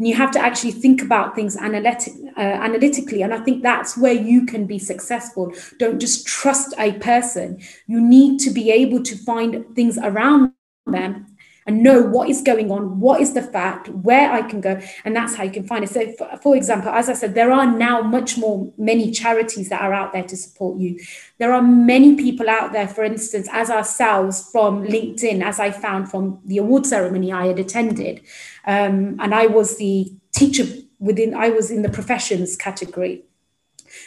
And 0.00 0.08
you 0.08 0.14
have 0.14 0.30
to 0.30 0.38
actually 0.40 0.70
think 0.70 1.02
about 1.02 1.34
things 1.34 1.58
analytic, 1.58 2.14
uh, 2.34 2.40
analytically. 2.40 3.20
And 3.20 3.34
i 3.34 3.38
think 3.38 3.62
that's 3.62 3.98
where 3.98 4.14
you 4.14 4.46
can 4.46 4.64
be 4.66 4.78
successful. 4.78 5.52
Don't 5.78 6.00
just 6.00 6.26
trust 6.26 6.72
a 6.78 6.92
person. 6.92 7.60
You 7.86 8.00
need 8.00 8.40
to 8.40 8.50
be 8.50 8.70
able 8.70 9.02
to 9.02 9.14
find 9.14 9.66
things 9.76 9.98
around 9.98 10.54
them 10.86 11.29
and 11.66 11.82
know 11.82 12.02
what 12.02 12.28
is 12.28 12.42
going 12.42 12.70
on, 12.70 13.00
what 13.00 13.20
is 13.20 13.34
the 13.34 13.42
fact, 13.42 13.88
where 13.88 14.32
I 14.32 14.42
can 14.42 14.60
go, 14.60 14.80
and 15.04 15.14
that's 15.14 15.34
how 15.34 15.44
you 15.44 15.50
can 15.50 15.66
find 15.66 15.84
it. 15.84 15.90
So, 15.90 16.12
for, 16.12 16.38
for, 16.42 16.56
example, 16.56 16.90
as 16.90 17.08
I 17.08 17.14
said, 17.14 17.34
there 17.34 17.52
are 17.52 17.66
now 17.66 18.02
much 18.02 18.38
more 18.38 18.72
many 18.76 19.10
charities 19.10 19.68
that 19.68 19.80
are 19.80 19.92
out 19.92 20.12
there 20.12 20.24
to 20.24 20.36
support 20.36 20.78
you. 20.78 20.98
There 21.38 21.52
are 21.52 21.62
many 21.62 22.16
people 22.16 22.48
out 22.48 22.72
there, 22.72 22.88
for 22.88 23.04
instance, 23.04 23.48
as 23.52 23.70
ourselves 23.70 24.50
from 24.50 24.84
LinkedIn, 24.84 25.42
as 25.42 25.60
I 25.60 25.70
found 25.70 26.10
from 26.10 26.40
the 26.44 26.58
award 26.58 26.86
ceremony 26.86 27.32
I 27.32 27.46
had 27.46 27.58
attended, 27.58 28.22
um, 28.66 29.16
and 29.20 29.34
I 29.34 29.46
was 29.46 29.78
the 29.78 30.12
teacher 30.32 30.64
within, 30.98 31.34
I 31.34 31.50
was 31.50 31.70
in 31.70 31.82
the 31.82 31.88
professions 31.88 32.56
category 32.56 33.24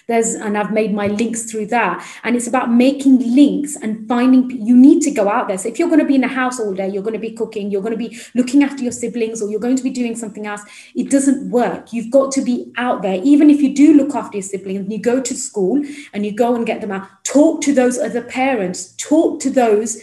there's 0.07 0.33
and 0.33 0.57
i've 0.57 0.71
made 0.71 0.93
my 0.93 1.07
links 1.07 1.49
through 1.49 1.65
that. 1.67 2.05
And 2.23 2.35
it's 2.35 2.47
about 2.47 2.71
making 2.71 3.19
links 3.35 3.75
and 3.75 4.07
finding 4.07 4.49
you 4.49 4.75
need 4.75 5.01
to 5.03 5.11
go 5.11 5.29
out 5.29 5.47
there. 5.47 5.57
So 5.57 5.69
if 5.69 5.79
you're 5.79 5.87
going 5.87 5.99
to 5.99 6.05
be 6.05 6.15
in 6.15 6.23
a 6.23 6.27
house 6.27 6.59
all 6.59 6.73
day 6.73 6.89
you're 6.89 7.03
going 7.03 7.13
to 7.13 7.19
be 7.19 7.31
cooking 7.31 7.71
you're 7.71 7.81
going 7.81 7.97
to 7.97 8.09
be 8.09 8.17
looking 8.35 8.63
after 8.63 8.83
your 8.83 8.91
siblings 8.91 9.41
or 9.41 9.49
you're 9.49 9.59
going 9.59 9.77
to 9.77 9.83
be 9.83 9.89
doing 9.89 10.15
something 10.15 10.47
else 10.47 10.61
it 10.95 11.09
doesn't 11.09 11.49
work. 11.49 11.93
You've 11.93 12.11
got 12.11 12.31
to 12.33 12.41
be 12.41 12.71
out 12.77 13.01
there. 13.01 13.19
Even 13.23 13.49
if 13.49 13.61
you 13.61 13.73
do 13.73 13.93
look 13.93 14.15
after 14.15 14.37
your 14.37 14.43
siblings 14.43 14.91
you 14.91 14.99
go 14.99 15.21
to 15.21 15.33
school 15.35 15.83
and 16.13 16.25
you 16.25 16.31
go 16.31 16.55
and 16.55 16.65
get 16.65 16.81
them 16.81 16.91
out 16.91 17.07
talk 17.23 17.61
to 17.61 17.73
those 17.73 17.97
other 17.97 18.21
parents 18.21 18.93
talk 18.97 19.39
to 19.41 19.49
those 19.49 20.01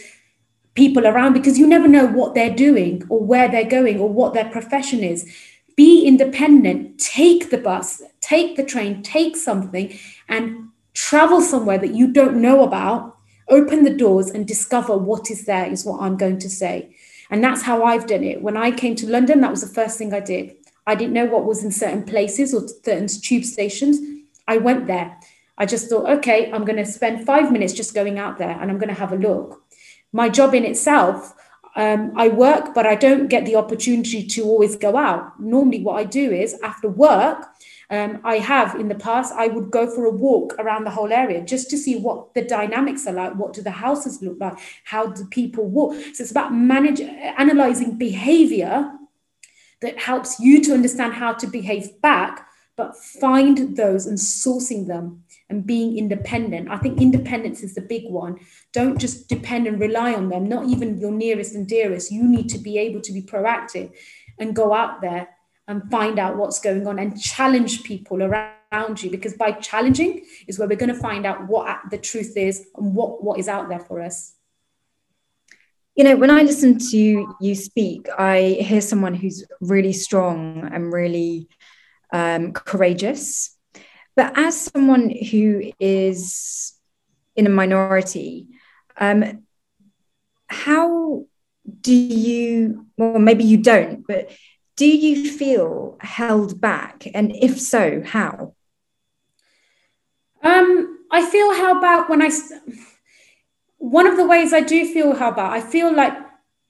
people 0.73 1.05
around 1.05 1.33
because 1.33 1.59
you 1.59 1.67
never 1.67 1.87
know 1.87 2.07
what 2.07 2.33
they're 2.33 2.55
doing 2.55 3.03
or 3.09 3.19
where 3.19 3.49
they're 3.49 3.65
going 3.65 3.99
or 3.99 4.07
what 4.07 4.33
their 4.33 4.49
profession 4.49 5.03
is 5.03 5.29
be 5.81 6.05
independent, 6.05 6.99
take 6.99 7.49
the 7.49 7.57
bus, 7.57 8.03
take 8.19 8.55
the 8.55 8.63
train, 8.63 9.01
take 9.01 9.35
something, 9.35 9.97
and 10.29 10.69
travel 10.93 11.41
somewhere 11.41 11.79
that 11.79 11.95
you 11.95 12.13
don't 12.13 12.39
know 12.39 12.63
about, 12.63 13.17
open 13.49 13.83
the 13.83 13.97
doors 14.05 14.29
and 14.29 14.47
discover 14.47 14.95
what 14.95 15.31
is 15.31 15.45
there, 15.45 15.65
is 15.65 15.83
what 15.83 15.99
I'm 15.99 16.17
going 16.17 16.37
to 16.37 16.49
say. 16.51 16.95
And 17.31 17.43
that's 17.43 17.63
how 17.63 17.83
I've 17.83 18.05
done 18.05 18.23
it. 18.23 18.43
When 18.43 18.57
I 18.57 18.69
came 18.69 18.95
to 18.97 19.09
London, 19.09 19.41
that 19.41 19.49
was 19.49 19.61
the 19.61 19.73
first 19.73 19.97
thing 19.97 20.13
I 20.13 20.19
did. 20.19 20.55
I 20.85 20.93
didn't 20.93 21.13
know 21.13 21.25
what 21.25 21.45
was 21.45 21.63
in 21.63 21.71
certain 21.71 22.03
places 22.03 22.53
or 22.53 22.67
certain 22.67 23.07
tube 23.07 23.45
stations. 23.45 23.97
I 24.47 24.57
went 24.57 24.85
there. 24.85 25.17
I 25.57 25.65
just 25.65 25.89
thought, 25.89 26.07
okay, 26.17 26.51
I'm 26.51 26.63
going 26.63 26.77
to 26.77 26.85
spend 26.85 27.25
five 27.25 27.51
minutes 27.51 27.73
just 27.73 27.95
going 27.95 28.19
out 28.19 28.37
there 28.37 28.55
and 28.59 28.69
I'm 28.69 28.77
going 28.77 28.93
to 28.93 29.01
have 29.01 29.13
a 29.13 29.23
look. 29.27 29.63
My 30.13 30.29
job 30.29 30.53
in 30.53 30.63
itself 30.63 31.33
um, 31.75 32.11
I 32.15 32.27
work, 32.27 32.73
but 32.73 32.85
I 32.85 32.95
don't 32.95 33.27
get 33.27 33.45
the 33.45 33.55
opportunity 33.55 34.25
to 34.27 34.43
always 34.43 34.75
go 34.75 34.97
out. 34.97 35.39
Normally, 35.39 35.81
what 35.81 35.95
I 35.95 36.03
do 36.03 36.31
is 36.31 36.59
after 36.61 36.89
work, 36.89 37.47
um, 37.89 38.21
I 38.23 38.37
have 38.37 38.75
in 38.75 38.87
the 38.87 38.95
past, 38.95 39.33
I 39.33 39.47
would 39.47 39.69
go 39.69 39.89
for 39.89 40.05
a 40.05 40.11
walk 40.11 40.55
around 40.59 40.85
the 40.85 40.91
whole 40.91 41.11
area 41.11 41.41
just 41.41 41.69
to 41.71 41.77
see 41.77 41.97
what 41.97 42.33
the 42.33 42.41
dynamics 42.41 43.05
are 43.05 43.13
like. 43.13 43.35
What 43.35 43.53
do 43.53 43.61
the 43.61 43.71
houses 43.71 44.21
look 44.21 44.37
like? 44.39 44.57
How 44.85 45.07
do 45.07 45.25
people 45.25 45.65
walk? 45.65 45.95
So 45.95 46.23
it's 46.23 46.31
about 46.31 46.53
manage, 46.53 47.01
analyzing 47.01 47.97
behavior 47.97 48.91
that 49.81 49.99
helps 49.99 50.39
you 50.39 50.63
to 50.63 50.73
understand 50.73 51.13
how 51.13 51.33
to 51.33 51.47
behave 51.47 52.01
back, 52.01 52.47
but 52.77 52.95
find 52.95 53.75
those 53.75 54.05
and 54.05 54.17
sourcing 54.17 54.87
them 54.87 55.23
and 55.51 55.67
being 55.67 55.97
independent. 55.97 56.69
I 56.69 56.77
think 56.77 56.99
independence 56.99 57.61
is 57.61 57.75
the 57.75 57.81
big 57.81 58.09
one. 58.09 58.39
Don't 58.71 58.97
just 58.97 59.27
depend 59.27 59.67
and 59.67 59.79
rely 59.79 60.13
on 60.13 60.29
them, 60.29 60.47
not 60.47 60.65
even 60.67 60.97
your 60.97 61.11
nearest 61.11 61.53
and 61.53 61.67
dearest. 61.67 62.11
You 62.11 62.27
need 62.27 62.49
to 62.49 62.57
be 62.57 62.77
able 62.79 63.01
to 63.01 63.11
be 63.11 63.21
proactive 63.21 63.91
and 64.39 64.55
go 64.55 64.73
out 64.73 65.01
there 65.01 65.29
and 65.67 65.91
find 65.91 66.17
out 66.17 66.37
what's 66.37 66.59
going 66.59 66.87
on 66.87 66.97
and 66.97 67.21
challenge 67.21 67.83
people 67.83 68.23
around 68.23 69.03
you 69.03 69.11
because 69.11 69.33
by 69.33 69.51
challenging 69.51 70.25
is 70.47 70.57
where 70.57 70.67
we're 70.67 70.77
going 70.77 70.93
to 70.93 70.99
find 70.99 71.25
out 71.25 71.47
what 71.47 71.79
the 71.91 71.97
truth 71.97 72.35
is 72.37 72.67
and 72.77 72.95
what, 72.95 73.23
what 73.23 73.37
is 73.37 73.47
out 73.47 73.69
there 73.69 73.79
for 73.79 74.01
us. 74.01 74.33
You 75.95 76.05
know, 76.05 76.15
when 76.15 76.31
I 76.31 76.41
listen 76.41 76.79
to 76.91 77.35
you 77.41 77.55
speak, 77.55 78.07
I 78.17 78.57
hear 78.61 78.79
someone 78.79 79.13
who's 79.13 79.45
really 79.59 79.91
strong 79.91 80.69
and 80.73 80.91
really 80.91 81.49
um, 82.13 82.53
courageous 82.53 83.50
but 84.15 84.37
as 84.37 84.59
someone 84.59 85.09
who 85.09 85.71
is 85.79 86.73
in 87.35 87.47
a 87.47 87.49
minority, 87.49 88.47
um, 88.97 89.43
how 90.47 91.25
do 91.81 91.93
you, 91.93 92.87
well, 92.97 93.19
maybe 93.19 93.43
you 93.43 93.57
don't, 93.57 94.05
but 94.05 94.29
do 94.75 94.85
you 94.85 95.31
feel 95.31 95.97
held 96.01 96.59
back? 96.59 97.07
And 97.13 97.35
if 97.35 97.59
so, 97.59 98.01
how? 98.05 98.55
Um, 100.43 101.05
I 101.11 101.29
feel 101.29 101.53
held 101.53 101.81
back 101.81 102.09
when 102.09 102.21
I, 102.21 102.31
one 103.77 104.07
of 104.07 104.17
the 104.17 104.25
ways 104.25 104.53
I 104.53 104.61
do 104.61 104.91
feel 104.91 105.15
held 105.15 105.35
back, 105.35 105.51
I 105.51 105.61
feel 105.61 105.93
like 105.93 106.13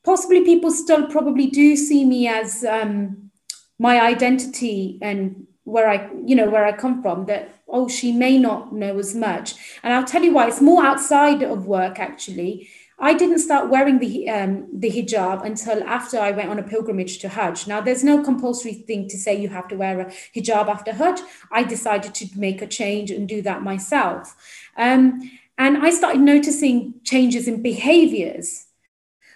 possibly 0.03 0.43
people 0.43 0.71
still 0.71 1.07
probably 1.07 1.47
do 1.47 1.75
see 1.75 2.05
me 2.05 2.27
as 2.27 2.63
um, 2.63 3.31
my 3.79 3.99
identity 4.01 4.99
and 5.01 5.47
where 5.71 5.87
I, 5.89 6.09
you 6.25 6.35
know, 6.35 6.49
where 6.49 6.65
I 6.65 6.73
come 6.73 7.01
from, 7.01 7.25
that, 7.25 7.43
oh, 7.67 7.87
she 7.87 8.11
may 8.11 8.37
not 8.37 8.73
know 8.73 8.99
as 8.99 9.15
much. 9.15 9.55
And 9.83 9.93
I'll 9.93 10.05
tell 10.05 10.23
you 10.23 10.33
why, 10.33 10.47
it's 10.47 10.61
more 10.61 10.83
outside 10.83 11.41
of 11.43 11.65
work 11.65 11.99
actually. 11.99 12.69
I 12.99 13.15
didn't 13.15 13.39
start 13.39 13.69
wearing 13.69 13.97
the 13.97 14.29
um, 14.29 14.67
the 14.71 14.91
hijab 14.91 15.43
until 15.43 15.83
after 15.85 16.19
I 16.19 16.31
went 16.31 16.49
on 16.49 16.59
a 16.59 16.63
pilgrimage 16.63 17.17
to 17.19 17.29
Hajj. 17.29 17.67
Now, 17.67 17.81
there's 17.81 18.03
no 18.03 18.23
compulsory 18.23 18.73
thing 18.73 19.07
to 19.07 19.17
say 19.17 19.41
you 19.41 19.49
have 19.49 19.67
to 19.69 19.75
wear 19.75 20.01
a 20.01 20.05
hijab 20.35 20.67
after 20.67 20.93
Hajj. 20.93 21.19
I 21.51 21.63
decided 21.63 22.13
to 22.15 22.27
make 22.35 22.61
a 22.61 22.67
change 22.67 23.09
and 23.09 23.27
do 23.27 23.41
that 23.41 23.63
myself. 23.63 24.35
Um, 24.77 25.31
and 25.57 25.73
I 25.87 25.89
started 25.91 26.21
noticing 26.21 26.93
changes 27.03 27.47
in 27.47 27.63
behaviors 27.63 28.67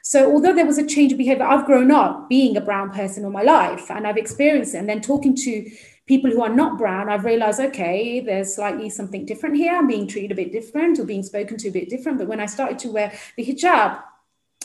So 0.07 0.31
although 0.31 0.53
there 0.53 0.67
was 0.67 0.77
a 0.77 0.85
change 0.85 1.11
of 1.13 1.17
behavior, 1.17 1.45
I've 1.45 1.65
grown 1.65 1.89
up 1.89 2.29
being 2.29 2.55
a 2.55 2.61
brown 2.61 2.91
person 2.91 3.25
all 3.25 3.31
my 3.31 3.41
life 3.41 3.89
and 3.89 4.05
I've 4.05 4.17
experienced 4.17 4.75
it. 4.75 4.77
And 4.77 4.87
then 4.87 5.01
talking 5.01 5.35
to 5.35 5.71
people 6.07 6.29
who 6.29 6.43
are 6.43 6.53
not 6.53 6.77
brown, 6.77 7.09
I've 7.09 7.25
realized, 7.25 7.59
okay, 7.59 8.19
there's 8.19 8.55
slightly 8.55 8.89
something 8.89 9.25
different 9.25 9.55
here. 9.55 9.75
I'm 9.75 9.87
being 9.87 10.07
treated 10.07 10.31
a 10.31 10.35
bit 10.35 10.51
different 10.51 10.99
or 10.99 11.03
being 11.03 11.23
spoken 11.23 11.57
to 11.57 11.69
a 11.69 11.71
bit 11.71 11.89
different. 11.89 12.17
But 12.19 12.27
when 12.27 12.39
I 12.39 12.45
started 12.45 12.79
to 12.79 12.91
wear 12.91 13.11
the 13.37 13.45
hijab, 13.45 14.01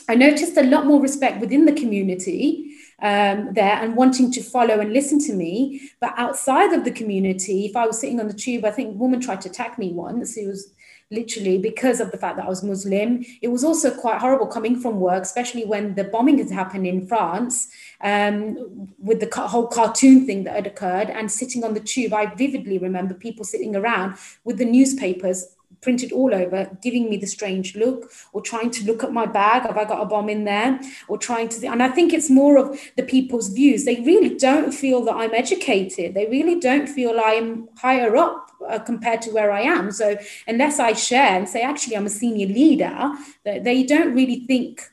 I 0.07 0.15
noticed 0.15 0.57
a 0.57 0.63
lot 0.63 0.85
more 0.85 1.01
respect 1.01 1.39
within 1.39 1.65
the 1.65 1.73
community 1.73 2.75
um, 3.01 3.53
there 3.53 3.75
and 3.81 3.95
wanting 3.95 4.31
to 4.33 4.43
follow 4.43 4.79
and 4.79 4.93
listen 4.93 5.19
to 5.25 5.33
me. 5.33 5.89
But 5.99 6.13
outside 6.17 6.73
of 6.73 6.83
the 6.83 6.91
community, 6.91 7.65
if 7.65 7.75
I 7.75 7.87
was 7.87 7.99
sitting 7.99 8.19
on 8.19 8.27
the 8.27 8.33
tube, 8.33 8.65
I 8.65 8.71
think 8.71 8.89
a 8.89 8.97
woman 8.97 9.19
tried 9.19 9.41
to 9.41 9.49
attack 9.49 9.79
me 9.79 9.91
once. 9.91 10.37
It 10.37 10.47
was 10.47 10.73
literally 11.11 11.57
because 11.57 11.99
of 11.99 12.11
the 12.11 12.17
fact 12.17 12.37
that 12.37 12.45
I 12.45 12.49
was 12.49 12.63
Muslim. 12.63 13.23
It 13.41 13.49
was 13.49 13.63
also 13.63 13.91
quite 13.91 14.19
horrible 14.19 14.47
coming 14.47 14.79
from 14.79 14.99
work, 14.99 15.23
especially 15.23 15.65
when 15.65 15.95
the 15.95 16.05
bombing 16.05 16.37
had 16.37 16.49
happened 16.49 16.87
in 16.87 17.05
France 17.05 17.67
um, 18.01 18.89
with 18.97 19.19
the 19.19 19.47
whole 19.47 19.67
cartoon 19.67 20.25
thing 20.25 20.43
that 20.45 20.55
had 20.55 20.67
occurred 20.67 21.09
and 21.09 21.31
sitting 21.31 21.63
on 21.63 21.73
the 21.73 21.79
tube. 21.79 22.13
I 22.13 22.27
vividly 22.27 22.77
remember 22.77 23.13
people 23.13 23.45
sitting 23.45 23.75
around 23.75 24.15
with 24.43 24.57
the 24.57 24.65
newspapers 24.65 25.55
printed 25.81 26.11
all 26.11 26.33
over, 26.33 26.69
giving 26.81 27.09
me 27.09 27.17
the 27.17 27.27
strange 27.27 27.75
look, 27.75 28.11
or 28.33 28.41
trying 28.41 28.71
to 28.71 28.85
look 28.85 29.03
at 29.03 29.11
my 29.11 29.25
bag. 29.25 29.63
Have 29.63 29.77
I 29.77 29.85
got 29.85 30.01
a 30.01 30.05
bomb 30.05 30.29
in 30.29 30.45
there? 30.45 30.79
Or 31.07 31.17
trying 31.17 31.49
to, 31.49 31.67
and 31.67 31.81
I 31.81 31.89
think 31.89 32.13
it's 32.13 32.29
more 32.29 32.57
of 32.57 32.79
the 32.97 33.03
people's 33.03 33.49
views. 33.49 33.85
They 33.85 34.01
really 34.01 34.35
don't 34.35 34.71
feel 34.71 35.03
that 35.05 35.15
I'm 35.15 35.33
educated. 35.33 36.13
They 36.13 36.27
really 36.27 36.59
don't 36.59 36.87
feel 36.87 37.19
I'm 37.23 37.67
higher 37.77 38.15
up 38.15 38.51
uh, 38.67 38.79
compared 38.79 39.21
to 39.23 39.31
where 39.31 39.51
I 39.51 39.61
am. 39.61 39.91
So 39.91 40.17
unless 40.47 40.79
I 40.79 40.93
share 40.93 41.37
and 41.37 41.49
say, 41.49 41.61
actually, 41.61 41.97
I'm 41.97 42.05
a 42.05 42.11
senior 42.11 42.47
leader, 42.47 43.11
they 43.43 43.83
don't 43.83 44.13
really 44.13 44.45
think 44.45 44.90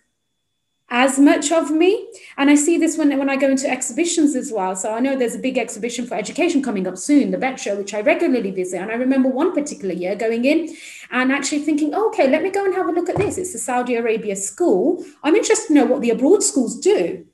as 0.91 1.19
much 1.19 1.53
of 1.53 1.71
me. 1.71 2.09
And 2.37 2.49
I 2.49 2.55
see 2.55 2.79
this 2.79 2.97
when, 2.97 3.17
when 3.19 3.29
I 3.29 3.37
go 3.37 3.49
into 3.51 3.69
exhibitions 3.69 4.35
as 4.35 4.51
well. 4.53 4.75
So 4.75 4.95
I 4.95 5.01
know 5.01 5.17
there's 5.17 5.35
a 5.35 5.41
big 5.41 5.59
exhibition 5.59 6.07
for 6.07 6.15
education 6.15 6.63
coming 6.63 6.87
up 6.87 6.97
soon, 6.97 7.31
the 7.31 7.39
Bett 7.39 7.61
Show, 7.61 7.77
which 7.77 7.93
I 7.93 8.01
regularly 8.01 8.51
visit. 8.51 8.81
And 8.81 8.91
I 8.91 8.95
remember 8.95 9.29
one 9.29 9.53
particular 9.53 9.95
year 9.95 10.17
going 10.17 10.45
in 10.45 10.75
and 11.11 11.31
actually 11.31 11.61
thinking, 11.61 11.95
oh, 11.95 12.09
okay, 12.09 12.29
let 12.29 12.43
me 12.43 12.51
go 12.51 12.65
and 12.65 12.75
have 12.75 12.89
a 12.89 12.93
look 12.93 13.09
at 13.09 13.17
this. 13.17 13.37
It's 13.37 13.53
the 13.53 13.59
Saudi 13.59 13.97
Arabia 13.97 14.37
school. 14.37 15.05
I'm 15.23 15.35
interested 15.35 15.69
to 15.69 15.75
know 15.75 15.87
what 15.87 16.01
the 16.01 16.11
abroad 16.11 16.43
schools 16.43 16.79
do. 16.81 17.27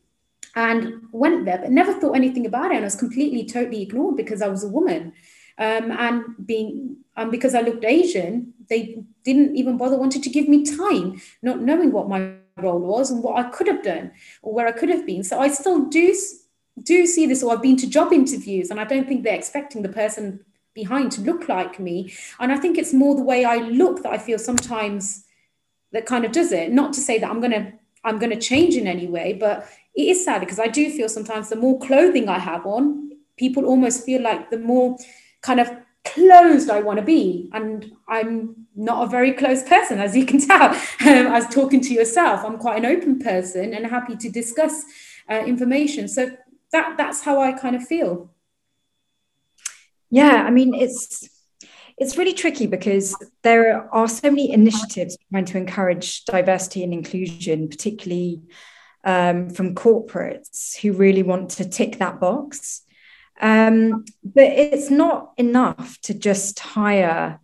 And 0.57 1.03
went 1.11 1.47
there, 1.47 1.59
but 1.59 1.73
never 1.73 1.93
thought 1.93 2.13
anything 2.13 2.47
about 2.47 2.71
it. 2.71 2.77
And 2.77 2.85
I 2.85 2.87
was 2.87 2.95
completely, 2.95 3.45
totally 3.45 3.83
ignored 3.83 4.17
because 4.17 4.41
I 4.41 4.47
was 4.47 4.63
a 4.63 4.69
woman. 4.69 5.13
Um, 5.59 5.91
and 5.91 6.25
being 6.47 6.99
um, 7.17 7.31
because 7.31 7.57
I 7.57 7.61
looked 7.61 7.85
Asian, 7.85 8.55
they 8.69 9.03
didn't 9.25 9.57
even 9.57 9.77
bother 9.77 9.99
wanting 9.99 10.23
to 10.23 10.31
give 10.31 10.49
me 10.49 10.65
time, 10.65 11.21
not 11.43 11.61
knowing 11.61 11.91
what 11.91 12.09
my 12.09 12.35
role 12.57 12.79
was 12.79 13.11
and 13.11 13.23
what 13.23 13.45
I 13.45 13.51
could 13.51 13.67
have 13.67 13.83
done 13.83 14.13
or 14.43 14.53
where 14.53 14.67
I 14.67 14.73
could 14.73 14.89
have 14.89 15.07
been. 15.07 15.25
So 15.25 15.41
I 15.41 15.49
still 15.49 15.87
do 15.87 16.15
do 16.83 17.07
see 17.07 17.27
this, 17.27 17.43
or 17.43 17.53
I've 17.53 17.63
been 17.63 17.77
to 17.77 17.89
job 17.89 18.13
interviews, 18.13 18.71
and 18.71 18.81
I 18.81 18.85
don't 18.85 19.07
think 19.07 19.23
they're 19.23 19.35
expecting 19.35 19.83
the 19.83 19.89
person 19.89 20.45
behind 20.75 21.13
to 21.13 21.21
look 21.21 21.49
like 21.49 21.79
me. 21.79 22.13
And 22.41 22.51
I 22.51 22.57
think 22.57 22.77
it's 22.77 22.93
more 22.93 23.15
the 23.15 23.23
way 23.23 23.45
I 23.45 23.59
look 23.59 24.03
that 24.03 24.13
I 24.13 24.19
feel 24.19 24.39
sometimes 24.39 25.25
that 25.93 26.05
kind 26.05 26.25
of 26.25 26.33
does 26.33 26.51
it. 26.51 26.73
Not 26.73 26.93
to 26.95 27.01
say 27.01 27.19
that 27.19 27.31
I'm 27.31 27.41
gonna 27.41 27.73
I'm 28.05 28.19
gonna 28.19 28.41
change 28.41 28.75
in 28.75 28.87
any 28.87 29.07
way, 29.07 29.35
but 29.35 29.69
it 29.95 30.09
is 30.09 30.25
sad 30.25 30.41
because 30.41 30.59
I 30.59 30.67
do 30.67 30.91
feel 30.91 31.09
sometimes 31.09 31.49
the 31.49 31.57
more 31.57 31.79
clothing 31.79 32.29
I 32.29 32.39
have 32.39 32.67
on, 32.67 33.13
people 33.37 33.65
almost 33.65 34.05
feel 34.05 34.21
like 34.21 34.51
the 34.51 34.59
more 34.59 34.97
kind 35.43 35.61
of 35.61 35.71
closed 36.05 36.69
I 36.71 36.81
want 36.81 36.99
to 36.99 37.05
be. 37.05 37.49
And 37.53 37.93
I'm 38.09 38.64
not 38.75 39.05
a 39.05 39.11
very 39.11 39.33
close 39.33 39.63
person, 39.63 39.99
as 39.99 40.17
you 40.17 40.27
can 40.27 40.41
tell, 40.41 40.71
um, 40.71 40.79
as 41.01 41.49
talking 41.49 41.81
to 41.81 41.95
yourself. 41.95 42.45
I'm 42.45 42.59
quite 42.59 42.79
an 42.79 42.87
open 42.87 43.19
person 43.19 43.75
and 43.75 43.87
happy 43.87 44.17
to 44.17 44.29
discuss 44.29 44.85
uh, 45.31 45.43
information. 45.47 46.09
So 46.09 46.37
that 46.73 46.97
that's 46.97 47.23
how 47.23 47.41
I 47.41 47.53
kind 47.53 47.77
of 47.77 47.87
feel. 47.87 48.31
Yeah, 50.11 50.45
I 50.47 50.51
mean, 50.51 50.75
it's 50.75 51.29
it's 51.97 52.19
really 52.19 52.35
tricky 52.35 52.67
because 52.67 53.17
there 53.43 53.89
are 53.95 54.09
so 54.09 54.31
many 54.31 54.53
initiatives 54.53 55.17
trying 55.31 55.45
to 55.47 55.59
encourage 55.59 56.25
diversity 56.25 56.83
and 56.83 56.93
inclusion, 56.93 57.69
particularly 57.69 58.43
um, 59.05 59.51
from 59.51 59.75
corporates 59.75 60.77
who 60.77 60.93
really 60.93 61.23
want 61.23 61.51
to 61.51 61.69
tick 61.69 61.99
that 61.99 62.21
box. 62.21 62.83
Um, 63.41 64.05
but 64.23 64.45
it's 64.45 64.91
not 64.91 65.33
enough 65.37 66.01
to 66.03 66.15
just 66.15 66.59
hire 66.59 67.41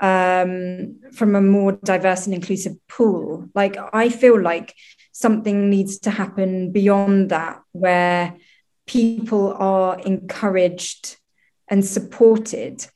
um, 0.00 1.00
from 1.12 1.34
a 1.34 1.40
more 1.40 1.72
diverse 1.72 2.26
and 2.26 2.34
inclusive 2.34 2.74
pool. 2.88 3.48
Like, 3.54 3.76
I 3.92 4.08
feel 4.08 4.40
like 4.40 4.74
something 5.12 5.68
needs 5.68 5.98
to 6.00 6.10
happen 6.10 6.72
beyond 6.72 7.30
that, 7.30 7.60
where 7.72 8.36
people 8.86 9.52
are 9.52 9.98
encouraged 10.00 11.16
and 11.68 11.84
supported. 11.84 12.86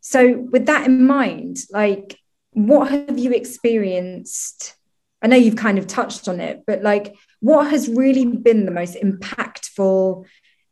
So, 0.00 0.38
with 0.50 0.66
that 0.66 0.86
in 0.86 1.06
mind, 1.06 1.58
like, 1.70 2.18
what 2.52 2.90
have 2.90 3.18
you 3.18 3.32
experienced? 3.32 4.74
I 5.22 5.26
know 5.28 5.36
you've 5.36 5.56
kind 5.56 5.78
of 5.78 5.86
touched 5.86 6.28
on 6.28 6.40
it, 6.40 6.64
but 6.66 6.82
like, 6.82 7.14
what 7.40 7.70
has 7.70 7.88
really 7.88 8.26
been 8.26 8.64
the 8.64 8.72
most 8.72 8.94
impactful 8.94 10.24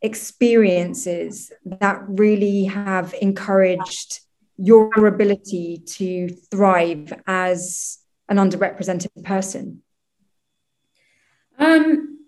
experiences 0.03 1.53
that 1.65 2.03
really 2.07 2.65
have 2.65 3.15
encouraged 3.21 4.21
your 4.57 5.07
ability 5.07 5.83
to 5.87 6.29
thrive 6.51 7.13
as 7.27 7.99
an 8.29 8.39
underrepresented 8.39 9.25
person? 9.25 9.83
Um, 11.59 12.19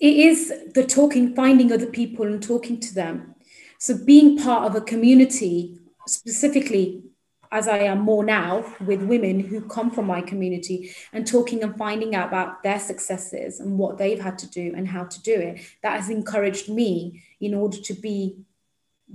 it 0.00 0.16
is 0.16 0.52
the 0.74 0.84
talking, 0.84 1.34
finding 1.34 1.72
other 1.72 1.86
people 1.86 2.26
and 2.26 2.42
talking 2.42 2.80
to 2.80 2.94
them. 2.94 3.34
So 3.78 3.96
being 4.04 4.38
part 4.38 4.66
of 4.66 4.74
a 4.74 4.80
community, 4.80 5.78
specifically 6.06 7.02
as 7.52 7.68
I 7.68 7.78
am 7.78 8.00
more 8.00 8.24
now 8.24 8.64
with 8.80 9.02
women 9.02 9.38
who 9.38 9.60
come 9.60 9.90
from 9.90 10.06
my 10.06 10.22
community 10.22 10.94
and 11.12 11.26
talking 11.26 11.62
and 11.62 11.76
finding 11.76 12.14
out 12.14 12.28
about 12.28 12.62
their 12.62 12.80
successes 12.80 13.60
and 13.60 13.78
what 13.78 13.98
they've 13.98 14.18
had 14.18 14.38
to 14.38 14.50
do 14.50 14.72
and 14.74 14.88
how 14.88 15.04
to 15.04 15.22
do 15.22 15.34
it, 15.34 15.60
that 15.82 16.00
has 16.00 16.08
encouraged 16.08 16.70
me 16.70 17.22
in 17.40 17.52
order 17.54 17.76
to 17.76 17.92
be 17.92 18.38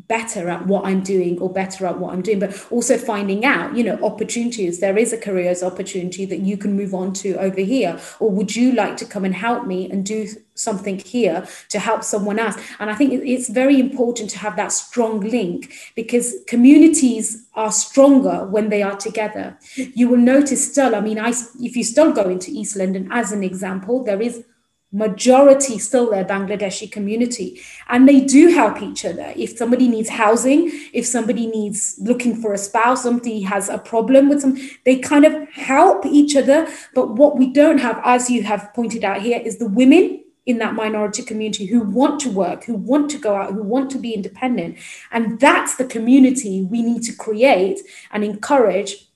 better 0.08 0.48
at 0.50 0.68
what 0.68 0.86
I'm 0.86 1.02
doing 1.02 1.40
or 1.40 1.52
better 1.52 1.86
at 1.88 1.98
what 1.98 2.14
I'm 2.14 2.22
doing, 2.22 2.40
but 2.40 2.68
also 2.72 2.98
finding 2.98 3.44
out, 3.46 3.76
you 3.76 3.84
know, 3.84 4.00
opportunities. 4.04 4.80
There 4.80 4.98
is 4.98 5.12
a 5.12 5.18
careers 5.18 5.64
opportunity 5.64 6.26
that 6.26 6.40
you 6.40 6.58
can 6.58 6.76
move 6.76 6.94
on 6.94 7.14
to 7.14 7.36
over 7.36 7.62
here. 7.62 8.00
Or 8.20 8.30
would 8.30 8.56
you 8.56 8.74
like 8.74 8.98
to 8.98 9.06
come 9.06 9.26
and 9.26 9.34
help 9.34 9.66
me 9.66 9.90
and 9.90 10.06
do 10.06 10.28
something 10.54 11.00
here 11.00 11.48
to 11.70 11.80
help 11.80 12.04
someone 12.04 12.40
else? 12.40 12.56
And 12.80 12.90
I 12.90 12.96
think 12.96 13.14
it's 13.14 13.50
very 13.50 13.80
important 13.80 14.30
to 14.32 14.38
have 14.40 14.56
that 14.56 14.72
strong 14.72 15.20
link 15.22 15.74
because 15.96 16.36
communities 16.48 17.48
are 17.56 17.72
stronger 17.72 18.46
when 18.46 18.70
they 18.70 18.84
are 18.84 18.96
together. 18.96 19.58
You 19.76 20.10
will 20.10 20.18
notice 20.18 20.72
still, 20.72 20.96
I 20.96 21.02
mean, 21.02 21.20
I 21.20 21.30
if 21.60 21.76
you 21.76 21.84
still 21.84 22.12
go 22.12 22.30
into 22.30 22.52
East 22.52 22.76
London 22.76 23.10
as 23.12 23.32
an 23.32 23.44
example, 23.44 24.04
there 24.04 24.22
is 24.22 24.44
majority 24.92 25.78
still 25.78 26.10
their 26.10 26.24
Bangladeshi 26.24 26.92
community. 26.92 27.62
And 27.90 28.08
they 28.08 28.22
do 28.22 28.50
help 28.50 28.82
each 28.82 29.04
other. 29.06 29.34
If 29.36 29.58
somebody 29.58 29.88
needs 29.88 30.10
housing, 30.10 30.72
if 30.94 31.06
somebody 31.06 31.48
needs 31.48 32.00
looking 32.02 32.36
for 32.42 32.54
a 32.54 32.58
spouse, 32.58 33.04
somebody 33.04 33.42
has 33.42 33.70
a 33.70 33.78
problem 33.78 34.30
with 34.30 34.42
some, 34.42 34.58
they 34.86 34.98
kind 34.98 35.26
of 35.26 35.50
help 35.50 36.06
each 36.06 36.36
other. 36.36 36.68
But 36.94 37.16
what 37.16 37.38
we 37.38 37.52
don't 37.52 37.80
have, 37.80 38.00
as 38.04 38.30
you 38.30 38.44
have 38.44 38.74
pointed 38.74 39.04
out 39.04 39.22
here, 39.22 39.40
is 39.44 39.58
the 39.58 39.68
women 39.68 40.24
in 40.46 40.60
that 40.60 40.74
minority 40.74 41.22
community 41.22 41.66
who 41.66 41.82
want 41.82 42.22
to 42.22 42.30
work, 42.30 42.64
who 42.64 42.74
want 42.74 43.12
to 43.12 43.18
go 43.18 43.36
out, 43.36 43.52
who 43.52 43.62
want 43.62 43.92
to 43.92 44.00
be 44.00 44.14
independent. 44.14 44.78
And 45.12 45.38
that's 45.42 45.76
the 45.76 45.84
community 45.86 46.64
we 46.64 46.82
need 46.82 47.04
to 47.04 47.14
create 47.14 47.82
and 48.12 48.24
encourage. 48.24 49.10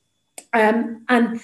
Um, 0.52 1.06
and 1.08 1.40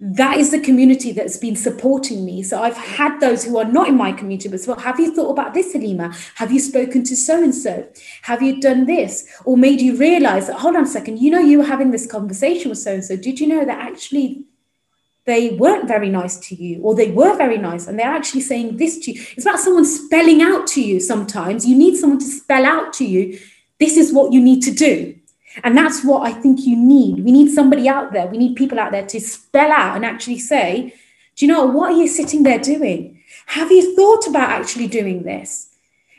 that 0.00 0.38
is 0.38 0.52
the 0.52 0.60
community 0.60 1.10
that's 1.10 1.36
been 1.36 1.56
supporting 1.56 2.24
me. 2.24 2.42
So 2.42 2.62
I've 2.62 2.76
had 2.76 3.18
those 3.18 3.44
who 3.44 3.58
are 3.58 3.64
not 3.64 3.88
in 3.88 3.96
my 3.96 4.12
community, 4.12 4.48
but 4.48 4.60
well, 4.66 4.78
have 4.78 5.00
you 5.00 5.12
thought 5.12 5.30
about 5.30 5.54
this, 5.54 5.72
Halima? 5.72 6.14
Have 6.36 6.52
you 6.52 6.60
spoken 6.60 7.02
to 7.04 7.16
so 7.16 7.42
and 7.42 7.54
so? 7.54 7.88
Have 8.22 8.40
you 8.40 8.60
done 8.60 8.86
this? 8.86 9.28
Or 9.44 9.56
made 9.56 9.80
you 9.80 9.96
realize 9.96 10.46
that, 10.46 10.60
hold 10.60 10.76
on 10.76 10.84
a 10.84 10.86
second, 10.86 11.18
you 11.18 11.32
know, 11.32 11.40
you 11.40 11.58
were 11.58 11.64
having 11.64 11.90
this 11.90 12.06
conversation 12.06 12.68
with 12.68 12.78
so 12.78 12.94
and 12.94 13.04
so. 13.04 13.16
Did 13.16 13.40
you 13.40 13.48
know 13.48 13.64
that 13.64 13.78
actually 13.78 14.44
they 15.24 15.50
weren't 15.50 15.88
very 15.88 16.08
nice 16.08 16.38
to 16.38 16.54
you, 16.54 16.80
or 16.82 16.94
they 16.94 17.10
were 17.10 17.36
very 17.36 17.58
nice 17.58 17.86
and 17.88 17.98
they're 17.98 18.06
actually 18.06 18.42
saying 18.42 18.76
this 18.76 18.98
to 19.00 19.12
you? 19.12 19.20
It's 19.36 19.44
about 19.44 19.58
someone 19.58 19.84
spelling 19.84 20.42
out 20.42 20.68
to 20.68 20.80
you 20.80 21.00
sometimes. 21.00 21.66
You 21.66 21.76
need 21.76 21.96
someone 21.96 22.20
to 22.20 22.24
spell 22.24 22.64
out 22.64 22.92
to 22.94 23.04
you, 23.04 23.36
this 23.80 23.96
is 23.96 24.12
what 24.12 24.32
you 24.32 24.40
need 24.40 24.62
to 24.62 24.70
do 24.70 25.18
and 25.64 25.76
that's 25.76 26.04
what 26.04 26.26
I 26.26 26.32
think 26.32 26.60
you 26.66 26.76
need. 26.76 27.24
We 27.24 27.32
need 27.32 27.52
somebody 27.52 27.88
out 27.88 28.12
there, 28.12 28.26
we 28.26 28.38
need 28.38 28.56
people 28.56 28.78
out 28.78 28.92
there 28.92 29.06
to 29.06 29.20
spell 29.20 29.70
out 29.70 29.96
and 29.96 30.04
actually 30.04 30.38
say, 30.38 30.94
do 31.36 31.46
you 31.46 31.52
know 31.52 31.66
what 31.66 31.92
are 31.92 31.96
you 31.96 32.08
sitting 32.08 32.42
there 32.42 32.58
doing? 32.58 33.22
Have 33.46 33.70
you 33.70 33.94
thought 33.94 34.26
about 34.26 34.50
actually 34.50 34.88
doing 34.88 35.22
this? 35.22 35.68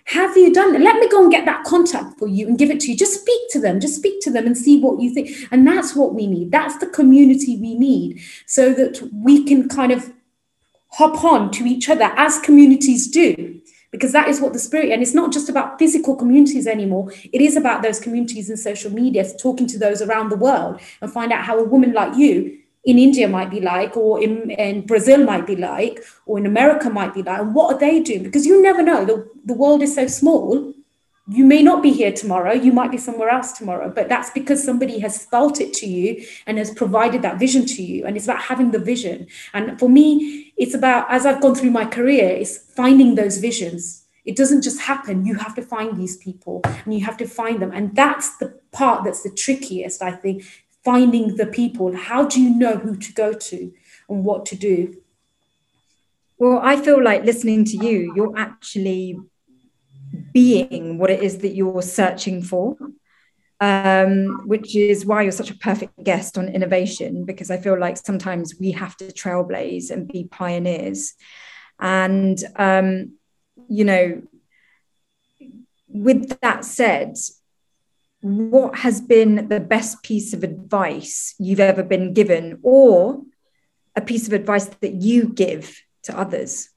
Have 0.05 0.35
you 0.35 0.51
done 0.51 0.75
it? 0.75 0.81
Let 0.81 0.95
me 0.95 1.07
go 1.07 1.21
and 1.21 1.31
get 1.31 1.45
that 1.45 1.65
contact 1.65 2.17
for 2.17 2.27
you 2.27 2.47
and 2.47 2.57
give 2.57 2.71
it 2.71 2.79
to 2.81 2.91
you. 2.91 2.97
Just 2.97 3.21
speak 3.21 3.41
to 3.51 3.59
them, 3.59 3.79
just 3.79 3.95
speak 3.95 4.21
to 4.21 4.31
them 4.31 4.47
and 4.47 4.57
see 4.57 4.79
what 4.79 4.99
you 4.99 5.13
think. 5.13 5.29
And 5.51 5.67
that's 5.67 5.95
what 5.95 6.15
we 6.15 6.25
need. 6.25 6.51
That's 6.51 6.77
the 6.79 6.87
community 6.87 7.57
we 7.57 7.75
need 7.75 8.19
so 8.47 8.73
that 8.73 9.07
we 9.13 9.43
can 9.43 9.69
kind 9.69 9.91
of 9.91 10.11
hop 10.93 11.23
on 11.23 11.51
to 11.51 11.65
each 11.65 11.89
other 11.89 12.11
as 12.15 12.39
communities 12.39 13.07
do 13.07 13.61
because 13.91 14.11
that 14.11 14.27
is 14.27 14.39
what 14.39 14.53
the 14.53 14.59
spirit 14.59 14.91
and 14.91 15.01
it's 15.01 15.13
not 15.13 15.31
just 15.31 15.49
about 15.49 15.79
physical 15.79 16.15
communities 16.15 16.67
anymore 16.67 17.11
it 17.33 17.41
is 17.41 17.55
about 17.55 17.81
those 17.81 17.99
communities 17.99 18.49
in 18.49 18.57
social 18.57 18.91
media 18.91 19.25
talking 19.37 19.67
to 19.67 19.79
those 19.79 20.01
around 20.01 20.29
the 20.29 20.35
world 20.35 20.79
and 21.01 21.11
find 21.11 21.31
out 21.31 21.45
how 21.45 21.57
a 21.57 21.63
woman 21.63 21.93
like 21.93 22.15
you 22.15 22.59
in 22.85 22.97
India 22.97 23.27
might 23.27 23.51
be 23.51 23.59
like, 23.59 23.95
or 23.97 24.21
in, 24.23 24.51
in 24.51 24.85
Brazil 24.85 25.23
might 25.23 25.45
be 25.45 25.55
like, 25.55 26.03
or 26.25 26.37
in 26.37 26.45
America 26.45 26.89
might 26.89 27.13
be 27.13 27.21
like, 27.21 27.39
and 27.39 27.53
what 27.53 27.73
are 27.73 27.79
they 27.79 27.99
doing? 27.99 28.23
Because 28.23 28.45
you 28.45 28.61
never 28.61 28.81
know. 28.81 29.05
The, 29.05 29.29
the 29.45 29.53
world 29.53 29.81
is 29.81 29.95
so 29.95 30.07
small. 30.07 30.73
You 31.31 31.45
may 31.45 31.61
not 31.61 31.83
be 31.83 31.91
here 31.91 32.11
tomorrow, 32.11 32.53
you 32.53 32.71
might 32.73 32.89
be 32.89 32.97
somewhere 32.97 33.29
else 33.29 33.51
tomorrow, 33.51 33.91
but 33.93 34.09
that's 34.09 34.31
because 34.31 34.63
somebody 34.63 34.97
has 34.99 35.25
felt 35.25 35.61
it 35.61 35.73
to 35.73 35.85
you 35.85 36.25
and 36.47 36.57
has 36.57 36.73
provided 36.73 37.21
that 37.21 37.37
vision 37.37 37.67
to 37.67 37.83
you. 37.83 38.03
And 38.05 38.17
it's 38.17 38.25
about 38.25 38.41
having 38.41 38.71
the 38.71 38.79
vision. 38.79 39.27
And 39.53 39.77
for 39.77 39.89
me, 39.89 40.51
it's 40.57 40.73
about, 40.73 41.05
as 41.11 41.27
I've 41.27 41.39
gone 41.39 41.53
through 41.53 41.69
my 41.69 41.85
career, 41.85 42.29
it's 42.29 42.57
finding 42.57 43.13
those 43.13 43.37
visions. 43.37 44.05
It 44.25 44.35
doesn't 44.35 44.63
just 44.63 44.81
happen. 44.81 45.23
You 45.23 45.35
have 45.35 45.53
to 45.55 45.61
find 45.61 45.97
these 45.97 46.17
people 46.17 46.61
and 46.63 46.95
you 46.95 47.05
have 47.05 47.17
to 47.17 47.27
find 47.27 47.61
them. 47.61 47.71
And 47.71 47.95
that's 47.95 48.37
the 48.37 48.59
part 48.71 49.03
that's 49.03 49.21
the 49.21 49.29
trickiest, 49.29 50.01
I 50.01 50.11
think, 50.11 50.43
finding 50.83 51.35
the 51.35 51.45
people. 51.45 51.95
How 51.95 52.25
do 52.25 52.41
you 52.41 52.55
know 52.55 52.77
who 52.77 52.95
to 52.95 53.13
go 53.13 53.33
to 53.33 53.71
and 54.09 54.23
what 54.23 54.47
to 54.47 54.55
do? 54.55 54.97
Well, 56.39 56.59
I 56.63 56.75
feel 56.77 57.03
like 57.03 57.23
listening 57.23 57.65
to 57.65 57.85
you, 57.85 58.13
you're 58.15 58.35
actually 58.35 59.19
being 60.33 60.97
what 60.97 61.09
it 61.09 61.21
is 61.21 61.39
that 61.39 61.55
you're 61.55 61.81
searching 61.81 62.41
for. 62.41 62.75
Um, 63.61 64.47
which 64.47 64.73
is 64.73 65.05
why 65.05 65.23
you're 65.23 65.33
such 65.33 65.51
a 65.51 65.57
perfect 65.57 66.01
guest 66.01 66.37
on 66.37 66.47
innovation, 66.47 67.25
because 67.25 67.51
I 67.51 67.57
feel 67.57 67.77
like 67.77 67.97
sometimes 67.97 68.55
we 68.57 68.71
have 68.71 68.95
to 68.95 69.07
trailblaze 69.07 69.91
and 69.91 70.07
be 70.07 70.29
pioneers. 70.31 71.13
And, 71.77 72.41
um, 72.55 73.15
you 73.67 73.83
know, 73.83 74.21
with 75.89 76.39
that 76.39 76.63
said, 76.63 77.17
what 78.21 78.77
has 78.77 79.01
been 79.01 79.49
the 79.49 79.59
best 79.59 80.03
piece 80.03 80.33
of 80.33 80.45
advice 80.45 81.35
you've 81.37 81.59
ever 81.59 81.83
been 81.83 82.13
given, 82.13 82.59
or 82.63 83.23
a 83.93 83.99
piece 83.99 84.25
of 84.25 84.31
advice 84.31 84.67
that 84.79 84.93
you 84.93 85.27
give 85.27 85.81
to 86.03 86.17
others? 86.17 86.69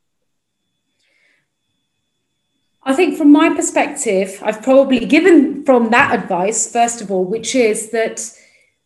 I 2.85 2.95
think, 2.95 3.17
from 3.17 3.31
my 3.31 3.55
perspective, 3.55 4.41
I've 4.43 4.63
probably 4.63 5.07
given 5.07 5.65
from 5.65 5.91
that 5.91 6.19
advice, 6.19 6.71
first 6.73 7.01
of 7.01 7.13
all, 7.13 7.25
which 7.25 7.55
is 7.55 7.91
that 7.91 8.29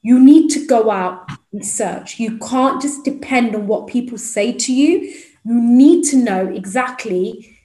you 0.03 0.21
need 0.21 0.51
to 0.51 0.67
go 0.67 0.91
out 0.91 1.31
and 1.53 1.65
search. 1.65 2.21
You 2.21 2.39
can't 2.39 2.81
just 2.83 3.05
depend 3.05 3.55
on 3.55 3.67
what 3.67 3.87
people 3.87 4.19
say 4.19 4.53
to 4.53 4.73
you. 4.73 5.15
You 5.45 5.55
need 5.55 6.05
to 6.11 6.17
know 6.17 6.47
exactly 6.47 7.59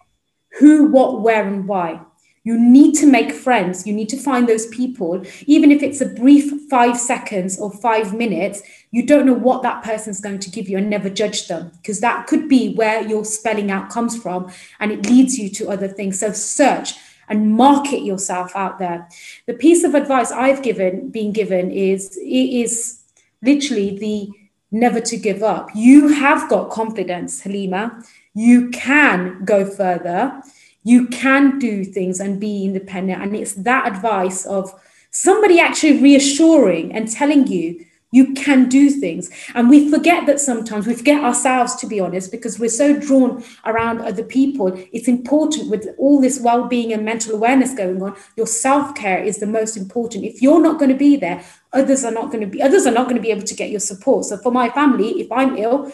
who, 0.59 0.87
what, 0.87 1.21
where, 1.21 1.45
and 1.45 1.67
why. 1.67 1.99
You 2.43 2.59
need 2.59 2.95
to 2.95 3.05
make 3.05 3.31
friends. 3.31 3.85
You 3.85 3.93
need 3.93 4.09
to 4.09 4.17
find 4.17 4.49
those 4.49 4.65
people, 4.67 5.23
even 5.45 5.71
if 5.71 5.83
it's 5.83 6.01
a 6.01 6.07
brief 6.07 6.51
five 6.69 6.97
seconds 6.97 7.59
or 7.59 7.71
five 7.71 8.13
minutes. 8.13 8.63
You 8.89 9.05
don't 9.05 9.27
know 9.27 9.33
what 9.33 9.61
that 9.61 9.83
person's 9.83 10.19
going 10.19 10.39
to 10.39 10.49
give 10.49 10.67
you 10.67 10.77
and 10.77 10.89
never 10.89 11.09
judge 11.09 11.47
them 11.47 11.71
because 11.77 11.99
that 11.99 12.25
could 12.25 12.49
be 12.49 12.73
where 12.73 13.07
your 13.07 13.25
spelling 13.25 13.69
out 13.69 13.91
comes 13.91 14.17
from 14.19 14.51
and 14.79 14.91
it 14.91 15.05
leads 15.05 15.37
you 15.37 15.49
to 15.49 15.69
other 15.69 15.87
things. 15.87 16.19
So 16.19 16.31
search 16.31 16.93
and 17.29 17.55
market 17.55 18.03
yourself 18.03 18.55
out 18.55 18.79
there. 18.79 19.07
The 19.45 19.53
piece 19.53 19.83
of 19.83 19.93
advice 19.93 20.31
I've 20.31 20.63
given, 20.63 21.09
been 21.09 21.31
given, 21.31 21.71
is 21.71 22.17
it 22.17 22.21
is 22.23 23.03
literally 23.43 23.97
the 23.97 24.29
never 24.71 24.99
to 25.01 25.17
give 25.17 25.43
up. 25.43 25.69
You 25.75 26.07
have 26.09 26.49
got 26.49 26.71
confidence, 26.71 27.41
Halima. 27.41 28.03
You 28.33 28.69
can 28.71 29.45
go 29.45 29.65
further 29.65 30.41
you 30.83 31.07
can 31.07 31.59
do 31.59 31.83
things 31.83 32.19
and 32.19 32.39
be 32.39 32.65
independent. 32.65 33.21
And 33.21 33.35
it's 33.35 33.53
that 33.53 33.87
advice 33.87 34.45
of 34.45 34.73
somebody 35.11 35.59
actually 35.59 36.01
reassuring 36.01 36.93
and 36.93 37.11
telling 37.11 37.47
you 37.47 37.85
you 38.11 38.33
can 38.33 38.67
do 38.67 38.89
things. 38.89 39.29
And 39.55 39.69
we 39.69 39.89
forget 39.89 40.25
that 40.25 40.39
sometimes 40.39 40.85
we 40.85 40.93
forget 40.95 41.23
ourselves, 41.23 41.75
to 41.77 41.87
be 41.87 41.99
honest, 41.99 42.29
because 42.29 42.59
we're 42.59 42.69
so 42.69 42.99
drawn 42.99 43.43
around 43.65 44.01
other 44.01 44.23
people. 44.23 44.67
It's 44.91 45.07
important 45.07 45.71
with 45.71 45.87
all 45.97 46.19
this 46.19 46.39
well 46.39 46.67
being 46.67 46.91
and 46.91 47.05
mental 47.05 47.33
awareness 47.33 47.73
going 47.73 48.01
on. 48.03 48.15
Your 48.35 48.47
self 48.47 48.95
care 48.95 49.23
is 49.23 49.37
the 49.37 49.47
most 49.47 49.77
important. 49.77 50.25
If 50.25 50.41
you're 50.41 50.61
not 50.61 50.77
going 50.77 50.91
to 50.91 50.97
be 50.97 51.15
there, 51.15 51.43
others 51.71 52.03
are 52.03 52.11
not 52.11 52.31
going 52.31 52.41
to 52.41 52.47
be, 52.47 52.61
others 52.61 52.85
are 52.85 52.91
not 52.91 53.05
going 53.05 53.15
to 53.15 53.21
be 53.21 53.31
able 53.31 53.43
to 53.43 53.55
get 53.55 53.69
your 53.69 53.79
support. 53.79 54.25
So 54.25 54.37
for 54.37 54.51
my 54.51 54.69
family, 54.69 55.21
if 55.21 55.31
I'm 55.31 55.55
ill, 55.55 55.91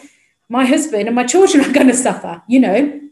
my 0.48 0.64
husband 0.66 1.06
and 1.06 1.14
my 1.14 1.24
children 1.24 1.64
are 1.70 1.72
going 1.72 1.88
to 1.88 1.94
suffer, 1.94 2.42
you 2.48 2.60
know. 2.60 3.07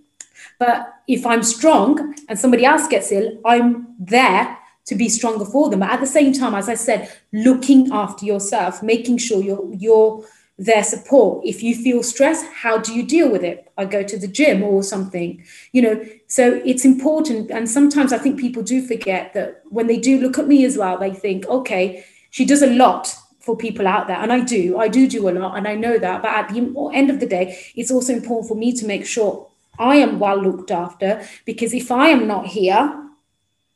But 0.59 0.95
if 1.07 1.27
I'm 1.27 1.43
strong 1.43 2.15
and 2.29 2.39
somebody 2.39 2.65
else 2.65 2.87
gets 2.89 3.13
ill, 3.13 3.39
I'm 3.45 3.95
there 3.99 4.59
to 4.87 4.95
be 4.95 5.09
stronger 5.09 5.45
for 5.45 5.69
them. 5.69 5.81
But 5.81 5.91
at 5.91 6.01
the 6.01 6.07
same 6.07 6.33
time, 6.33 6.55
as 6.55 6.69
I 6.69 6.75
said, 6.75 7.13
looking 7.33 7.93
after 7.93 8.25
yourself, 8.25 8.83
making 8.83 9.19
sure 9.19 9.43
you're 9.43 9.73
you're 9.75 10.25
their 10.59 10.83
support. 10.83 11.45
If 11.45 11.63
you 11.63 11.75
feel 11.75 12.03
stress, 12.03 12.43
how 12.47 12.79
do 12.79 12.95
you 12.95 13.03
deal 13.03 13.31
with 13.31 13.45
it? 13.45 13.71
I 13.77 13.85
go 13.85 14.03
to 14.03 14.19
the 14.19 14.29
gym 14.29 14.63
or 14.63 14.83
something, 14.83 15.45
you 15.73 15.83
know. 15.83 16.05
So 16.29 16.63
it's 16.65 16.85
important. 16.85 17.51
And 17.51 17.69
sometimes 17.69 18.13
I 18.13 18.19
think 18.19 18.41
people 18.41 18.63
do 18.63 18.87
forget 18.87 19.35
that 19.35 19.63
when 19.69 19.87
they 19.87 19.99
do 19.99 20.19
look 20.19 20.39
at 20.39 20.49
me 20.49 20.65
as 20.65 20.79
well, 20.79 20.99
they 20.99 21.13
think, 21.13 21.47
okay, 21.47 22.05
she 22.31 22.45
does 22.45 22.63
a 22.63 22.69
lot 22.69 23.15
for 23.41 23.57
people 23.57 23.87
out 23.87 24.09
there. 24.09 24.17
And 24.17 24.33
I 24.33 24.41
do, 24.41 24.79
I 24.79 24.89
do 24.89 25.07
do 25.07 25.29
a 25.29 25.31
lot, 25.31 25.57
and 25.57 25.69
I 25.69 25.75
know 25.75 25.99
that. 25.99 26.23
But 26.23 26.33
at 26.33 26.49
the 26.49 26.91
end 26.95 27.11
of 27.11 27.21
the 27.21 27.27
day, 27.27 27.59
it's 27.77 27.91
also 27.91 28.15
important 28.15 28.49
for 28.49 28.57
me 28.57 28.73
to 28.73 28.87
make 28.87 29.07
sure 29.07 29.45
I 29.79 29.97
am 29.97 30.18
well 30.18 30.41
looked 30.41 30.70
after 30.70 31.27
because 31.45 31.74
if 31.74 31.91
I 31.91 32.09
am 32.09 32.27
not 32.27 32.47
here, 32.47 33.03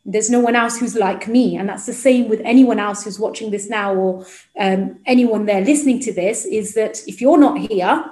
there's 0.04 0.30
no 0.30 0.40
one 0.40 0.56
else 0.56 0.78
who's 0.78 0.96
like 0.96 1.28
me. 1.28 1.56
And 1.56 1.68
that's 1.68 1.86
the 1.86 1.92
same 1.92 2.28
with 2.28 2.40
anyone 2.44 2.78
else 2.78 3.04
who's 3.04 3.18
watching 3.18 3.50
this 3.50 3.68
now 3.68 3.94
or 3.94 4.26
um, 4.58 4.98
anyone 5.06 5.46
there 5.46 5.60
listening 5.60 6.00
to 6.00 6.12
this 6.12 6.44
is 6.46 6.74
that 6.74 6.98
if 7.06 7.20
you're 7.20 7.38
not 7.38 7.58
here, 7.58 8.04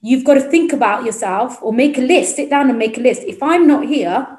you've 0.00 0.24
got 0.24 0.34
to 0.34 0.40
think 0.40 0.72
about 0.72 1.04
yourself 1.04 1.62
or 1.62 1.72
make 1.72 1.96
a 1.96 2.02
list, 2.02 2.36
sit 2.36 2.50
down 2.50 2.68
and 2.68 2.78
make 2.78 2.98
a 2.98 3.00
list. 3.00 3.22
If 3.22 3.42
I'm 3.42 3.66
not 3.66 3.86
here, 3.86 4.38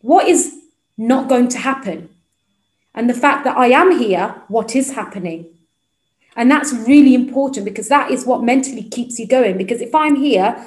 what 0.00 0.26
is 0.28 0.54
not 0.96 1.28
going 1.28 1.48
to 1.48 1.58
happen? 1.58 2.08
And 2.94 3.08
the 3.08 3.14
fact 3.14 3.44
that 3.44 3.56
I 3.56 3.68
am 3.68 3.98
here, 3.98 4.42
what 4.48 4.76
is 4.76 4.92
happening? 4.92 5.46
And 6.36 6.50
that's 6.50 6.72
really 6.72 7.14
important 7.14 7.64
because 7.64 7.88
that 7.88 8.10
is 8.10 8.24
what 8.24 8.42
mentally 8.42 8.84
keeps 8.84 9.18
you 9.18 9.26
going. 9.26 9.58
Because 9.58 9.80
if 9.80 9.94
I'm 9.94 10.16
here, 10.16 10.66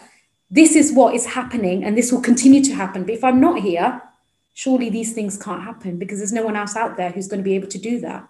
this 0.49 0.75
is 0.75 0.93
what 0.93 1.15
is 1.15 1.25
happening 1.25 1.83
and 1.83 1.97
this 1.97 2.11
will 2.11 2.21
continue 2.21 2.63
to 2.63 2.73
happen. 2.73 3.03
But 3.03 3.15
if 3.15 3.23
I'm 3.23 3.41
not 3.41 3.59
here, 3.61 4.01
surely 4.53 4.89
these 4.89 5.13
things 5.13 5.41
can't 5.41 5.63
happen 5.63 5.97
because 5.97 6.19
there's 6.19 6.33
no 6.33 6.43
one 6.43 6.55
else 6.55 6.75
out 6.75 6.97
there 6.97 7.11
who's 7.11 7.27
going 7.27 7.41
to 7.41 7.49
be 7.49 7.55
able 7.55 7.67
to 7.67 7.77
do 7.77 7.99
that. 8.01 8.27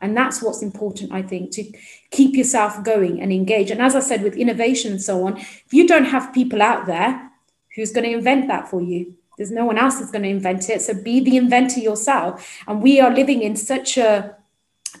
And 0.00 0.16
that's 0.16 0.42
what's 0.42 0.62
important, 0.62 1.12
I 1.12 1.22
think, 1.22 1.50
to 1.52 1.64
keep 2.10 2.34
yourself 2.34 2.84
going 2.84 3.22
and 3.22 3.32
engage. 3.32 3.70
And 3.70 3.80
as 3.80 3.96
I 3.96 4.00
said, 4.00 4.22
with 4.22 4.36
innovation 4.36 4.92
and 4.92 5.02
so 5.02 5.26
on, 5.26 5.38
if 5.38 5.72
you 5.72 5.86
don't 5.86 6.04
have 6.04 6.34
people 6.34 6.60
out 6.60 6.86
there 6.86 7.30
who's 7.74 7.92
going 7.92 8.04
to 8.04 8.16
invent 8.16 8.48
that 8.48 8.68
for 8.68 8.82
you, 8.82 9.14
there's 9.38 9.50
no 9.50 9.64
one 9.64 9.78
else 9.78 9.98
that's 9.98 10.10
going 10.10 10.22
to 10.22 10.28
invent 10.28 10.68
it. 10.68 10.82
So 10.82 10.94
be 10.94 11.20
the 11.20 11.36
inventor 11.36 11.80
yourself. 11.80 12.62
And 12.68 12.82
we 12.82 13.00
are 13.00 13.14
living 13.14 13.42
in 13.42 13.56
such 13.56 13.96
a 13.96 14.36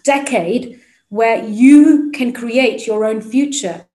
decade 0.02 0.80
where 1.08 1.44
you 1.44 2.10
can 2.12 2.32
create 2.32 2.86
your 2.86 3.04
own 3.04 3.20
future 3.20 3.86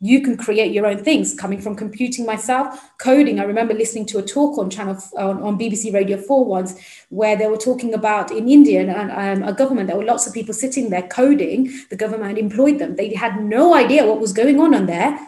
you 0.00 0.20
can 0.20 0.36
create 0.36 0.72
your 0.72 0.86
own 0.86 1.02
things 1.02 1.34
coming 1.34 1.60
from 1.60 1.74
computing 1.74 2.26
myself 2.26 2.92
coding. 2.98 3.40
I 3.40 3.44
remember 3.44 3.72
listening 3.72 4.06
to 4.06 4.18
a 4.18 4.22
talk 4.22 4.58
on 4.58 4.68
channel 4.68 4.98
on, 5.16 5.42
on 5.42 5.58
bbc 5.58 5.92
radio 5.92 6.18
4 6.18 6.44
once 6.44 6.78
where 7.08 7.36
they 7.36 7.46
were 7.46 7.56
talking 7.56 7.94
about 7.94 8.30
in 8.30 8.48
india 8.48 8.80
and 8.80 9.42
um, 9.42 9.48
a 9.48 9.52
government 9.52 9.88
there 9.88 9.96
were 9.96 10.04
lots 10.04 10.26
of 10.26 10.34
people 10.34 10.54
sitting 10.54 10.90
there 10.90 11.08
coding. 11.08 11.72
The 11.90 11.96
government 11.96 12.38
employed 12.38 12.78
them. 12.78 12.96
They 12.96 13.14
had 13.14 13.42
no 13.42 13.74
idea 13.74 14.06
what 14.06 14.20
was 14.20 14.32
going 14.32 14.60
on 14.60 14.74
on 14.74 14.86
there 14.86 15.18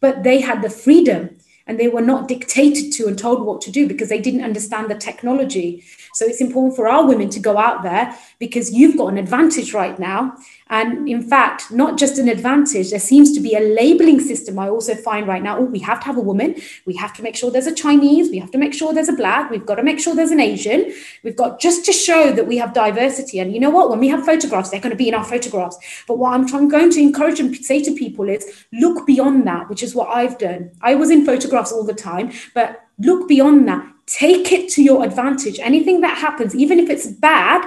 but 0.00 0.22
they 0.22 0.40
had 0.40 0.62
the 0.62 0.70
freedom 0.70 1.38
and 1.66 1.78
they 1.78 1.88
were 1.88 2.00
not 2.00 2.28
dictated 2.28 2.92
to 2.94 3.06
and 3.06 3.18
told 3.18 3.44
what 3.44 3.60
to 3.60 3.70
do 3.70 3.86
because 3.86 4.08
they 4.08 4.20
didn't 4.20 4.42
understand 4.42 4.90
the 4.90 4.94
technology. 4.94 5.84
So 6.14 6.24
it's 6.24 6.40
important 6.40 6.74
for 6.74 6.88
our 6.88 7.06
women 7.06 7.28
to 7.30 7.40
go 7.40 7.58
out 7.58 7.82
there 7.82 8.16
because 8.38 8.72
you've 8.72 8.96
got 8.96 9.08
an 9.08 9.18
advantage 9.18 9.74
right 9.74 9.98
now 9.98 10.34
and 10.70 11.08
in 11.08 11.22
fact, 11.22 11.70
not 11.70 11.96
just 11.96 12.18
an 12.18 12.28
advantage, 12.28 12.90
there 12.90 13.00
seems 13.00 13.32
to 13.32 13.40
be 13.40 13.54
a 13.54 13.60
labeling 13.60 14.20
system 14.20 14.58
I 14.58 14.68
also 14.68 14.94
find 14.94 15.26
right 15.26 15.42
now. 15.42 15.58
Oh, 15.58 15.64
we 15.64 15.78
have 15.78 16.00
to 16.00 16.06
have 16.06 16.18
a 16.18 16.22
woman. 16.22 16.56
We 16.84 16.94
have 16.96 17.14
to 17.14 17.22
make 17.22 17.36
sure 17.36 17.50
there's 17.50 17.66
a 17.66 17.74
Chinese. 17.74 18.30
We 18.30 18.38
have 18.38 18.50
to 18.50 18.58
make 18.58 18.74
sure 18.74 18.92
there's 18.92 19.08
a 19.08 19.14
black. 19.14 19.50
We've 19.50 19.64
got 19.64 19.76
to 19.76 19.82
make 19.82 19.98
sure 19.98 20.14
there's 20.14 20.30
an 20.30 20.40
Asian. 20.40 20.92
We've 21.22 21.36
got 21.36 21.58
just 21.58 21.86
to 21.86 21.92
show 21.92 22.32
that 22.32 22.46
we 22.46 22.58
have 22.58 22.74
diversity. 22.74 23.38
And 23.38 23.52
you 23.54 23.60
know 23.60 23.70
what? 23.70 23.88
When 23.88 23.98
we 23.98 24.08
have 24.08 24.24
photographs, 24.24 24.68
they're 24.68 24.80
going 24.80 24.90
to 24.90 24.96
be 24.96 25.08
in 25.08 25.14
our 25.14 25.24
photographs. 25.24 25.78
But 26.06 26.18
what 26.18 26.34
I'm, 26.34 26.46
trying, 26.46 26.68
going 26.68 26.90
to 26.90 27.00
encourage 27.00 27.40
and 27.40 27.56
say 27.56 27.82
to 27.84 27.94
people 27.94 28.28
is 28.28 28.66
look 28.72 29.06
beyond 29.06 29.46
that, 29.46 29.70
which 29.70 29.82
is 29.82 29.94
what 29.94 30.08
I've 30.08 30.36
done. 30.38 30.72
I 30.82 30.94
was 30.96 31.10
in 31.10 31.24
photographs 31.24 31.72
all 31.72 31.84
the 31.84 31.94
time, 31.94 32.32
but 32.54 32.84
look 32.98 33.26
beyond 33.26 33.66
that. 33.68 33.86
Take 34.06 34.52
it 34.52 34.68
to 34.70 34.82
your 34.82 35.02
advantage. 35.04 35.58
Anything 35.60 36.02
that 36.02 36.18
happens, 36.18 36.54
even 36.54 36.78
if 36.78 36.90
it's 36.90 37.06
bad, 37.06 37.66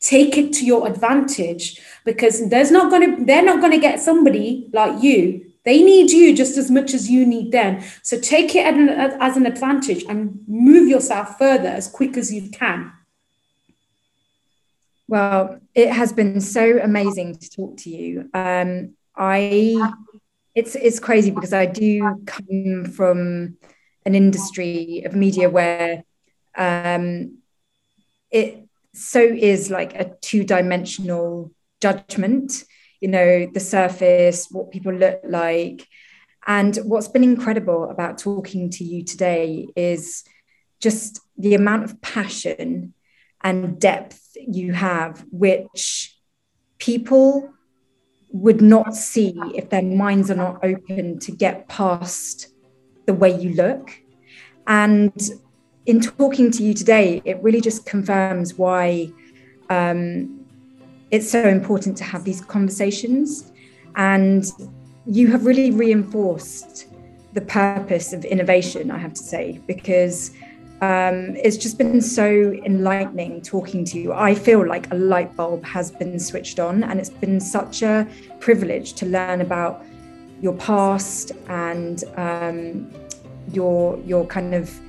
take 0.00 0.36
it 0.36 0.52
to 0.52 0.66
your 0.66 0.86
advantage 0.86 1.80
because 2.04 2.48
there's 2.48 2.70
not 2.70 2.90
going 2.90 3.16
to 3.16 3.24
they're 3.24 3.44
not 3.44 3.60
going 3.60 3.72
to 3.72 3.78
get 3.78 4.00
somebody 4.00 4.68
like 4.72 5.02
you 5.02 5.44
They 5.64 5.82
need 5.82 6.10
you 6.10 6.36
just 6.36 6.58
as 6.58 6.70
much 6.70 6.92
as 6.92 7.10
you 7.10 7.24
need 7.24 7.50
them. 7.50 7.82
So 8.02 8.20
take 8.20 8.54
it 8.54 8.66
as 8.66 9.36
an 9.36 9.46
advantage 9.46 10.04
and 10.04 10.44
move 10.46 10.88
yourself 10.88 11.38
further 11.38 11.68
as 11.68 11.88
quick 11.88 12.18
as 12.18 12.32
you 12.32 12.50
can. 12.50 12.92
Well, 15.08 15.60
it 15.74 15.90
has 15.90 16.12
been 16.12 16.40
so 16.40 16.78
amazing 16.82 17.38
to 17.38 17.50
talk 17.50 17.78
to 17.78 17.90
you. 17.90 18.28
Um, 18.34 18.94
I 19.16 19.92
it's 20.54 20.74
it's 20.76 21.00
crazy 21.00 21.30
because 21.30 21.54
I 21.54 21.66
do 21.66 22.20
come 22.26 22.84
from 22.84 23.56
an 24.04 24.14
industry 24.14 25.02
of 25.06 25.14
media 25.14 25.48
where 25.48 26.04
um, 26.56 27.38
it 28.30 28.68
so 28.92 29.20
is 29.20 29.70
like 29.70 29.94
a 29.94 30.14
two-dimensional 30.20 31.50
judgment 31.86 32.64
you 33.04 33.10
know 33.10 33.46
the 33.52 33.60
surface 33.60 34.48
what 34.50 34.70
people 34.70 34.94
look 34.94 35.20
like. 35.24 35.86
And 36.46 36.74
what's 36.84 37.08
been 37.08 37.22
incredible 37.22 37.90
about 37.90 38.16
talking 38.16 38.70
to 38.70 38.82
you 38.82 39.04
today 39.04 39.66
is 39.76 40.24
just 40.80 41.20
the 41.36 41.54
amount 41.54 41.84
of 41.84 42.00
passion 42.00 42.94
and 43.42 43.78
depth 43.78 44.22
you 44.36 44.72
have 44.72 45.24
which 45.30 46.16
people 46.78 47.52
would 48.30 48.62
not 48.62 48.94
see 48.94 49.34
if 49.54 49.68
their 49.68 49.82
minds 49.82 50.30
are 50.30 50.42
not 50.46 50.64
open 50.64 51.18
to 51.18 51.30
get 51.30 51.68
past 51.68 52.48
the 53.06 53.12
way 53.12 53.38
you 53.38 53.52
look. 53.52 53.90
And 54.66 55.12
in 55.84 56.00
talking 56.00 56.50
to 56.52 56.62
you 56.62 56.72
today, 56.72 57.20
it 57.26 57.42
really 57.42 57.60
just 57.60 57.84
confirms 57.84 58.54
why 58.54 59.12
um, 59.68 60.43
it's 61.14 61.30
so 61.30 61.42
important 61.48 61.96
to 61.98 62.04
have 62.04 62.24
these 62.24 62.40
conversations. 62.40 63.52
And 63.94 64.44
you 65.06 65.28
have 65.28 65.46
really 65.46 65.70
reinforced 65.70 66.88
the 67.32 67.40
purpose 67.40 68.12
of 68.12 68.24
innovation, 68.24 68.90
I 68.90 68.98
have 68.98 69.14
to 69.14 69.22
say, 69.22 69.60
because 69.68 70.32
um, 70.80 71.36
it's 71.36 71.56
just 71.56 71.78
been 71.78 72.00
so 72.00 72.26
enlightening 72.64 73.42
talking 73.42 73.84
to 73.86 74.00
you. 74.00 74.12
I 74.12 74.34
feel 74.34 74.66
like 74.66 74.90
a 74.92 74.96
light 74.96 75.36
bulb 75.36 75.64
has 75.64 75.92
been 75.92 76.18
switched 76.18 76.58
on, 76.58 76.82
and 76.82 76.98
it's 76.98 77.10
been 77.10 77.38
such 77.38 77.82
a 77.82 78.08
privilege 78.40 78.94
to 78.94 79.06
learn 79.06 79.40
about 79.40 79.84
your 80.40 80.54
past 80.54 81.30
and 81.48 82.02
um, 82.16 82.90
your 83.52 83.98
your 84.00 84.26
kind 84.26 84.52
of 84.52 84.80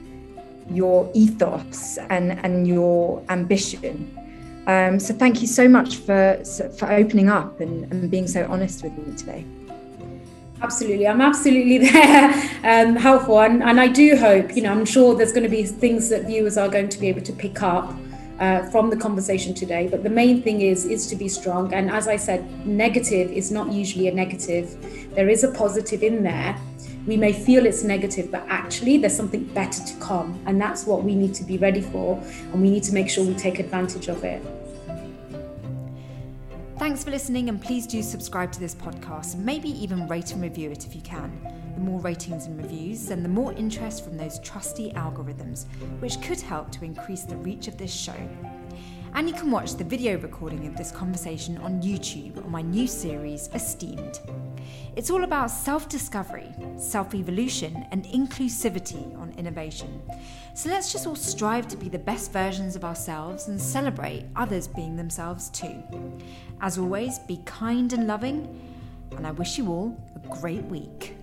your 0.71 1.09
ethos 1.13 1.99
and, 2.09 2.39
and 2.43 2.67
your 2.67 3.23
ambition. 3.30 4.24
Um, 4.68 4.99
so 4.99 5.13
thank 5.13 5.41
you 5.41 5.47
so 5.47 5.68
much 5.68 5.97
for, 5.97 6.41
for 6.78 6.91
opening 6.91 7.30
up 7.30 7.59
and, 7.59 7.91
and 7.91 8.09
being 8.09 8.28
so 8.28 8.47
honest 8.49 8.84
with 8.84 8.97
me 8.97 9.16
today. 9.16 9.45
Absolutely, 10.61 11.07
I'm 11.07 11.22
absolutely 11.22 11.78
there, 11.89 12.32
um, 12.63 12.95
helpful, 12.95 13.41
and, 13.41 13.61
and 13.61 13.80
I 13.80 13.88
do 13.88 14.16
hope, 14.16 14.55
you 14.55 14.63
know, 14.63 14.72
I'm 14.72 14.86
sure 14.86 15.16
there's 15.16 15.34
going 15.34 15.43
to 15.43 15.49
be 15.49 15.63
things 15.63 16.09
that 16.09 16.26
viewers 16.26 16.57
are 16.57 16.70
going 16.70 16.89
to 16.89 16.99
be 16.99 17.07
able 17.07 17.22
to 17.22 17.34
pick 17.34 17.61
up 17.61 17.93
uh, 18.39 18.63
from 18.70 18.89
the 18.89 18.97
conversation 18.97 19.53
today. 19.53 19.88
But 19.88 20.03
the 20.03 20.09
main 20.09 20.41
thing 20.41 20.61
is 20.61 20.86
is 20.86 21.07
to 21.07 21.16
be 21.16 21.28
strong, 21.28 21.74
and 21.74 21.89
as 21.89 22.07
I 22.07 22.16
said, 22.16 22.66
negative 22.66 23.32
is 23.32 23.51
not 23.51 23.72
usually 23.72 24.07
a 24.07 24.13
negative. 24.13 25.13
There 25.16 25.30
is 25.30 25.43
a 25.43 25.51
positive 25.51 26.03
in 26.03 26.24
there, 26.24 26.57
we 27.05 27.17
may 27.17 27.33
feel 27.33 27.65
it's 27.65 27.83
negative, 27.83 28.31
but 28.31 28.43
actually 28.47 28.97
there's 28.97 29.15
something 29.15 29.43
better 29.45 29.83
to 29.83 29.95
come. 29.99 30.39
And 30.45 30.59
that's 30.59 30.85
what 30.85 31.03
we 31.03 31.15
need 31.15 31.33
to 31.35 31.43
be 31.43 31.57
ready 31.57 31.81
for. 31.81 32.17
And 32.51 32.61
we 32.61 32.69
need 32.69 32.83
to 32.83 32.93
make 32.93 33.09
sure 33.09 33.23
we 33.25 33.35
take 33.35 33.59
advantage 33.59 34.07
of 34.07 34.23
it. 34.23 34.43
Thanks 36.77 37.05
for 37.05 37.11
listening, 37.11 37.47
and 37.47 37.61
please 37.61 37.87
do 37.87 38.01
subscribe 38.01 38.51
to 38.51 38.59
this 38.59 38.75
podcast. 38.75 39.37
Maybe 39.37 39.69
even 39.69 40.07
rate 40.07 40.33
and 40.33 40.41
review 40.41 40.71
it 40.71 40.85
if 40.85 40.93
you 40.93 41.01
can. 41.01 41.31
The 41.75 41.81
more 41.81 42.01
ratings 42.01 42.47
and 42.47 42.61
reviews, 42.61 43.07
then 43.07 43.23
the 43.23 43.29
more 43.29 43.53
interest 43.53 44.03
from 44.03 44.17
those 44.17 44.39
trusty 44.39 44.91
algorithms, 44.91 45.67
which 45.99 46.21
could 46.21 46.41
help 46.41 46.71
to 46.71 46.83
increase 46.83 47.23
the 47.23 47.37
reach 47.37 47.69
of 47.69 47.77
this 47.77 47.93
show. 47.93 48.15
And 49.16 49.30
you 49.30 49.34
can 49.34 49.49
watch 49.49 49.76
the 49.76 49.84
video 49.86 50.18
recording 50.18 50.68
of 50.68 50.76
this 50.76 50.91
conversation 50.91 51.57
on 51.59 51.82
YouTube 51.82 52.43
on 52.43 52.51
my 52.51 52.61
new 52.61 52.86
series, 52.86 53.49
Esteemed. 53.53 54.20
It's 54.97 55.09
all 55.09 55.24
about 55.24 55.49
self 55.49 55.88
discovery, 55.88 56.53
self 56.76 57.16
evolution, 57.16 57.86
and 57.91 58.03
inclusivity 58.07 59.18
on 59.18 59.34
innovation. 59.38 60.01
So 60.53 60.70
let's 60.70 60.91
just 60.91 61.07
all 61.07 61.16
strive 61.16 61.70
to 61.70 61.78
be 61.78 61.88
the 61.88 61.97
best 61.97 62.34
versions 62.34 62.76
of 62.76 62.84
ourselves 62.84 63.47
and 63.47 63.59
celebrate 63.59 64.26
others 64.36 64.68
being 64.68 64.97
themselves 64.97 65.49
too. 65.49 65.82
As 66.59 66.78
always, 66.78 67.20
be 67.20 67.38
kind 67.45 67.93
and 67.93 68.07
loving, 68.07 68.61
and 69.11 69.26
I 69.26 69.32
wish 69.32 69.57
you 69.57 69.70
all 69.70 69.97
a 70.13 70.28
great 70.28 70.66
week. 70.66 71.16